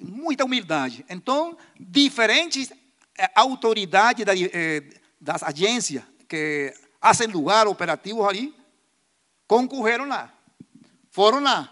Muita 0.00 0.46
humildade. 0.46 1.04
Então, 1.10 1.58
diferentes 1.78 2.72
eh, 3.18 3.30
autoridade 3.34 4.24
da, 4.24 4.32
eh, 4.34 4.82
das 5.20 5.42
agências 5.42 6.02
que 6.26 6.72
fazem 6.98 7.26
lugar 7.26 7.68
operativos 7.68 8.26
ali, 8.26 8.54
concorreram 9.46 10.08
lá. 10.08 10.32
Foram 11.10 11.40
lá 11.40 11.70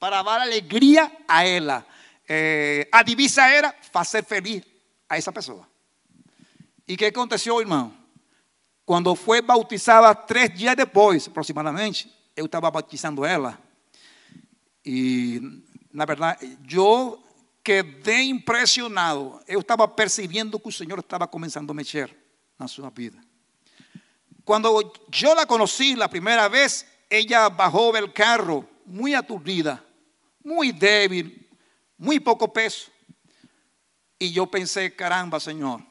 para 0.00 0.24
dar 0.24 0.40
alegria 0.40 1.08
a 1.28 1.46
ela. 1.46 1.86
Eh, 2.28 2.88
a 2.90 3.04
divisa 3.04 3.46
era 3.46 3.72
fazer 3.92 4.24
feliz 4.24 4.64
a 5.08 5.16
essa 5.16 5.30
pessoa. 5.30 5.69
E 6.90 6.94
o 6.94 6.96
que 6.96 7.04
aconteceu, 7.04 7.60
irmão? 7.60 7.94
Quando 8.84 9.14
foi 9.14 9.40
bautizada, 9.40 10.12
três 10.12 10.52
dias 10.52 10.74
depois, 10.74 11.28
aproximadamente, 11.28 12.12
eu 12.34 12.46
estava 12.46 12.68
bautizando 12.68 13.24
ela. 13.24 13.56
E, 14.84 15.62
na 15.92 16.04
verdade, 16.04 16.58
eu 16.68 17.22
quedé 17.62 18.22
impressionado. 18.22 19.40
Eu 19.46 19.60
estava 19.60 19.86
percebendo 19.86 20.58
que 20.58 20.66
o 20.66 20.72
Senhor 20.72 20.98
estava 20.98 21.28
começando 21.28 21.70
a 21.70 21.74
mexer 21.74 22.12
na 22.58 22.66
sua 22.66 22.90
vida. 22.90 23.18
Quando 24.44 24.66
eu 24.66 25.34
la 25.36 25.46
conocí 25.46 25.94
la 25.94 26.08
primeira 26.08 26.48
vez, 26.48 26.84
ella 27.08 27.48
bajó 27.48 27.92
del 27.92 28.12
carro 28.12 28.68
muy 28.84 29.14
aturdida, 29.14 29.80
muy 30.42 30.72
débil, 30.72 31.48
muy 31.96 32.18
poco 32.18 32.52
peso. 32.52 32.90
Y 34.18 34.32
yo 34.32 34.48
pensé, 34.48 34.92
caramba, 34.96 35.38
Señor, 35.38 35.88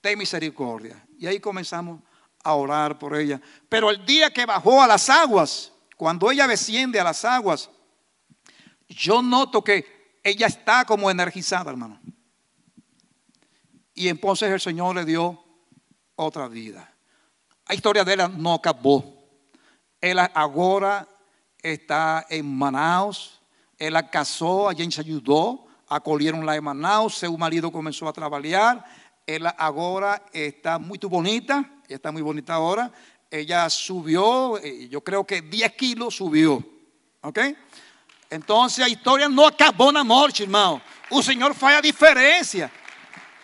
ten 0.00 0.18
misericordia. 0.18 1.04
Y 1.18 1.26
ahí 1.26 1.40
comenzamos 1.40 2.00
a 2.42 2.54
orar 2.54 2.98
por 2.98 3.16
ella. 3.16 3.40
Pero 3.68 3.90
el 3.90 4.04
día 4.04 4.32
que 4.32 4.46
bajó 4.46 4.82
a 4.82 4.86
las 4.86 5.08
aguas, 5.10 5.72
cuando 5.96 6.30
ella 6.30 6.46
desciende 6.46 7.00
a 7.00 7.04
las 7.04 7.24
aguas, 7.24 7.70
yo 8.88 9.22
noto 9.22 9.62
que 9.62 10.18
ella 10.22 10.46
está 10.46 10.84
como 10.84 11.10
energizada, 11.10 11.70
hermano. 11.70 12.00
Y 13.94 14.08
entonces 14.08 14.50
el 14.50 14.60
Señor 14.60 14.94
le 14.94 15.04
dio 15.04 15.42
otra 16.14 16.48
vida. 16.48 16.92
La 17.68 17.74
historia 17.74 18.04
de 18.04 18.14
ella 18.14 18.28
no 18.28 18.54
acabó. 18.54 19.18
Ella 20.00 20.30
ahora 20.34 21.08
está 21.60 22.26
en 22.30 22.46
Manaus. 22.56 23.40
Ella 23.76 24.08
casó, 24.08 24.68
a 24.68 24.74
gente 24.74 24.96
se 24.96 25.00
ayudó, 25.00 25.66
acolhieron 25.88 26.44
lá 26.44 26.56
em 26.56 26.60
Manaus. 26.60 27.16
Seu 27.16 27.36
marido 27.36 27.70
começou 27.70 28.08
a 28.08 28.12
trabalhar. 28.12 28.84
Ela 29.28 29.54
agora 29.58 30.22
está 30.32 30.78
muito 30.78 31.06
bonita. 31.06 31.62
Está 31.86 32.10
muy 32.10 32.22
bonita 32.22 32.54
ahora. 32.54 32.90
Ella 33.30 33.68
subió, 33.68 34.56
eh, 34.56 34.88
yo 34.88 35.02
creo 35.02 35.22
que 35.26 35.42
10 35.42 35.72
kilos 35.72 36.16
subió. 36.16 36.64
¿Ok? 37.20 37.38
Entonces 38.30 38.78
la 38.78 38.88
historia 38.88 39.28
no 39.28 39.46
acabó 39.46 39.92
na 39.92 40.02
morte, 40.02 40.44
irmão. 40.44 40.80
O 41.10 41.22
Senhor 41.22 41.54
faz 41.54 41.76
a 41.76 41.80
diferença. 41.82 42.70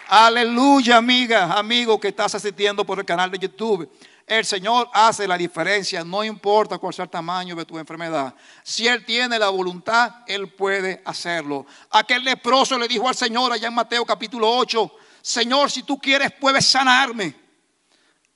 Aleluya, 0.08 0.96
amiga, 0.96 1.52
amigo 1.52 2.00
que 2.00 2.08
estás 2.08 2.34
asistiendo 2.34 2.86
por 2.86 2.98
el 2.98 3.04
canal 3.04 3.30
de 3.30 3.38
YouTube. 3.38 3.86
El 4.26 4.46
Señor 4.46 4.88
hace 4.94 5.28
la 5.28 5.36
diferencia, 5.36 6.02
no 6.02 6.24
importa 6.24 6.78
cuál 6.78 6.94
sea 6.94 7.04
el 7.04 7.10
tamaño 7.10 7.54
de 7.54 7.66
tu 7.66 7.78
enfermedad. 7.78 8.34
Si 8.62 8.88
Él 8.88 9.04
tiene 9.04 9.38
la 9.38 9.50
voluntad, 9.50 10.14
Él 10.26 10.48
puede 10.48 11.02
hacerlo. 11.04 11.66
Aquel 11.90 12.24
leproso 12.24 12.78
le 12.78 12.88
dijo 12.88 13.06
al 13.06 13.14
Señor 13.14 13.52
allá 13.52 13.68
en 13.68 13.74
Mateo 13.74 14.06
capítulo 14.06 14.50
8, 14.50 14.90
Señor, 15.24 15.70
si 15.70 15.82
tú 15.84 15.98
quieres, 15.98 16.30
puedes 16.32 16.66
sanarme. 16.66 17.34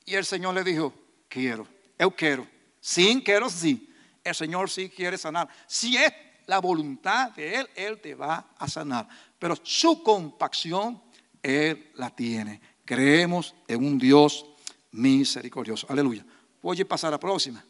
Y 0.06 0.14
el 0.14 0.24
Señor 0.24 0.54
le 0.54 0.64
dijo, 0.64 0.94
quiero, 1.28 1.68
yo 1.98 2.10
quiero. 2.16 2.48
Sin 2.80 3.20
quiero, 3.20 3.50
sí. 3.50 3.92
El 4.24 4.34
Señor 4.34 4.70
sí 4.70 4.88
quiere 4.88 5.18
sanar. 5.18 5.50
Si 5.66 5.98
es 5.98 6.10
la 6.46 6.60
voluntad 6.60 7.32
de 7.32 7.56
Él, 7.56 7.68
Él 7.74 8.00
te 8.00 8.14
va 8.14 8.54
a 8.56 8.66
sanar. 8.66 9.06
Pero 9.38 9.54
su 9.62 10.02
compasión, 10.02 11.02
Él 11.42 11.92
la 11.96 12.08
tiene. 12.08 12.58
Creemos 12.86 13.54
en 13.66 13.84
un 13.84 13.98
Dios 13.98 14.46
misericordioso. 14.92 15.86
Aleluya. 15.90 16.24
Voy 16.62 16.80
a 16.80 16.88
pasar 16.88 17.08
a 17.08 17.10
la 17.10 17.20
próxima. 17.20 17.62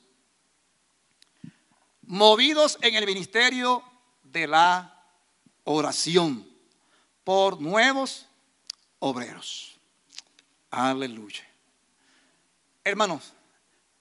Movidos 2.02 2.78
en 2.82 2.94
el 2.94 3.04
ministerio 3.04 3.82
de 4.22 4.46
la 4.46 5.04
oración 5.64 6.46
por 7.24 7.60
nuevos 7.60 8.27
obreros. 8.98 9.78
Aleluya. 10.70 11.46
Hermanos, 12.84 13.32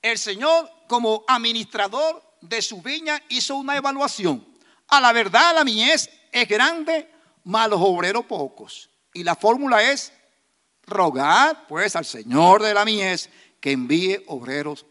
el 0.01 0.17
Señor 0.17 0.69
como 0.87 1.23
administrador 1.27 2.23
de 2.41 2.61
su 2.61 2.81
viña 2.81 3.21
hizo 3.29 3.55
una 3.55 3.75
evaluación. 3.75 4.45
A 4.87 5.01
la 5.01 5.11
verdad 5.11 5.55
la 5.55 5.63
mies 5.63 6.09
es 6.31 6.47
grande, 6.47 7.09
mas 7.43 7.69
los 7.69 7.79
obreros 7.81 8.25
pocos. 8.25 8.89
Y 9.13 9.23
la 9.23 9.35
fórmula 9.35 9.83
es 9.83 10.13
Rogad 10.83 11.67
pues 11.67 11.95
al 11.95 12.05
Señor 12.05 12.61
de 12.61 12.73
la 12.73 12.85
mies 12.85 13.29
que 13.59 13.71
envíe 13.71 14.23
obreros 14.27 14.85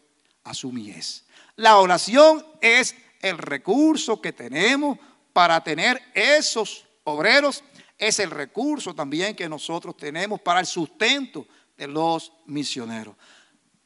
a 0.44 0.52
su 0.52 0.70
mies. 0.70 1.24
La 1.56 1.78
oración 1.78 2.44
es 2.60 2.94
el 3.20 3.38
recurso 3.38 4.20
que 4.20 4.32
tenemos 4.32 4.98
para 5.32 5.62
tener 5.62 6.02
esos 6.14 6.84
obreros. 7.04 7.64
Es 7.98 8.18
el 8.18 8.30
recurso 8.30 8.94
también 8.94 9.34
que 9.34 9.48
nosotros 9.48 9.96
tenemos 9.96 10.40
para 10.40 10.60
el 10.60 10.66
sustento 10.66 11.46
de 11.76 11.86
los 11.86 12.32
misioneros. 12.46 13.16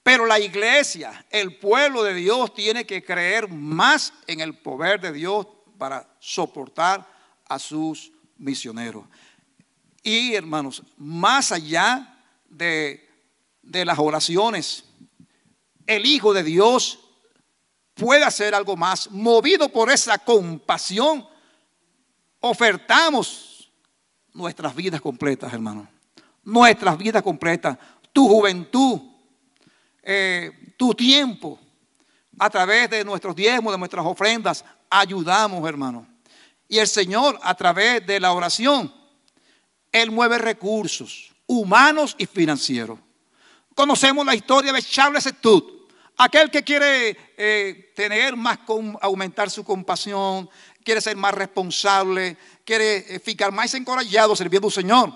Pero 0.03 0.27
la 0.27 0.41
iglesia, 0.41 1.27
el 1.31 1.59
pueblo 1.59 2.03
de 2.03 2.15
Dios, 2.15 2.55
tiene 2.55 2.87
que 2.87 3.05
creer 3.05 3.49
más 3.49 4.13
en 4.27 4.41
el 4.41 4.57
poder 4.57 5.01
de 5.01 5.13
Dios 5.13 5.47
para 5.79 6.17
soportar 6.19 7.07
a 7.49 7.59
sus 7.59 8.13
misioneros. 8.39 9.05
Y 10.03 10.35
hermanos, 10.35 10.83
más 10.97 11.53
allá 11.53 12.19
de, 12.49 13.07
las 13.63 13.99
oraciones, 13.99 14.85
el 15.87 16.07
Hijo 16.07 16.33
de 16.33 16.43
Dios 16.43 17.01
puede 17.95 18.25
hacer 18.25 18.55
algo 18.55 18.77
más. 18.77 19.11
Movido 19.11 19.69
por 19.69 19.91
esa 19.91 20.19
compasión, 20.19 21.27
ofertamos 22.41 23.50
nuestras 24.35 24.75
vidas 24.75 25.01
completas, 25.01 25.53
hermanos. 25.53 25.89
Nuestras 26.45 26.97
vidas 26.97 27.23
completas, 27.23 27.77
tu 28.13 28.29
juventud, 28.29 29.01
eh, 30.03 30.75
tu 30.77 30.95
tiempo, 30.95 31.59
a 32.39 32.49
través 32.49 32.89
de 32.89 33.05
nuestros 33.05 33.37
diezmos, 33.37 33.73
de 33.73 33.79
nuestras 33.79 34.05
ofrendas, 34.07 34.65
ayudamos, 34.89 35.69
hermanos. 35.69 36.07
Y 36.69 36.79
el 36.79 36.87
Señor, 36.87 37.39
a 37.43 37.55
través 37.55 38.07
de 38.07 38.19
la 38.19 38.33
oración, 38.33 38.93
él 39.93 40.11
mueve 40.11 40.39
recursos 40.39 41.33
humanos 41.47 42.15
y 42.17 42.27
financieros. 42.27 42.99
Conocemos 43.75 44.25
la 44.25 44.35
historia 44.35 44.73
de 44.73 44.83
Charles 44.83 45.25
Stud, 45.25 45.65
aquel 46.17 46.51
que 46.51 46.63
quiere 46.63 47.17
eh, 47.37 47.93
tener 47.97 48.37
más, 48.37 48.61
aumentar 49.01 49.51
su 49.51 49.65
compasión, 49.65 50.49
quiere 50.85 51.01
ser 51.01 51.17
más 51.17 51.35
responsable, 51.35 52.37
quiere 52.65 52.99
eh, 53.15 53.21
ficar 53.21 53.53
más 53.53 53.75
encorajado 53.75 54.35
sirviendo 54.37 54.69
al 54.69 54.73
Señor. 54.73 55.13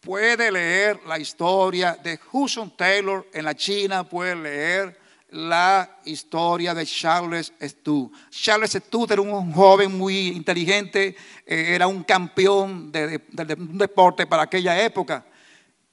Puede 0.00 0.52
leer 0.52 1.00
la 1.06 1.18
historia 1.18 1.98
de 2.02 2.18
Hudson 2.30 2.76
Taylor 2.76 3.26
en 3.32 3.44
la 3.44 3.54
China, 3.54 4.04
puede 4.04 4.36
leer 4.36 5.04
la 5.30 5.98
historia 6.04 6.74
de 6.74 6.86
Charles 6.86 7.52
Stu. 7.60 8.12
Charles 8.30 8.72
Stu 8.72 9.06
era 9.10 9.20
un 9.20 9.52
joven 9.52 9.96
muy 9.96 10.28
inteligente, 10.28 11.16
eh, 11.44 11.66
era 11.74 11.86
un 11.86 12.04
campeón 12.04 12.92
de, 12.92 13.20
un 13.58 13.78
deporte 13.78 14.26
para 14.26 14.44
aquella 14.44 14.80
época. 14.84 15.26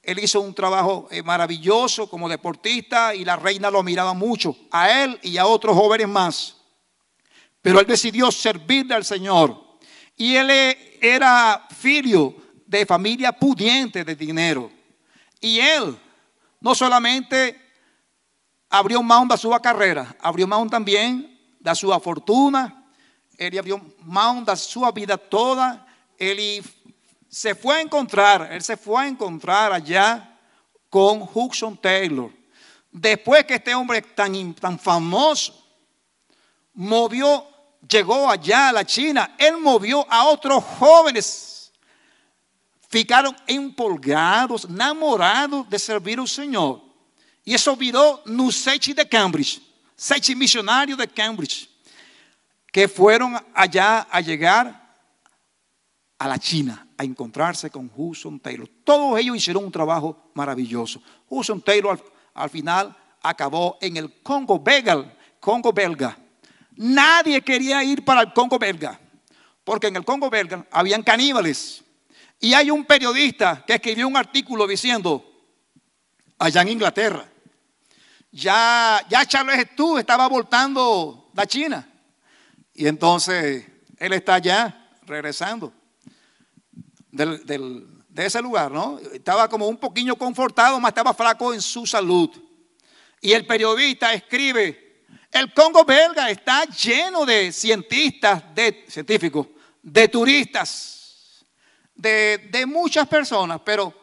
Él 0.02 0.18
hizo 0.18 0.40
un 0.40 0.54
trabajo 0.54 1.08
eh, 1.10 1.22
maravilloso 1.22 2.08
como 2.08 2.28
deportista 2.28 3.14
y 3.14 3.24
la 3.24 3.36
reina 3.36 3.70
lo 3.70 3.82
miraba 3.82 4.14
mucho, 4.14 4.56
a 4.70 5.02
él 5.02 5.18
y 5.22 5.38
a 5.38 5.46
otros 5.46 5.74
jóvenes 5.74 6.08
más. 6.08 6.61
Pero 7.62 7.80
él 7.80 7.86
decidió 7.86 8.30
servirle 8.30 8.94
al 8.94 9.04
Señor. 9.04 9.78
Y 10.16 10.34
él 10.34 10.50
eh, 10.50 10.98
era 11.00 11.66
filio 11.70 12.36
de 12.66 12.84
familia 12.84 13.32
pudiente 13.32 14.04
de 14.04 14.14
dinero. 14.14 14.70
Y 15.40 15.60
él 15.60 15.96
no 16.60 16.74
solamente 16.74 17.60
abrió 18.70 19.02
mão 19.02 19.26
da 19.26 19.36
sua 19.36 19.60
carreira, 19.60 20.16
abriu 20.20 20.48
mão 20.48 20.66
também 20.66 21.38
da 21.60 21.74
sua 21.74 22.00
fortuna, 22.00 22.72
ele 23.38 23.58
abriu 23.58 23.80
mão 24.00 24.42
da 24.42 24.56
sua 24.56 24.90
vida 24.90 25.18
toda, 25.18 25.84
ele 26.18 26.64
se 27.28 27.54
foi 27.54 27.76
a 27.76 27.82
encontrar, 27.82 28.50
ele 28.50 28.62
se 28.62 28.76
foi 28.76 29.04
a 29.04 29.08
encontrar 29.08 29.72
allá 29.72 30.26
com 30.88 31.28
Hudson 31.34 31.74
Taylor. 31.74 32.30
Depois 32.92 33.44
que 33.44 33.54
este 33.54 33.72
tan, 34.14 34.52
tan 34.52 34.78
famoso 34.78 35.54
movió, 36.74 37.46
llegó 37.88 38.30
allá 38.30 38.68
a 38.68 38.72
la 38.72 38.84
China, 38.84 39.34
él 39.38 39.58
movió 39.58 40.06
a 40.10 40.24
otros 40.26 40.62
jóvenes. 40.64 41.72
Ficaram 42.88 43.34
empolgados, 43.46 44.68
namorados 44.68 45.68
de 45.68 45.78
servir 45.78 46.18
ao 46.18 46.26
Senhor. 46.26 46.80
E 47.44 47.54
isso 47.54 47.74
virou 47.74 48.22
no 48.26 48.52
sete 48.52 48.94
de 48.94 49.04
Cambridge, 49.04 49.60
sete 49.96 50.34
missionários 50.34 50.98
de 50.98 51.06
Cambridge, 51.06 51.68
que 52.72 52.86
foram 52.86 53.40
allá 53.54 54.06
a 54.10 54.22
chegar 54.22 54.80
a 56.18 56.28
la 56.28 56.38
China 56.38 56.86
a 56.96 57.04
encontrarse 57.04 57.68
con 57.68 57.90
Hudson 57.96 58.38
Taylor. 58.38 58.68
Todos 58.84 59.18
ellos 59.18 59.36
hicieron 59.36 59.64
un 59.64 59.72
trabajo 59.72 60.30
maravilloso. 60.34 61.02
Hudson 61.28 61.60
Taylor 61.60 61.98
al, 62.34 62.42
al 62.44 62.50
final 62.50 62.96
acabó 63.22 63.76
en 63.80 63.96
el 63.96 64.22
Congo 64.22 64.60
belga, 64.60 65.12
Congo 65.40 65.72
belga. 65.72 66.16
Nadie 66.82 67.40
quería 67.42 67.84
ir 67.84 68.04
para 68.04 68.22
el 68.22 68.32
Congo 68.32 68.58
belga, 68.58 68.98
porque 69.62 69.86
en 69.86 69.94
el 69.94 70.04
Congo 70.04 70.28
belga 70.28 70.66
habían 70.72 71.04
caníbales. 71.04 71.84
Y 72.40 72.54
hay 72.54 72.72
un 72.72 72.84
periodista 72.84 73.62
que 73.64 73.74
escribió 73.74 74.08
un 74.08 74.16
artículo 74.16 74.66
diciendo, 74.66 75.24
allá 76.38 76.62
en 76.62 76.70
Inglaterra, 76.70 77.24
ya, 78.32 79.00
ya 79.08 79.24
Charles 79.24 79.76
tú 79.76 79.96
estaba 79.96 80.26
voltando 80.26 81.30
la 81.34 81.46
China. 81.46 81.88
Y 82.74 82.88
entonces 82.88 83.64
él 83.96 84.12
está 84.12 84.40
ya 84.40 84.90
regresando. 85.06 85.72
de 87.12 88.26
ese 88.26 88.42
lugar, 88.42 88.72
¿no? 88.72 88.98
Estaba 89.12 89.48
como 89.48 89.68
un 89.68 89.76
poquillo 89.76 90.16
confortado, 90.16 90.80
más 90.80 90.90
estaba 90.90 91.14
flaco 91.14 91.54
en 91.54 91.62
su 91.62 91.86
salud. 91.86 92.28
Y 93.20 93.34
el 93.34 93.46
periodista 93.46 94.12
escribe, 94.12 94.81
el 95.32 95.52
Congo 95.54 95.84
belga 95.84 96.30
está 96.30 96.64
lleno 96.66 97.24
de 97.24 97.50
cientistas, 97.52 98.54
de 98.54 98.84
científicos, 98.86 99.48
de 99.82 100.08
turistas, 100.08 101.44
de, 101.94 102.48
de 102.50 102.66
muchas 102.66 103.08
personas, 103.08 103.60
pero 103.64 103.94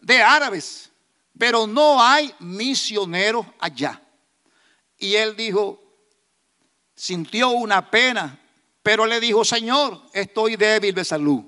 de 0.00 0.20
árabes, 0.20 0.90
pero 1.38 1.66
no 1.66 2.02
hay 2.02 2.34
misioneros 2.40 3.46
allá. 3.60 4.02
Y 4.98 5.14
él 5.14 5.36
dijo, 5.36 5.80
sintió 6.94 7.50
una 7.50 7.90
pena, 7.90 8.38
pero 8.82 9.06
le 9.06 9.20
dijo, 9.20 9.44
Señor, 9.44 10.02
estoy 10.12 10.56
débil 10.56 10.94
de 10.94 11.04
salud. 11.04 11.44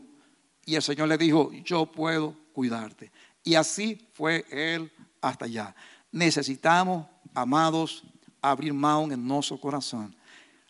Y 0.64 0.74
el 0.74 0.82
Señor 0.82 1.08
le 1.08 1.18
dijo, 1.18 1.52
yo 1.64 1.86
puedo 1.86 2.34
cuidarte. 2.52 3.12
Y 3.42 3.54
así 3.54 4.08
fue 4.12 4.44
él 4.50 4.92
hasta 5.20 5.44
allá. 5.44 5.74
Necesitamos, 6.10 7.06
amados, 7.34 8.02
abrir 8.40 8.72
mano 8.72 9.12
en 9.12 9.26
nuestro 9.26 9.58
corazón. 9.58 10.14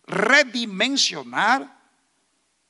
Redimensionar 0.06 1.76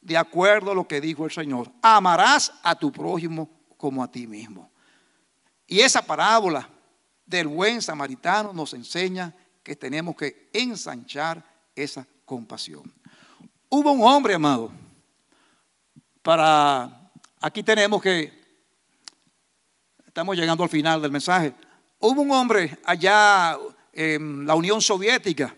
de 0.00 0.16
acuerdo 0.16 0.70
a 0.70 0.74
lo 0.74 0.86
que 0.86 1.00
dijo 1.00 1.24
el 1.24 1.32
Señor. 1.32 1.70
Amarás 1.82 2.52
a 2.62 2.74
tu 2.74 2.92
prójimo 2.92 3.50
como 3.76 4.02
a 4.02 4.10
ti 4.10 4.26
mismo. 4.26 4.70
Y 5.66 5.80
esa 5.80 6.00
parábola 6.02 6.68
del 7.26 7.48
buen 7.48 7.82
samaritano 7.82 8.52
nos 8.52 8.72
enseña 8.72 9.34
que 9.62 9.74
tenemos 9.74 10.14
que 10.14 10.48
ensanchar 10.52 11.44
esa 11.74 12.06
compasión. 12.24 12.92
Hubo 13.68 13.90
un 13.90 14.02
hombre, 14.02 14.34
amado, 14.34 14.70
para, 16.22 17.10
aquí 17.40 17.62
tenemos 17.64 18.00
que, 18.00 18.32
estamos 20.06 20.36
llegando 20.36 20.62
al 20.62 20.70
final 20.70 21.02
del 21.02 21.10
mensaje, 21.10 21.52
hubo 21.98 22.22
un 22.22 22.30
hombre 22.30 22.78
allá 22.84 23.58
en 23.96 24.46
la 24.46 24.54
Unión 24.54 24.82
Soviética, 24.82 25.56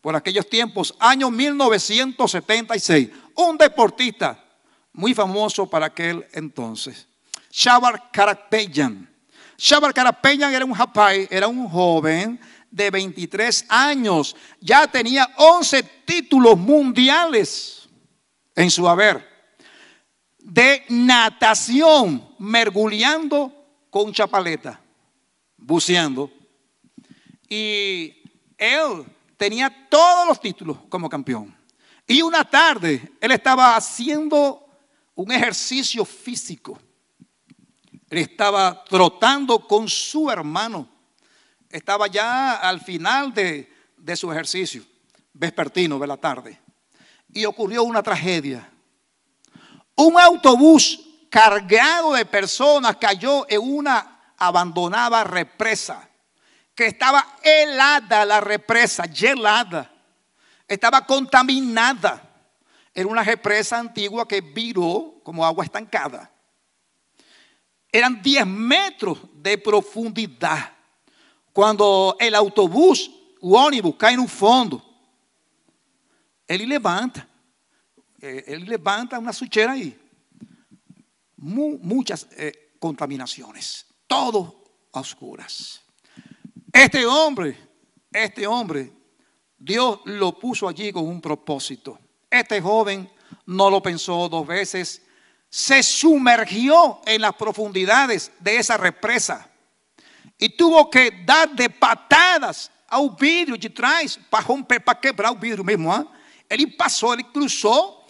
por 0.00 0.16
aquellos 0.16 0.48
tiempos, 0.48 0.94
año 0.98 1.30
1976, 1.30 3.08
un 3.36 3.56
deportista 3.56 4.44
muy 4.92 5.14
famoso 5.14 5.70
para 5.70 5.86
aquel 5.86 6.26
entonces, 6.32 7.06
Shabar 7.50 8.10
Karakpeyan. 8.10 9.08
Shabar 9.56 9.94
Karakpeyan 9.94 10.52
era 10.52 10.64
un 10.64 10.74
japay, 10.74 11.28
era 11.30 11.46
un 11.46 11.68
joven 11.68 12.40
de 12.68 12.90
23 12.90 13.66
años. 13.68 14.34
Ya 14.60 14.88
tenía 14.88 15.28
11 15.36 15.82
títulos 16.04 16.58
mundiales 16.58 17.88
en 18.56 18.70
su 18.70 18.88
haber. 18.88 19.30
De 20.38 20.84
natación, 20.88 22.28
mergulleando 22.40 23.52
con 23.88 24.12
chapaleta, 24.12 24.80
buceando. 25.56 26.41
Y 27.52 28.22
él 28.56 29.04
tenía 29.36 29.88
todos 29.90 30.26
los 30.26 30.40
títulos 30.40 30.78
como 30.88 31.10
campeón. 31.10 31.54
Y 32.06 32.22
una 32.22 32.48
tarde 32.48 33.12
él 33.20 33.30
estaba 33.32 33.76
haciendo 33.76 34.66
un 35.14 35.30
ejercicio 35.30 36.04
físico. 36.06 36.78
Él 38.08 38.18
estaba 38.18 38.82
trotando 38.84 39.66
con 39.66 39.86
su 39.86 40.30
hermano 40.30 40.88
estaba 41.72 42.06
ya 42.06 42.52
al 42.56 42.80
final 42.80 43.32
de, 43.32 43.68
su 44.16 44.30
ejercicio 44.30 44.82
vespertino 45.32 45.98
de 45.98 46.06
la 46.06 46.16
tarde 46.16 46.60
y 47.32 47.44
ocurrió 47.44 47.82
una 47.82 48.02
tragedia. 48.02 48.70
Un 49.96 50.18
autobús 50.18 51.00
cargado 51.30 52.12
de 52.12 52.24
personas 52.26 52.96
cayó 52.96 53.46
en 53.48 53.60
una 53.60 54.20
abandonada 54.36 55.24
represa 55.24 56.08
que 56.74 56.86
estaba 56.86 57.36
helada 57.42 58.24
la 58.24 58.40
represa, 58.40 59.04
helada, 59.04 59.90
estaba 60.66 61.04
contaminada. 61.06 62.28
Era 62.94 63.08
una 63.08 63.22
represa 63.22 63.78
antigua 63.78 64.26
que 64.26 64.40
viró 64.40 65.20
como 65.22 65.44
agua 65.44 65.64
estancada. 65.64 66.30
Eran 67.90 68.22
10 68.22 68.46
metros 68.46 69.18
de 69.34 69.58
profundidad. 69.58 70.72
Quando 71.52 72.16
el 72.18 72.34
autobús, 72.34 73.10
o 73.40 73.54
ônibus 73.54 73.96
cai 73.96 74.16
no 74.16 74.26
fundo, 74.26 74.82
ele 76.48 76.64
levanta, 76.64 77.28
ele 78.20 78.64
levanta 78.64 79.18
uma 79.18 79.32
sujeira 79.32 79.72
aí. 79.72 79.98
Muitas 81.36 82.26
eh, 82.32 82.70
contaminações, 82.78 83.84
todo 84.06 84.64
oscuras. 84.92 85.81
Este 86.72 87.04
homem, 87.04 87.56
este 88.12 88.46
homem, 88.46 88.92
Deus 89.58 90.00
lo 90.06 90.32
puso 90.32 90.66
allí 90.66 90.90
com 90.90 91.08
um 91.08 91.20
propósito. 91.20 91.98
Este 92.30 92.60
joven 92.60 93.08
no 93.46 93.68
lo 93.68 93.82
pensó 93.82 94.28
dos 94.28 94.46
veces, 94.46 95.02
se 95.50 95.82
sumergió 95.82 97.00
en 97.06 97.20
las 97.20 97.34
profundidades 97.34 98.32
de 98.40 98.56
esa 98.56 98.76
represa 98.76 99.50
e 100.40 100.48
tuvo 100.48 100.90
que 100.90 101.10
dar 101.24 101.54
de 101.54 101.68
patadas 101.68 102.70
ao 102.88 103.10
vidro 103.10 103.56
de 103.56 103.70
trás 103.70 104.18
para 104.28 104.44
romper, 104.44 104.80
para 104.80 104.98
quebrar 104.98 105.30
o 105.30 105.36
vidro 105.36 105.62
mesmo. 105.62 105.94
Hein? 105.94 106.08
Ele 106.50 106.66
passou, 106.66 107.12
ele 107.12 107.22
cruzou 107.22 108.04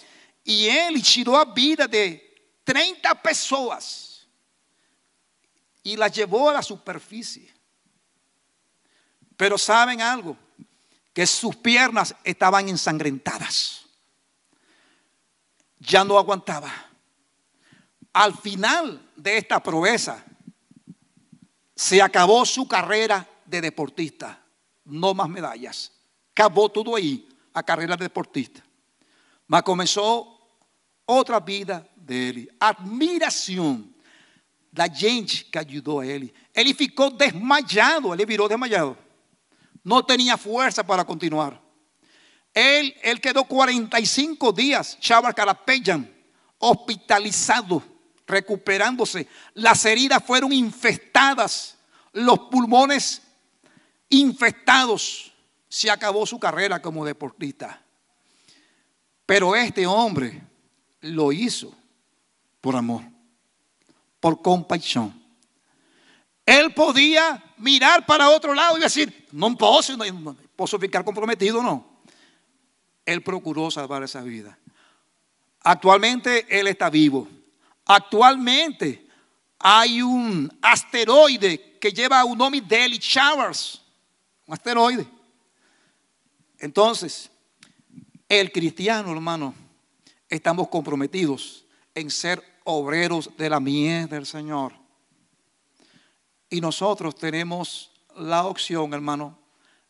e 0.46 0.66
ele 0.66 1.02
tirou 1.02 1.36
a 1.36 1.44
vida 1.44 1.86
de 1.86 2.20
30 2.64 3.14
pessoas 3.16 4.26
e 5.84 5.96
las 5.96 6.16
levou 6.16 6.48
à 6.48 6.62
superfície. 6.62 7.50
Pero 9.36 9.58
sabem 9.58 10.00
algo? 10.00 10.36
Que 11.12 11.26
sus 11.26 11.56
piernas 11.56 12.14
estaban 12.24 12.68
ensangrentadas. 12.68 13.86
Ya 15.78 16.04
no 16.04 16.18
aguantaba. 16.18 16.72
Al 18.12 18.36
final 18.36 19.10
de 19.16 19.38
esta 19.38 19.62
proeza, 19.62 20.24
se 21.74 22.00
acabó 22.00 22.44
su 22.44 22.68
carrera 22.68 23.28
de 23.46 23.60
deportista. 23.60 24.40
No 24.84 25.14
más 25.14 25.28
medallas. 25.28 25.92
Acabó 26.32 26.68
todo 26.68 26.96
ahí, 26.96 27.28
a 27.52 27.62
carrera 27.62 27.96
de 27.96 28.04
deportista. 28.04 28.62
Mas 29.46 29.62
comenzó 29.62 30.38
otra 31.04 31.40
vida 31.40 31.86
de 31.96 32.28
él. 32.28 32.56
Admiración 32.58 33.94
da 34.70 34.88
gente 34.88 35.44
que 35.50 35.58
ayudó 35.58 36.00
a 36.00 36.06
él. 36.06 36.32
Él 36.54 36.74
ficou 36.74 37.10
desmayado, 37.10 38.14
él 38.14 38.24
viró 38.24 38.48
desmayado. 38.48 38.96
No 39.84 40.04
tenía 40.04 40.36
fuerza 40.36 40.84
para 40.84 41.04
continuar. 41.04 41.60
Él, 42.54 42.94
él 43.02 43.20
quedó 43.20 43.44
45 43.44 44.52
días, 44.52 44.98
Chaval 45.00 45.34
Carapeyan, 45.34 46.10
hospitalizado 46.58 47.82
recuperándose. 48.26 49.28
Las 49.54 49.84
heridas 49.84 50.22
fueron 50.24 50.52
infestadas, 50.52 51.76
los 52.12 52.38
pulmones 52.50 53.22
infestados. 54.08 55.32
Se 55.68 55.90
acabó 55.90 56.26
su 56.26 56.38
carrera 56.38 56.82
como 56.82 57.04
deportista. 57.04 57.82
Pero 59.24 59.56
este 59.56 59.86
hombre 59.86 60.42
lo 61.00 61.32
hizo 61.32 61.74
por 62.60 62.76
amor, 62.76 63.02
por 64.20 64.42
compasión. 64.42 65.21
Él 66.45 66.72
podía 66.74 67.43
mirar 67.59 68.05
para 68.05 68.30
otro 68.30 68.55
lado 68.55 68.76
y 68.76 68.80
decir, 68.80 69.26
no 69.32 69.57
puedo, 69.57 69.80
no 69.97 70.36
puedo 70.57 70.78
ficar 70.78 71.05
comprometido, 71.05 71.62
no. 71.62 72.03
Él 73.07 73.22
procuró 73.22 73.70
salvar 73.70 74.03
esa 74.03 74.20
vida. 74.22 74.59
Actualmente 75.61 76.47
él 76.49 76.66
está 76.66 76.90
vivo. 76.90 77.28
Actualmente 77.84 79.07
hay 79.59 80.03
un 80.03 80.53
asteroide 80.61 81.78
que 81.80 81.93
lleva 81.93 82.24
un 82.24 82.38
nombre 82.38 82.61
de 82.61 82.88
Showers, 82.99 83.80
un 84.47 84.55
asteroide. 84.55 85.07
Entonces, 86.59 87.30
el 88.28 88.51
cristiano, 88.51 89.12
hermano, 89.12 89.55
estamos 90.28 90.68
comprometidos 90.68 91.64
en 91.95 92.11
ser 92.11 92.43
obreros 92.64 93.30
de 93.36 93.51
la 93.51 93.61
mies 93.61 94.09
del 94.09 94.26
Señor. 94.26 94.81
Y 96.53 96.61
nosotros 96.61 97.14
tenemos 97.14 97.90
la 98.14 98.44
opción, 98.44 98.92
hermano, 98.92 99.38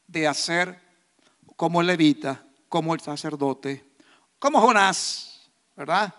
de 0.07 0.29
hacer 0.29 0.81
como 1.57 1.81
el 1.81 1.89
levita, 1.89 2.41
como 2.69 2.95
el 2.95 3.01
sacerdote, 3.01 3.85
como 4.39 4.61
Jonás, 4.61 5.51
¿verdad? 5.75 6.15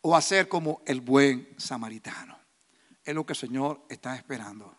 o 0.00 0.16
hacer 0.16 0.48
como 0.48 0.80
el 0.86 1.02
buen 1.02 1.46
samaritano. 1.58 2.38
Es 3.04 3.14
lo 3.14 3.26
que 3.26 3.34
el 3.34 3.38
Señor 3.38 3.84
está 3.90 4.16
esperando. 4.16 4.74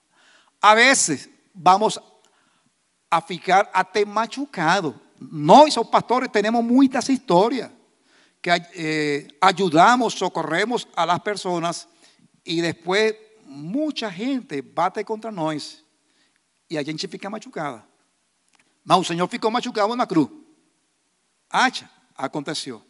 A 0.62 0.74
veces 0.74 1.30
vamos 1.54 2.02
a 3.12 3.22
ficar 3.22 3.70
até 3.72 4.04
machucado. 4.04 5.00
Nós, 5.20 5.78
os 5.78 5.88
pastores, 5.90 6.32
tenemos 6.32 6.64
muitas 6.64 7.08
historias 7.08 7.70
que 8.42 8.50
eh, 8.74 9.28
ayudamos, 9.42 10.16
socorremos 10.16 10.88
a 10.96 11.06
las 11.06 11.20
personas 11.20 11.88
y 12.44 12.62
después 12.62 13.14
mucha 13.58 14.10
gente 14.10 14.62
bate 14.62 15.04
contra 15.04 15.32
nós 15.32 15.84
e 16.70 16.78
a 16.78 16.84
gente 16.84 17.08
fica 17.08 17.30
machucada. 17.30 17.84
Mas 18.84 19.00
o 19.00 19.04
Senhor 19.04 19.28
ficou 19.28 19.52
machucado 19.52 19.96
na 19.96 20.06
cruz. 20.06 20.30
Acha, 21.50 21.90
aconteceu. 22.16 22.82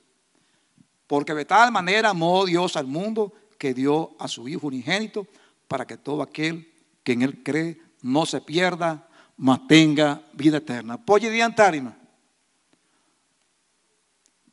Porque 1.07 1.33
de 1.33 1.45
tal 1.45 1.71
manera 1.71 2.09
amó 2.09 2.45
Dios 2.45 2.75
al 2.75 2.85
mundo 2.85 3.33
que 3.57 3.73
dio 3.73 4.15
a 4.19 4.27
su 4.27 4.47
Hijo 4.47 4.67
unigénito 4.67 5.25
para 5.67 5.85
que 5.85 5.97
todo 5.97 6.21
aquel 6.21 6.71
que 7.03 7.13
en 7.13 7.21
Él 7.21 7.41
cree 7.43 7.81
no 8.01 8.25
se 8.25 8.41
pierda, 8.41 9.07
mas 9.37 9.65
tenga 9.67 10.21
vida 10.33 10.57
eterna. 10.57 10.97
Pode 10.97 11.27
adiantar. 11.27 11.73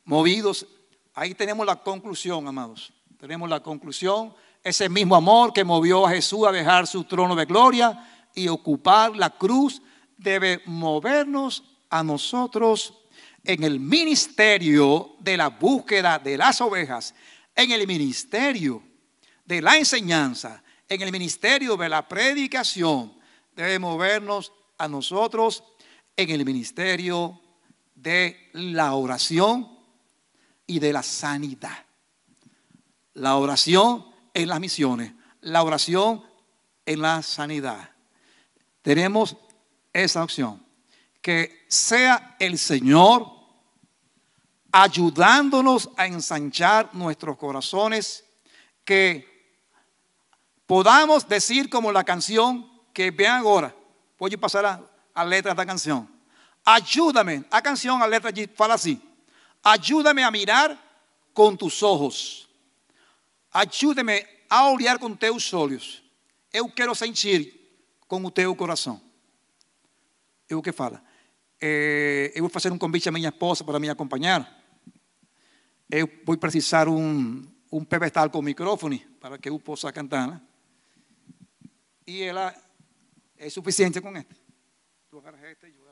Movidos, 0.03 0.65
ahí 1.13 1.33
tenemos 1.33 1.65
la 1.65 1.75
conclusión, 1.75 2.47
amados. 2.47 2.93
Tenemos 3.19 3.49
la 3.49 3.61
conclusión. 3.61 4.33
Ese 4.65 4.89
mismo 4.89 5.15
amor 5.15 5.53
que 5.53 5.63
movió 5.63 6.07
a 6.07 6.09
Jesús 6.09 6.47
a 6.47 6.51
dejar 6.51 6.87
su 6.87 7.03
trono 7.03 7.35
de 7.35 7.45
gloria 7.45 8.03
y 8.33 8.47
ocupar 8.47 9.15
la 9.15 9.29
cruz 9.29 9.79
debe 10.17 10.63
movernos 10.65 11.63
a 11.91 12.03
nosotros 12.03 12.95
en 13.43 13.61
el 13.61 13.79
ministerio 13.79 15.17
de 15.19 15.37
la 15.37 15.49
búsqueda 15.49 16.17
de 16.17 16.35
las 16.35 16.61
ovejas, 16.61 17.13
en 17.55 17.69
el 17.69 17.85
ministerio 17.85 18.81
de 19.45 19.61
la 19.61 19.77
enseñanza, 19.77 20.63
en 20.89 20.99
el 21.03 21.11
ministerio 21.11 21.77
de 21.77 21.87
la 21.87 22.07
predicación, 22.07 23.13
debe 23.55 23.77
movernos 23.77 24.51
a 24.79 24.87
nosotros 24.87 25.63
en 26.17 26.31
el 26.31 26.43
ministerio 26.43 27.39
de 27.93 28.49
la 28.53 28.95
oración 28.95 29.77
y 30.65 30.79
de 30.79 30.91
la 30.91 31.03
sanidad. 31.03 31.85
La 33.13 33.35
oración 33.35 34.14
en 34.35 34.49
las 34.49 34.59
misiones, 34.59 35.13
la 35.41 35.63
oración 35.63 36.23
en 36.85 37.01
la 37.01 37.23
sanidad. 37.23 37.89
Tenemos 38.83 39.35
esa 39.91 40.23
opción. 40.23 40.63
Que 41.21 41.65
sea 41.67 42.35
el 42.37 42.59
Señor 42.59 43.31
ayudándonos 44.71 45.89
a 45.97 46.05
ensanchar 46.05 46.93
nuestros 46.93 47.37
corazones, 47.37 48.25
que 48.83 49.57
podamos 50.67 51.27
decir 51.27 51.69
como 51.69 51.91
la 51.91 52.03
canción 52.03 52.69
que 52.93 53.09
vean 53.09 53.39
ahora. 53.39 53.73
Voy 54.19 54.33
a 54.33 54.37
pasar 54.37 54.65
a, 54.65 54.81
a 55.13 55.25
letra 55.25 55.53
esta 55.53 55.65
canción. 55.65 56.07
Ayúdame, 56.65 57.45
a 57.49 57.61
canción, 57.61 58.01
a 58.01 58.07
letra 58.07 58.31
fala 58.53 58.73
así. 58.73 59.01
Ayúdame 59.63 60.23
a 60.23 60.29
mirar 60.29 60.77
con 61.33 61.57
tus 61.57 61.81
ojos. 61.81 62.44
Ayúdame 63.55 64.27
a 64.49 64.69
olhar 64.69 64.99
com 64.99 65.15
teus 65.15 65.53
olhos. 65.53 66.03
Eu 66.51 66.69
quero 66.69 66.93
sentir 66.93 67.55
com 68.05 68.21
o 68.21 68.29
teu 68.29 68.53
coração. 68.53 69.01
Eu 70.49 70.61
que 70.61 70.73
fala. 70.73 71.01
É, 71.61 72.33
eu 72.35 72.41
vou 72.41 72.49
fazer 72.49 72.69
um 72.73 72.77
convite 72.77 73.07
à 73.07 73.13
minha 73.13 73.29
esposa 73.29 73.63
para 73.63 73.79
me 73.79 73.89
acompanhar. 73.89 74.43
Eu 75.89 76.05
vou 76.25 76.37
precisar 76.37 76.89
um, 76.89 77.47
um 77.71 77.85
pedestal 77.85 78.29
com 78.29 78.41
microfone 78.41 78.99
para 79.21 79.37
que 79.37 79.47
eu 79.47 79.57
possa 79.57 79.89
cantar. 79.93 80.27
Né? 80.27 80.41
E 82.05 82.23
ela 82.23 82.53
é 83.37 83.49
suficiente 83.49 84.01
com 84.01 84.17
este. 84.17 84.35
Tu 85.09 85.17
agarras 85.17 85.41
este 85.43 85.67
e 85.67 85.77
eu 85.77 85.84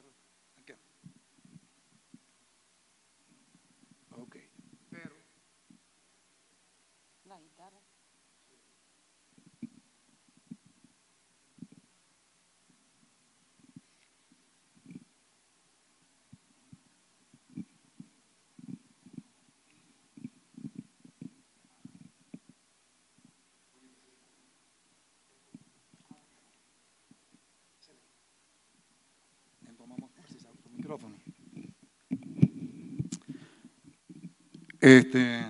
Este. 34.80 35.46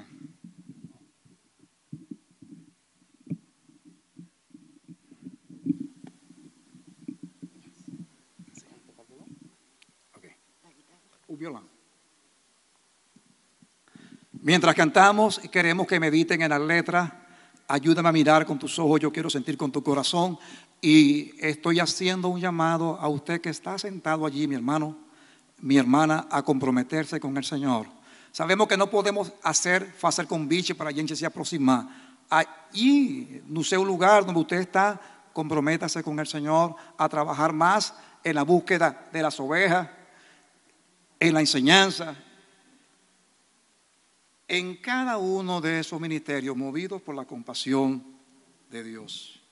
Mientras 14.44 14.76
cantamos, 14.76 15.40
queremos 15.52 15.88
que 15.88 16.00
mediten 16.00 16.42
en 16.42 16.50
la 16.50 16.60
letra. 16.60 17.28
Ayúdame 17.68 18.10
a 18.10 18.12
mirar 18.12 18.46
con 18.46 18.60
tus 18.60 18.78
ojos, 18.78 19.00
yo 19.00 19.12
quiero 19.12 19.30
sentir 19.30 19.58
con 19.58 19.72
tu 19.72 19.82
corazón. 19.82 20.38
Y 20.82 21.34
estoy 21.40 21.80
haciendo 21.80 22.28
un 22.28 22.40
llamado 22.40 23.00
a 23.00 23.08
usted 23.08 23.42
que 23.42 23.50
está 23.50 23.78
sentado 23.80 24.26
allí, 24.26 24.48
mi 24.48 24.56
hermano, 24.56 24.98
mi 25.64 25.78
hermana, 25.78 26.28
a 26.30 26.44
comprometerse 26.44 27.22
con 27.22 27.38
el 27.38 27.44
Señor. 27.46 27.88
Sabemos 28.34 28.68
que 28.68 28.76
no 28.76 28.90
podemos 28.90 29.32
hacer, 29.42 29.96
hacer 30.02 30.28
convite 30.28 30.76
para 30.76 30.90
a 30.90 30.94
gente 30.94 31.16
se 31.16 31.26
aproximar. 31.26 31.88
Aí, 32.30 33.42
no 33.48 33.64
seu 33.64 33.84
lugar 33.84 34.26
donde 34.26 34.42
usted 34.42 34.60
está, 34.60 35.00
comprométase 35.32 36.04
con 36.04 36.20
el 36.20 36.28
Señor 36.28 36.76
a 36.98 37.08
trabajar 37.08 37.54
más 37.54 37.94
en 38.24 38.36
la 38.36 38.44
búsqueda 38.44 39.08
de 39.14 39.22
las 39.22 39.40
ovejas, 39.40 39.88
en 41.20 41.34
la 41.34 41.40
enseñanza, 41.40 42.16
en 44.50 44.76
cada 44.82 45.18
uno 45.18 45.62
de 45.62 45.80
esos 45.80 46.00
ministerios 46.02 46.58
movidos 46.58 47.02
por 47.02 47.16
la 47.16 47.24
compasión 47.24 48.04
de 48.70 48.84
Dios. 48.84 49.43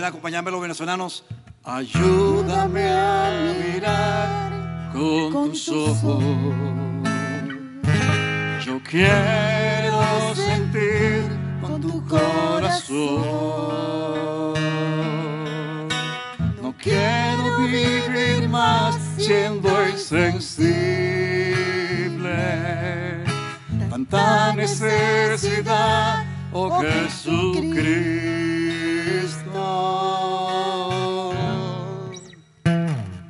Pueden 0.00 0.12
acompañarme 0.12 0.50
los 0.50 0.62
venezolanos. 0.62 1.24
Ayúdame 1.62 2.88
a 2.88 3.52
mirar 3.52 4.90
con 4.94 5.50
tus 5.50 5.68
ojos. 5.68 6.24
Yo 8.64 8.80
quiero 8.82 10.34
sentir 10.34 11.24
con 11.60 11.82
tu 11.82 12.02
corazón. 12.06 12.94
No 16.62 16.74
quiero 16.78 17.58
vivir 17.58 18.48
más 18.48 18.98
siendo 19.18 19.68
insensible. 19.86 20.70
Tanta 23.90 24.54
necesidad, 24.54 26.24
oh 26.54 26.80
Jesucristo. 26.80 28.59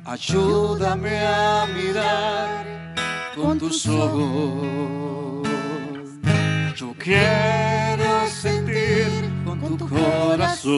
Ayúdame 0.05 1.17
a 1.25 1.65
mirar 1.73 2.93
con 3.35 3.57
tus 3.57 3.87
ojos. 3.87 5.47
Yo 6.75 6.93
quiero 6.99 8.27
sentir 8.27 9.31
con 9.45 9.77
tu 9.77 9.87
corazón. 9.87 10.71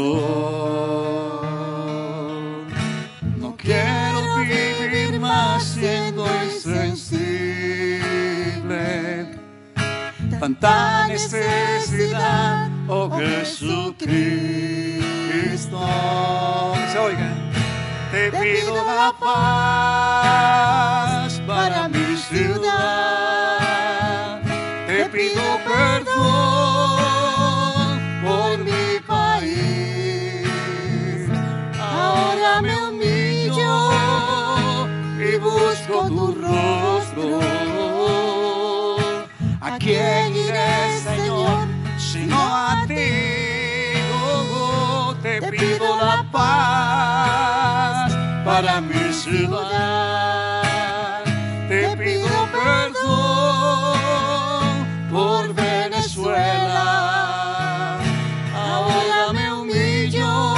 No 3.38 3.56
quiero 3.58 4.38
vivir 4.42 5.20
más 5.20 5.64
siendo 5.64 6.26
insensible. 6.46 7.84
Tanta 10.40 11.08
necesidad, 11.08 12.70
oh 12.88 13.10
Jesucristo 13.18 14.93
está. 15.34 16.74
Que 16.76 16.88
se 16.92 17.00
oiga. 17.00 17.30
Te, 18.12 18.32
pido, 18.32 18.76
la 18.76 19.12
paz 19.20 20.52
para 21.48 21.88
mi 21.90 22.16
ciudad. 22.16 22.80
Te 24.86 25.06
pido 25.06 25.42
perdón 25.66 26.14
por 28.24 28.60
mi 28.60 29.00
país. 29.08 30.48
Ahora 31.80 32.62
me 32.62 32.76
humillo 32.78 33.74
y 35.18 35.38
busco 35.38 36.08
tu 36.08 36.36
rostro. 36.36 37.40
¿A 39.60 39.78
quién 39.80 40.36
iré, 40.36 41.00
Señor, 41.04 41.68
sino 41.98 42.38
a 42.38 42.86
ti? 42.88 43.43
Te 45.40 45.52
pido 45.52 45.98
la 45.98 46.24
paz 46.32 48.14
para 48.46 48.80
mi 48.82 49.12
ciudad. 49.12 50.62
Te 51.68 51.98
pido 51.98 52.30
perdón 52.52 53.98
por 55.10 55.52
Venezuela. 55.56 56.80
Ahora 58.56 59.34
me 59.34 59.52
humillo 59.54 60.54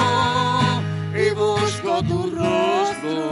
y 1.15 1.29
busco 1.33 2.03
tu 2.03 2.31
rostro. 2.31 3.29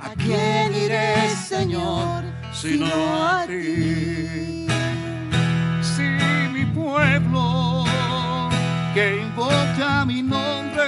¿A 0.00 0.10
quién 0.16 0.72
iré, 0.72 1.30
Señor, 1.30 2.22
sino 2.52 2.86
a 2.86 3.44
ti? 3.44 4.68
Si 5.82 6.02
mi 6.52 6.64
pueblo 6.66 7.65
que 8.96 9.06
invoca 9.20 10.06
mi 10.06 10.22
nombre 10.22 10.84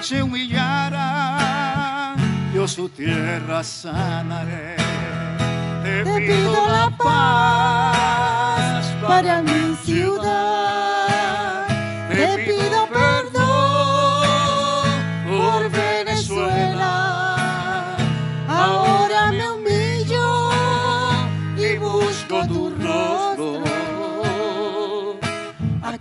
se 0.00 0.20
humillara, 0.20 0.98
yo 2.52 2.66
su 2.66 2.88
tierra 2.88 3.62
sanaré. 3.62 4.74
Te 5.84 6.02
pido 6.26 6.66
la 6.66 6.90
paz 6.98 8.84
para 9.06 9.42
mi 9.42 9.76
ciudad. 9.84 11.68
Te 12.08 12.36
pido 12.46 12.88
perdón 12.88 13.21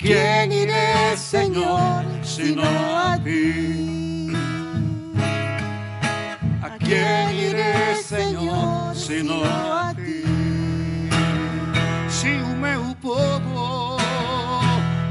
quién 0.02 0.52
iré, 0.52 1.16
Señor, 1.16 2.04
sino 2.24 2.64
a 2.64 3.18
ti? 3.24 4.34
¿A 6.62 6.70
quién 6.78 7.36
iré, 7.36 7.96
Señor, 8.04 8.96
sino 8.96 9.44
a 9.44 9.94
ti? 9.94 10.24
Se 12.10 12.42
o 12.42 12.56
meu 12.56 12.96
povo 13.02 13.98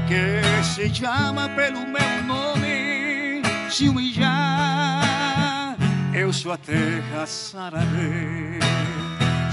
que 0.07 0.41
se 0.63 0.89
chama 0.89 1.49
pelo 1.55 1.79
meu 1.87 2.23
nome 2.23 3.41
se 3.69 3.87
humilhar, 3.87 5.77
eu 6.13 6.33
sua 6.33 6.57
terra 6.57 7.25
sararei. 7.25 8.59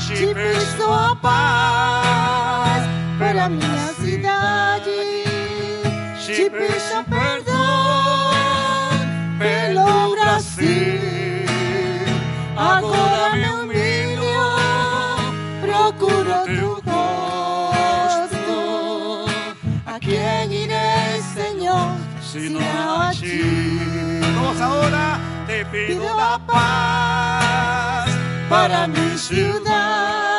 Te 0.06 0.34
peço 0.34 0.90
a 0.90 1.14
paz 1.16 2.82
pela 3.18 3.48
minha 3.48 3.92
cidade. 3.94 5.27
Te 6.28 6.50
peço 6.50 7.02
perdão 7.08 7.56
pelo 9.38 10.14
Brasil. 10.14 11.46
Agora 12.54 13.34
me 13.34 13.48
humilho, 13.48 14.36
procuro 15.62 16.44
teu 16.44 16.74
rosto. 16.84 18.46
¿A 19.86 19.98
quién 19.98 20.52
iré, 20.52 21.22
Señor, 21.32 21.96
sino 22.20 22.60
a 22.60 23.10
ti? 23.12 24.20
Vamos 24.20 24.60
ahora, 24.60 25.18
te 25.46 25.64
pido 25.64 26.14
la 26.14 26.38
paz 26.46 28.10
para 28.50 28.86
mi 28.86 29.16
ciudad. 29.16 30.37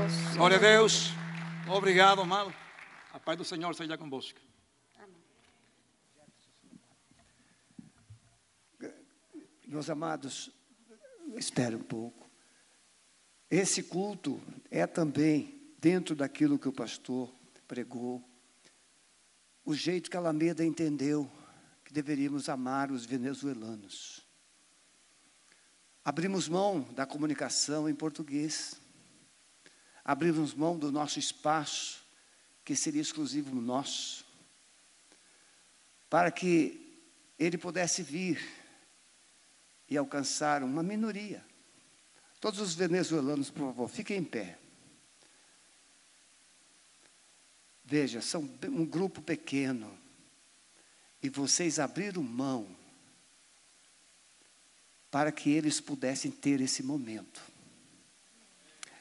Deus. 0.00 0.36
Glória 0.36 0.56
a 0.56 0.60
Deus. 0.60 1.10
Obrigado, 1.68 2.22
amado. 2.22 2.54
A 3.12 3.20
paz 3.20 3.36
do 3.36 3.44
Senhor 3.44 3.74
seja 3.74 3.98
convosco. 3.98 4.40
Meus 9.66 9.90
amados, 9.90 10.50
espere 11.36 11.76
um 11.76 11.82
pouco. 11.82 12.28
Esse 13.50 13.82
culto 13.82 14.40
é 14.70 14.86
também 14.86 15.74
dentro 15.78 16.14
daquilo 16.14 16.58
que 16.58 16.68
o 16.68 16.72
pastor 16.72 17.32
pregou, 17.68 18.24
o 19.64 19.74
jeito 19.74 20.10
que 20.10 20.16
a 20.16 20.20
Alameda 20.20 20.64
entendeu 20.64 21.30
que 21.84 21.92
deveríamos 21.92 22.48
amar 22.48 22.90
os 22.90 23.04
venezuelanos. 23.04 24.26
Abrimos 26.04 26.48
mão 26.48 26.80
da 26.94 27.06
comunicação 27.06 27.88
em 27.88 27.94
português, 27.94 28.80
abrimos 30.04 30.54
mão 30.54 30.78
do 30.78 30.90
nosso 30.90 31.18
espaço, 31.18 32.02
que 32.64 32.74
seria 32.76 33.02
exclusivo 33.02 33.54
nosso, 33.54 34.24
para 36.08 36.30
que 36.30 37.02
ele 37.38 37.56
pudesse 37.56 38.02
vir 38.02 38.40
e 39.88 39.96
alcançar 39.96 40.62
uma 40.62 40.82
minoria. 40.82 41.44
Todos 42.40 42.60
os 42.60 42.74
venezuelanos, 42.74 43.50
por 43.50 43.66
favor, 43.66 43.88
fiquem 43.88 44.18
em 44.18 44.24
pé. 44.24 44.58
Veja, 47.84 48.22
são 48.22 48.48
um 48.64 48.86
grupo 48.86 49.20
pequeno. 49.20 49.98
E 51.22 51.28
vocês 51.28 51.78
abriram 51.78 52.22
mão 52.22 52.74
para 55.10 55.32
que 55.32 55.50
eles 55.50 55.80
pudessem 55.80 56.30
ter 56.30 56.60
esse 56.60 56.82
momento. 56.82 57.42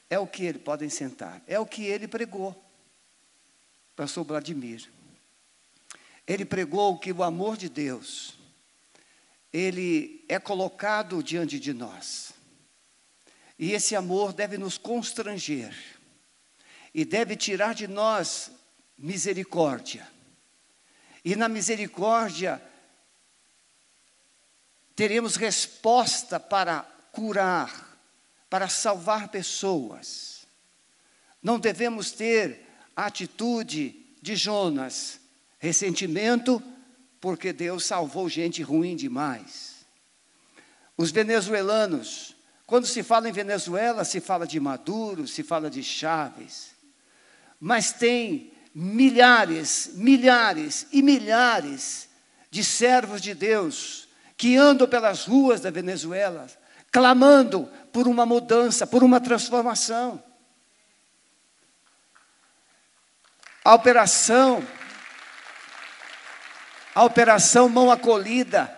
É 0.09 0.17
o 0.17 0.27
que 0.27 0.43
ele 0.43 0.59
podem 0.59 0.89
sentar. 0.89 1.41
É 1.45 1.59
o 1.59 1.65
que 1.65 1.85
ele 1.85 2.07
pregou. 2.07 2.55
Pastor 3.95 4.23
Vladimir. 4.23 4.89
Ele 6.25 6.45
pregou 6.45 6.97
que 6.97 7.11
o 7.11 7.23
amor 7.23 7.57
de 7.57 7.69
Deus 7.69 8.39
ele 9.51 10.23
é 10.29 10.39
colocado 10.39 11.23
diante 11.23 11.59
de 11.59 11.73
nós. 11.73 12.33
E 13.57 13.73
esse 13.73 13.95
amor 13.95 14.31
deve 14.31 14.57
nos 14.57 14.77
constranger 14.77 15.75
e 16.93 17.03
deve 17.03 17.35
tirar 17.35 17.73
de 17.73 17.87
nós 17.87 18.51
misericórdia. 18.97 20.07
E 21.25 21.35
na 21.35 21.49
misericórdia 21.49 22.61
teremos 24.95 25.35
resposta 25.35 26.39
para 26.39 26.83
curar, 27.11 27.88
para 28.49 28.67
salvar 28.67 29.29
pessoas. 29.29 30.47
Não 31.41 31.59
devemos 31.59 32.11
ter 32.11 32.67
a 32.95 33.05
atitude 33.05 33.95
de 34.21 34.35
Jonas, 34.35 35.19
ressentimento, 35.57 36.61
porque 37.21 37.53
Deus 37.53 37.85
salvou 37.85 38.27
gente 38.27 38.61
ruim 38.61 38.95
demais. 38.95 39.85
Os 40.97 41.11
venezuelanos, 41.11 42.35
quando 42.65 42.85
se 42.85 43.03
fala 43.03 43.29
em 43.29 43.31
Venezuela, 43.31 44.03
se 44.03 44.19
fala 44.19 44.45
de 44.45 44.59
Maduro, 44.59 45.27
se 45.27 45.43
fala 45.43 45.69
de 45.69 45.83
Chaves, 45.83 46.71
mas 47.59 47.93
tem 47.93 48.51
milhares, 48.73 49.91
milhares 49.95 50.87
e 50.91 51.01
milhares 51.01 52.09
de 52.51 52.63
servos 52.63 53.21
de 53.21 53.33
Deus 53.33 54.07
que 54.35 54.55
andam 54.55 54.87
pelas 54.87 55.25
ruas 55.25 55.59
da 55.61 55.69
Venezuela, 55.69 56.47
clamando 56.91 57.69
por 57.91 58.07
uma 58.07 58.25
mudança, 58.25 58.85
por 58.87 59.03
uma 59.03 59.19
transformação. 59.19 60.23
A 63.63 63.73
operação, 63.73 64.65
a 66.95 67.03
operação 67.03 67.69
mão 67.69 67.91
acolhida, 67.91 68.75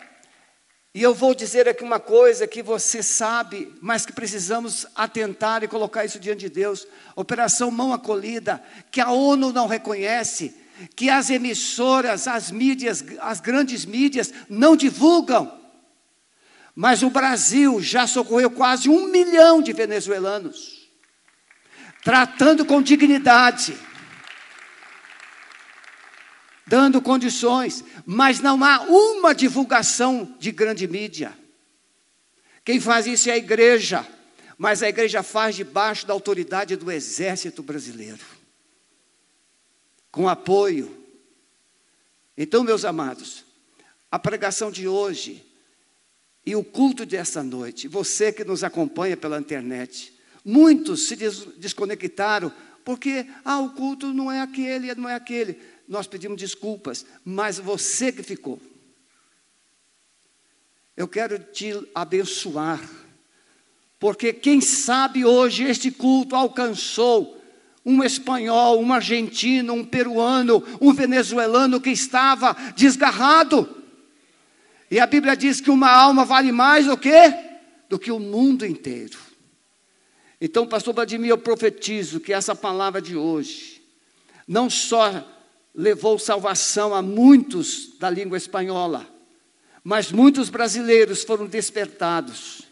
e 0.94 1.02
eu 1.02 1.14
vou 1.14 1.34
dizer 1.34 1.70
aqui 1.70 1.86
uma 1.86 2.02
coisa 2.02 2.46
que 2.46 2.62
você 2.62 3.02
sabe, 3.02 3.74
mas 3.82 4.06
que 4.06 4.12
precisamos 4.12 4.86
atentar 4.94 5.64
e 5.64 5.68
colocar 5.68 6.04
isso 6.04 6.20
diante 6.20 6.42
de 6.42 6.50
Deus. 6.50 6.86
Operação 7.16 7.72
Mão 7.72 7.94
Acolhida, 7.94 8.62
que 8.92 9.00
a 9.00 9.10
ONU 9.10 9.54
não 9.54 9.68
reconhece, 9.68 10.54
que 10.94 11.10
as 11.10 11.30
emissoras, 11.30 12.28
as 12.28 12.52
mídias, 12.52 13.06
as 13.22 13.40
grandes 13.40 13.86
mídias 13.86 14.34
não 14.50 14.76
divulgam. 14.76 15.61
Mas 16.76 17.04
o 17.04 17.10
Brasil 17.10 17.82
já 17.82 18.08
socorreu 18.08 18.50
quase 18.50 18.90
um 18.90 19.08
milhão 19.08 19.62
de 19.62 19.74
venezuelanos, 19.74 20.90
tratando 22.04 22.66
com 22.66 22.82
dignidade, 22.82 23.78
dando 26.66 27.02
condições, 27.02 27.84
mas 28.06 28.40
não 28.40 28.64
há 28.64 28.82
uma 28.82 29.36
divulgação 29.36 30.36
de 30.40 30.52
grande 30.52 30.88
mídia. 30.88 31.38
Quem 32.64 32.80
faz 32.80 33.06
isso 33.06 33.30
é 33.30 33.34
a 33.34 33.38
igreja, 33.38 34.08
mas 34.58 34.82
a 34.82 34.88
igreja 34.88 35.22
faz 35.22 35.56
debaixo 35.56 36.08
da 36.08 36.14
autoridade 36.14 36.78
do 36.78 36.90
exército 36.90 37.62
brasileiro, 37.62 38.24
com 40.10 40.30
apoio. 40.30 40.98
Então, 42.38 42.64
meus 42.64 42.86
amados, 42.86 43.44
a 44.10 44.18
pregação 44.18 44.72
de 44.72 44.88
hoje 44.88 45.51
e 46.46 46.56
o 46.56 46.64
culto 46.64 47.06
dessa 47.06 47.44
noite, 47.44 47.88
você 47.88 48.32
que 48.32 48.44
nos 48.44 48.64
acompanha 48.64 49.16
pela 49.16 49.40
internet, 49.40 50.14
muitos 50.44 51.08
se 51.08 51.16
des 51.16 51.46
desconectaram 51.58 52.52
porque, 52.84 53.28
ah, 53.46 53.60
o 53.60 53.70
culto 53.70 54.12
não 54.12 54.32
é 54.32 54.42
aquele, 54.42 54.94
não 54.96 55.08
é 55.08 55.14
aquele. 55.14 55.60
Nós 55.88 56.08
pedimos 56.08 56.38
desculpas, 56.38 57.06
mas 57.24 57.60
você 57.60 58.12
que 58.12 58.24
ficou. 58.24 58.60
Eu 60.98 61.08
quero 61.08 61.38
te 61.38 61.74
abençoar, 61.94 62.82
porque 64.00 64.34
quem 64.34 64.60
sabe 64.62 65.24
hoje 65.24 65.64
este 65.64 65.92
culto 65.92 66.36
alcançou 66.36 67.40
um 67.86 68.04
espanhol, 68.04 68.82
um 68.82 68.92
argentino, 68.92 69.74
um 69.74 69.86
peruano, 69.86 70.64
um 70.82 70.92
venezuelano 70.92 71.80
que 71.80 71.92
estava 71.92 72.56
desgarrado 72.76 73.81
e 74.92 75.00
a 75.00 75.08
Bíblia 75.08 75.38
diz 75.38 75.62
que 75.62 75.72
uma 75.72 75.90
alma 75.90 76.26
vale 76.26 76.52
mais 76.52 76.86
do 76.86 76.98
que 76.98 77.34
do 77.90 77.98
que 77.98 78.12
o 78.12 78.20
mundo 78.20 78.66
inteiro. 78.66 79.18
Então, 80.40 80.68
pastor 80.68 80.94
Vladimir, 80.94 81.30
eu 81.30 81.38
profetizo 81.38 82.20
que 82.20 82.34
essa 82.34 82.54
palavra 82.54 83.02
de 83.02 83.16
hoje 83.16 83.82
não 84.46 84.70
só 84.70 85.26
levou 85.74 86.20
salvação 86.20 86.94
a 86.94 87.02
muitos 87.02 87.98
da 88.00 88.10
língua 88.10 88.38
espanhola, 88.38 89.08
mas 89.82 90.12
muitos 90.12 90.50
brasileiros 90.50 91.24
foram 91.24 91.46
despertados. 91.46 92.64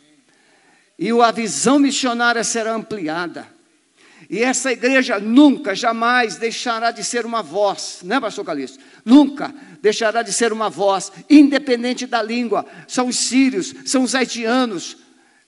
E 0.97 1.11
a 1.11 1.31
visão 1.31 1.79
missionária 1.79 2.43
será 2.43 2.73
ampliada. 2.73 3.47
E 4.29 4.43
essa 4.43 4.71
igreja 4.71 5.19
nunca, 5.19 5.73
jamais 5.73 6.35
deixará 6.35 6.91
de 6.91 7.03
ser 7.03 7.25
uma 7.25 7.41
voz, 7.41 8.01
né, 8.03 8.19
pastor 8.19 8.45
Calixto? 8.45 8.77
Nunca 9.03 9.51
deixará 9.81 10.21
de 10.21 10.31
ser 10.31 10.53
uma 10.53 10.69
voz, 10.69 11.11
independente 11.27 12.05
da 12.05 12.21
língua. 12.21 12.63
São 12.87 13.07
os 13.07 13.17
sírios, 13.17 13.73
são 13.85 14.03
os 14.03 14.13
haitianos, 14.13 14.97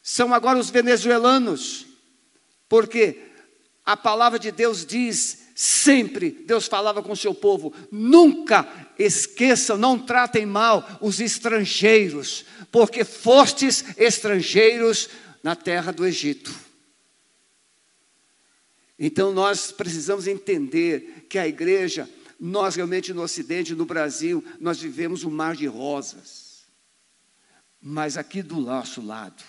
são 0.02 0.34
agora 0.34 0.58
os 0.58 0.72
venezuelanos. 0.72 1.86
Porque 2.68 3.20
a 3.86 3.96
palavra 3.96 4.40
de 4.40 4.52
Deus 4.52 4.84
diz, 4.84 5.50
sempre 5.54 6.32
Deus 6.32 6.66
falava 6.66 7.04
com 7.04 7.12
o 7.12 7.18
seu 7.18 7.36
povo: 7.36 7.72
nunca 7.92 8.68
esqueçam, 8.98 9.78
não 9.78 10.00
tratem 10.00 10.44
mal 10.44 10.98
os 11.00 11.20
estrangeiros, 11.20 12.46
porque 12.72 13.04
fostes 13.04 13.86
estrangeiros 13.96 15.08
na 15.44 15.56
terra 15.56 15.92
do 15.92 16.04
Egito. 16.04 16.52
Então 19.04 19.34
nós 19.34 19.72
precisamos 19.72 20.28
entender 20.28 21.26
que 21.28 21.40
a 21.40 21.48
igreja 21.48 22.08
nós 22.40 22.76
realmente 22.76 23.12
no 23.14 23.24
Ocidente, 23.24 23.74
no 23.74 23.86
Brasil, 23.86 24.44
nós 24.60 24.80
vivemos 24.80 25.24
um 25.24 25.32
mar 25.32 25.56
de 25.56 25.66
rosas. 25.66 26.66
Mas 27.82 28.16
aqui 28.16 28.44
do 28.44 28.60
nosso 28.60 29.02
lado, 29.02 29.44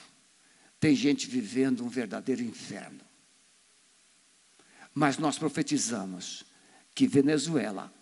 tem 0.80 0.94
gente 0.94 1.26
vivendo 1.26 1.84
um 1.84 1.88
verdadeiro 1.88 2.42
inferno. 2.42 3.00
Mas 4.94 5.18
nós 5.18 5.38
profetizamos 5.38 6.44
que 6.94 7.06
Venezuela, 7.06 7.92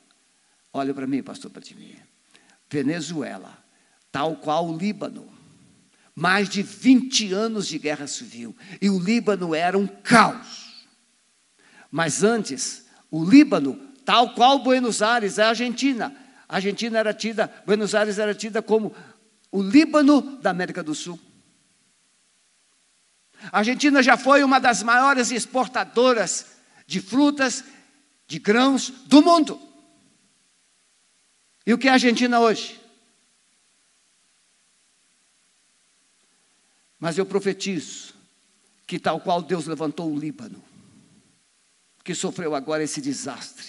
olha 0.72 0.94
para 0.94 1.06
mim, 1.06 1.20
pastor 1.20 1.50
Patimir, 1.50 1.98
Venezuela, 2.68 3.64
tal 4.12 4.36
qual 4.36 4.68
o 4.68 4.76
Líbano, 4.76 5.32
mais 6.14 6.48
de 6.48 6.62
20 6.62 7.32
anos 7.32 7.66
de 7.66 7.78
guerra 7.78 8.06
civil, 8.06 8.56
e 8.80 8.88
o 8.88 9.00
Líbano 9.00 9.52
era 9.52 9.76
um 9.76 9.86
caos. 9.86 10.69
Mas 11.90 12.22
antes, 12.22 12.86
o 13.10 13.24
Líbano 13.24 13.90
tal 14.04 14.34
qual 14.34 14.58
Buenos 14.58 15.02
Aires, 15.02 15.38
a 15.38 15.50
Argentina. 15.50 16.14
A 16.48 16.56
Argentina 16.56 16.98
era 16.98 17.14
tida, 17.14 17.62
Buenos 17.64 17.94
Aires 17.94 18.18
era 18.18 18.34
tida 18.34 18.60
como 18.60 18.92
o 19.52 19.62
Líbano 19.62 20.20
da 20.40 20.50
América 20.50 20.82
do 20.82 20.94
Sul. 20.94 21.18
A 23.52 23.58
Argentina 23.58 24.02
já 24.02 24.16
foi 24.16 24.42
uma 24.42 24.58
das 24.58 24.82
maiores 24.82 25.30
exportadoras 25.30 26.46
de 26.86 27.00
frutas, 27.00 27.64
de 28.26 28.38
grãos 28.38 28.90
do 29.06 29.22
mundo. 29.22 29.60
E 31.64 31.72
o 31.72 31.78
que 31.78 31.86
é 31.86 31.90
a 31.90 31.94
Argentina 31.94 32.40
hoje? 32.40 32.80
Mas 36.98 37.16
eu 37.16 37.24
profetizo 37.24 38.12
que, 38.86 38.98
tal 38.98 39.20
qual 39.20 39.40
Deus 39.40 39.66
levantou 39.66 40.12
o 40.12 40.18
Líbano, 40.18 40.62
que 42.10 42.14
sofreu 42.16 42.56
agora 42.56 42.82
esse 42.82 43.00
desastre, 43.00 43.68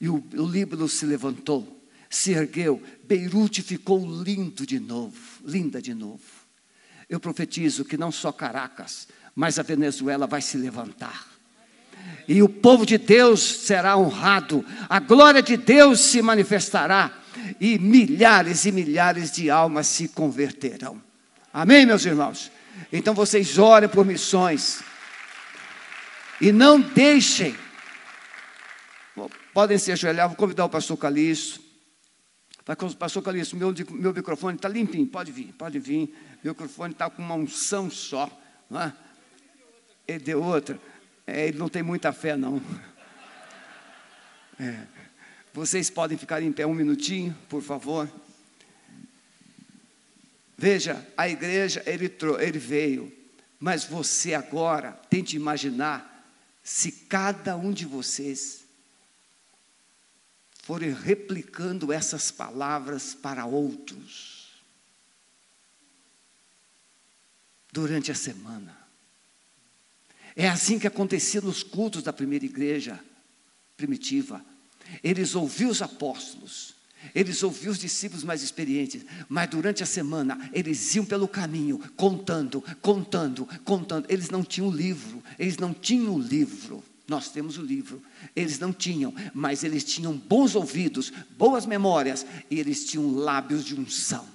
e 0.00 0.08
o, 0.08 0.24
o 0.34 0.44
Líbano 0.44 0.88
se 0.88 1.06
levantou, 1.06 1.80
se 2.10 2.32
ergueu, 2.32 2.82
Beirute 3.04 3.62
ficou 3.62 4.04
lindo 4.24 4.66
de 4.66 4.80
novo, 4.80 5.16
linda 5.44 5.80
de 5.80 5.94
novo. 5.94 6.24
Eu 7.08 7.20
profetizo 7.20 7.84
que 7.84 7.96
não 7.96 8.10
só 8.10 8.32
Caracas, 8.32 9.06
mas 9.36 9.56
a 9.56 9.62
Venezuela 9.62 10.26
vai 10.26 10.42
se 10.42 10.56
levantar. 10.56 11.28
E 12.26 12.42
o 12.42 12.48
povo 12.48 12.84
de 12.84 12.98
Deus 12.98 13.40
será 13.40 13.96
honrado, 13.96 14.66
a 14.88 14.98
glória 14.98 15.44
de 15.44 15.56
Deus 15.56 16.00
se 16.00 16.20
manifestará, 16.20 17.22
e 17.60 17.78
milhares 17.78 18.64
e 18.64 18.72
milhares 18.72 19.30
de 19.30 19.48
almas 19.48 19.86
se 19.86 20.08
converterão. 20.08 21.00
Amém, 21.54 21.86
meus 21.86 22.04
irmãos? 22.04 22.50
Então 22.92 23.14
vocês 23.14 23.58
orem 23.58 23.88
por 23.88 24.04
missões. 24.04 24.82
E 26.42 26.52
não 26.52 26.78
deixem 26.78 27.56
Podem 29.52 29.76
se 29.76 29.92
ajoelhar, 29.92 30.28
vou 30.28 30.36
convidar 30.36 30.64
o 30.64 30.68
pastor 30.68 30.96
Calixto. 30.96 31.60
Pastor 32.98 33.22
Calixto, 33.22 33.56
meu, 33.56 33.74
meu 33.90 34.14
microfone 34.14 34.56
está 34.56 34.68
limpinho, 34.68 35.06
pode 35.06 35.30
vir, 35.30 35.52
pode 35.52 35.78
vir. 35.78 36.14
Meu 36.42 36.52
microfone 36.52 36.92
está 36.92 37.10
com 37.10 37.22
uma 37.22 37.34
unção 37.34 37.90
só. 37.90 38.30
Não 38.70 38.80
é? 38.80 38.92
Ele 40.08 40.20
deu 40.20 40.42
outra. 40.42 40.80
É, 41.26 41.48
ele 41.48 41.58
não 41.58 41.68
tem 41.68 41.82
muita 41.82 42.12
fé, 42.12 42.36
não. 42.36 42.62
É. 44.58 44.86
Vocês 45.52 45.90
podem 45.90 46.16
ficar 46.16 46.40
em 46.40 46.50
pé 46.50 46.66
um 46.66 46.74
minutinho, 46.74 47.36
por 47.48 47.60
favor. 47.60 48.08
Veja, 50.56 51.06
a 51.16 51.28
igreja, 51.28 51.82
ele, 51.84 52.10
ele 52.40 52.58
veio, 52.58 53.12
mas 53.60 53.84
você 53.84 54.32
agora 54.32 54.92
tente 55.10 55.36
imaginar 55.36 56.11
se 56.62 56.92
cada 56.92 57.56
um 57.56 57.72
de 57.72 57.84
vocês 57.84 58.64
forem 60.62 60.92
replicando 60.92 61.92
essas 61.92 62.30
palavras 62.30 63.14
para 63.14 63.44
outros 63.44 64.62
durante 67.72 68.12
a 68.12 68.14
semana. 68.14 68.78
É 70.36 70.48
assim 70.48 70.78
que 70.78 70.86
acontecia 70.86 71.40
nos 71.40 71.62
cultos 71.62 72.02
da 72.02 72.12
primeira 72.12 72.44
igreja 72.44 73.02
primitiva. 73.76 74.44
Eles 75.02 75.34
ouviam 75.34 75.70
os 75.70 75.82
apóstolos, 75.82 76.74
eles 77.14 77.42
ouviam 77.42 77.72
os 77.72 77.78
discípulos 77.78 78.24
mais 78.24 78.42
experientes, 78.42 79.04
mas 79.28 79.50
durante 79.50 79.82
a 79.82 79.86
semana 79.86 80.50
eles 80.52 80.94
iam 80.94 81.04
pelo 81.04 81.28
caminho, 81.28 81.78
contando, 81.96 82.62
contando, 82.80 83.46
contando. 83.64 84.06
Eles 84.08 84.30
não 84.30 84.42
tinham 84.42 84.70
livro, 84.70 85.22
eles 85.38 85.58
não 85.58 85.74
tinham 85.74 86.18
livro. 86.18 86.82
Nós 87.08 87.28
temos 87.28 87.58
o 87.58 87.62
livro. 87.62 88.02
Eles 88.34 88.58
não 88.58 88.72
tinham, 88.72 89.12
mas 89.34 89.64
eles 89.64 89.84
tinham 89.84 90.16
bons 90.16 90.54
ouvidos, 90.54 91.12
boas 91.36 91.66
memórias 91.66 92.24
e 92.50 92.58
eles 92.58 92.84
tinham 92.84 93.14
lábios 93.14 93.64
de 93.64 93.74
unção. 93.74 94.26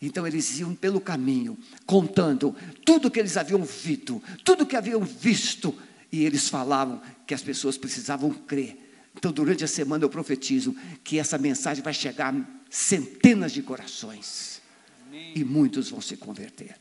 Então 0.00 0.26
eles 0.26 0.58
iam 0.58 0.74
pelo 0.74 1.00
caminho, 1.00 1.58
contando 1.84 2.54
tudo 2.84 3.10
que 3.10 3.18
eles 3.18 3.36
haviam 3.36 3.60
ouvido, 3.60 4.22
tudo 4.44 4.66
que 4.66 4.76
haviam 4.76 5.02
visto, 5.02 5.74
e 6.12 6.24
eles 6.24 6.48
falavam 6.48 7.00
que 7.26 7.34
as 7.34 7.42
pessoas 7.42 7.76
precisavam 7.76 8.30
crer. 8.30 8.85
Então, 9.16 9.32
durante 9.32 9.64
a 9.64 9.68
semana, 9.68 10.04
eu 10.04 10.10
profetizo 10.10 10.76
que 11.02 11.18
essa 11.18 11.38
mensagem 11.38 11.82
vai 11.82 11.94
chegar 11.94 12.34
a 12.34 12.44
centenas 12.70 13.52
de 13.52 13.62
corações 13.62 14.60
Amém. 15.06 15.32
e 15.34 15.44
muitos 15.44 15.90
vão 15.90 16.00
se 16.00 16.16
converter. 16.16 16.76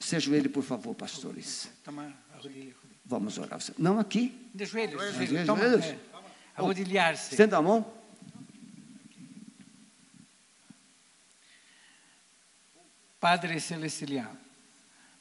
Seja 0.00 0.34
ele, 0.34 0.48
por 0.48 0.64
favor, 0.64 0.94
pastores. 0.94 1.68
Vamos 3.04 3.38
orar. 3.38 3.60
Não 3.78 3.98
aqui. 3.98 4.50
De 4.52 4.64
joelhos. 4.64 5.16
De 5.16 5.26
joelhos. 5.26 5.94
Arrodilhar-se. 6.56 7.30
Estenda 7.30 7.56
a 7.56 7.62
mão. 7.62 8.02
Padre 13.20 13.60
Celestial, 13.60 14.36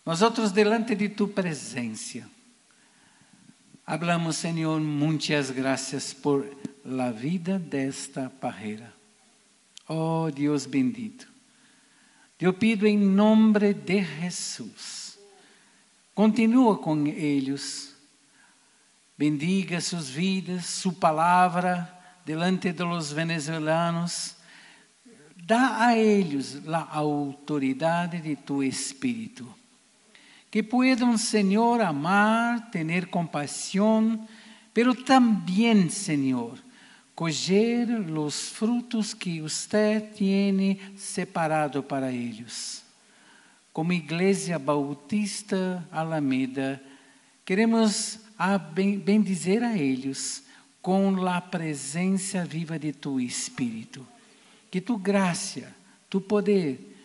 nosotros 0.04 0.52
delante 0.52 0.96
de 0.96 1.10
tu 1.10 1.28
presencia, 1.28 2.28
hablamos, 3.92 4.38
Señor, 4.38 4.80
muchas 4.80 5.52
gracias 5.52 6.14
por 6.14 6.50
la 6.86 7.12
vida 7.12 7.60
de 7.60 7.90
esta 7.90 8.30
parreira. 8.30 8.94
Oh 9.86 10.32
Dios 10.34 10.66
bendito, 10.66 11.28
eu 12.40 12.54
pido 12.54 12.88
em 12.88 12.98
nome 12.98 13.74
de 13.74 14.02
Jesus, 14.02 15.20
continua 16.16 16.78
com 16.78 17.06
eles, 17.06 17.94
bendiga 19.18 19.82
suas 19.82 20.10
vidas, 20.10 20.68
sua 20.68 20.94
palavra 20.94 21.94
delante 22.26 22.72
de 22.72 22.84
los 22.86 23.12
venezuelanos, 23.12 24.38
dá 25.36 25.86
a 25.88 25.98
eles 25.98 26.62
a 26.66 26.98
autoridade 26.98 28.22
de 28.22 28.38
tu 28.38 28.64
Espírito. 28.64 29.61
Que 30.52 30.62
puedan, 30.62 31.18
Senhor, 31.18 31.80
amar, 31.80 32.70
ter 32.72 33.08
compaixão, 33.08 34.28
pero 34.74 34.94
também, 34.94 35.88
Senhor, 35.88 36.60
colher 37.16 37.88
os 37.90 38.50
frutos 38.50 39.14
que 39.14 39.42
usted 39.42 40.14
tiene 40.14 40.78
separado 40.98 41.82
para 41.82 42.12
eles. 42.12 42.84
Como 43.72 43.94
Igreja 43.94 44.60
Bautista 44.60 45.88
Alameda, 45.90 46.84
queremos 47.46 48.20
bendizer 49.06 49.64
a 49.64 49.78
eles 49.78 50.44
com 50.82 51.26
a 51.28 51.40
presença 51.40 52.44
viva 52.44 52.78
de 52.78 52.92
tu 52.92 53.22
Espírito. 53.22 54.06
Que 54.70 54.82
tu 54.82 54.98
graça, 54.98 55.74
tu 56.10 56.20
poder, 56.20 56.98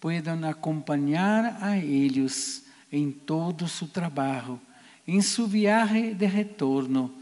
puedan 0.00 0.48
acompanhar 0.48 1.58
a 1.60 1.76
eles 1.76 2.63
em 2.94 3.10
todo 3.10 3.66
su 3.66 3.88
trabalho, 3.88 4.60
em 5.06 5.20
su 5.20 5.46
viaje 5.48 6.14
de 6.14 6.26
retorno 6.26 7.12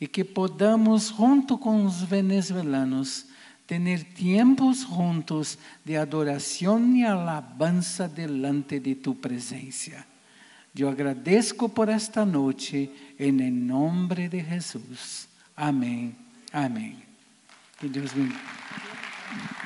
e 0.00 0.06
que 0.06 0.22
podamos, 0.22 1.08
junto 1.08 1.58
com 1.58 1.84
os 1.84 2.02
venezuelanos, 2.02 3.26
ter 3.66 4.04
tempos 4.04 4.82
juntos 4.82 5.58
de 5.84 5.96
adoração 5.96 6.94
e 6.94 7.04
alabança 7.04 8.06
delante 8.06 8.78
de 8.78 8.94
tu 8.94 9.16
presença. 9.16 10.06
Eu 10.78 10.88
agradeço 10.88 11.68
por 11.70 11.88
esta 11.88 12.24
noite, 12.24 12.88
em 13.18 13.32
nome 13.32 14.28
de 14.28 14.44
Jesus. 14.44 15.26
Amém. 15.56 16.14
Amém. 16.52 16.98
Que 17.80 17.88
Deus 17.88 18.12
bendiga. 18.12 19.65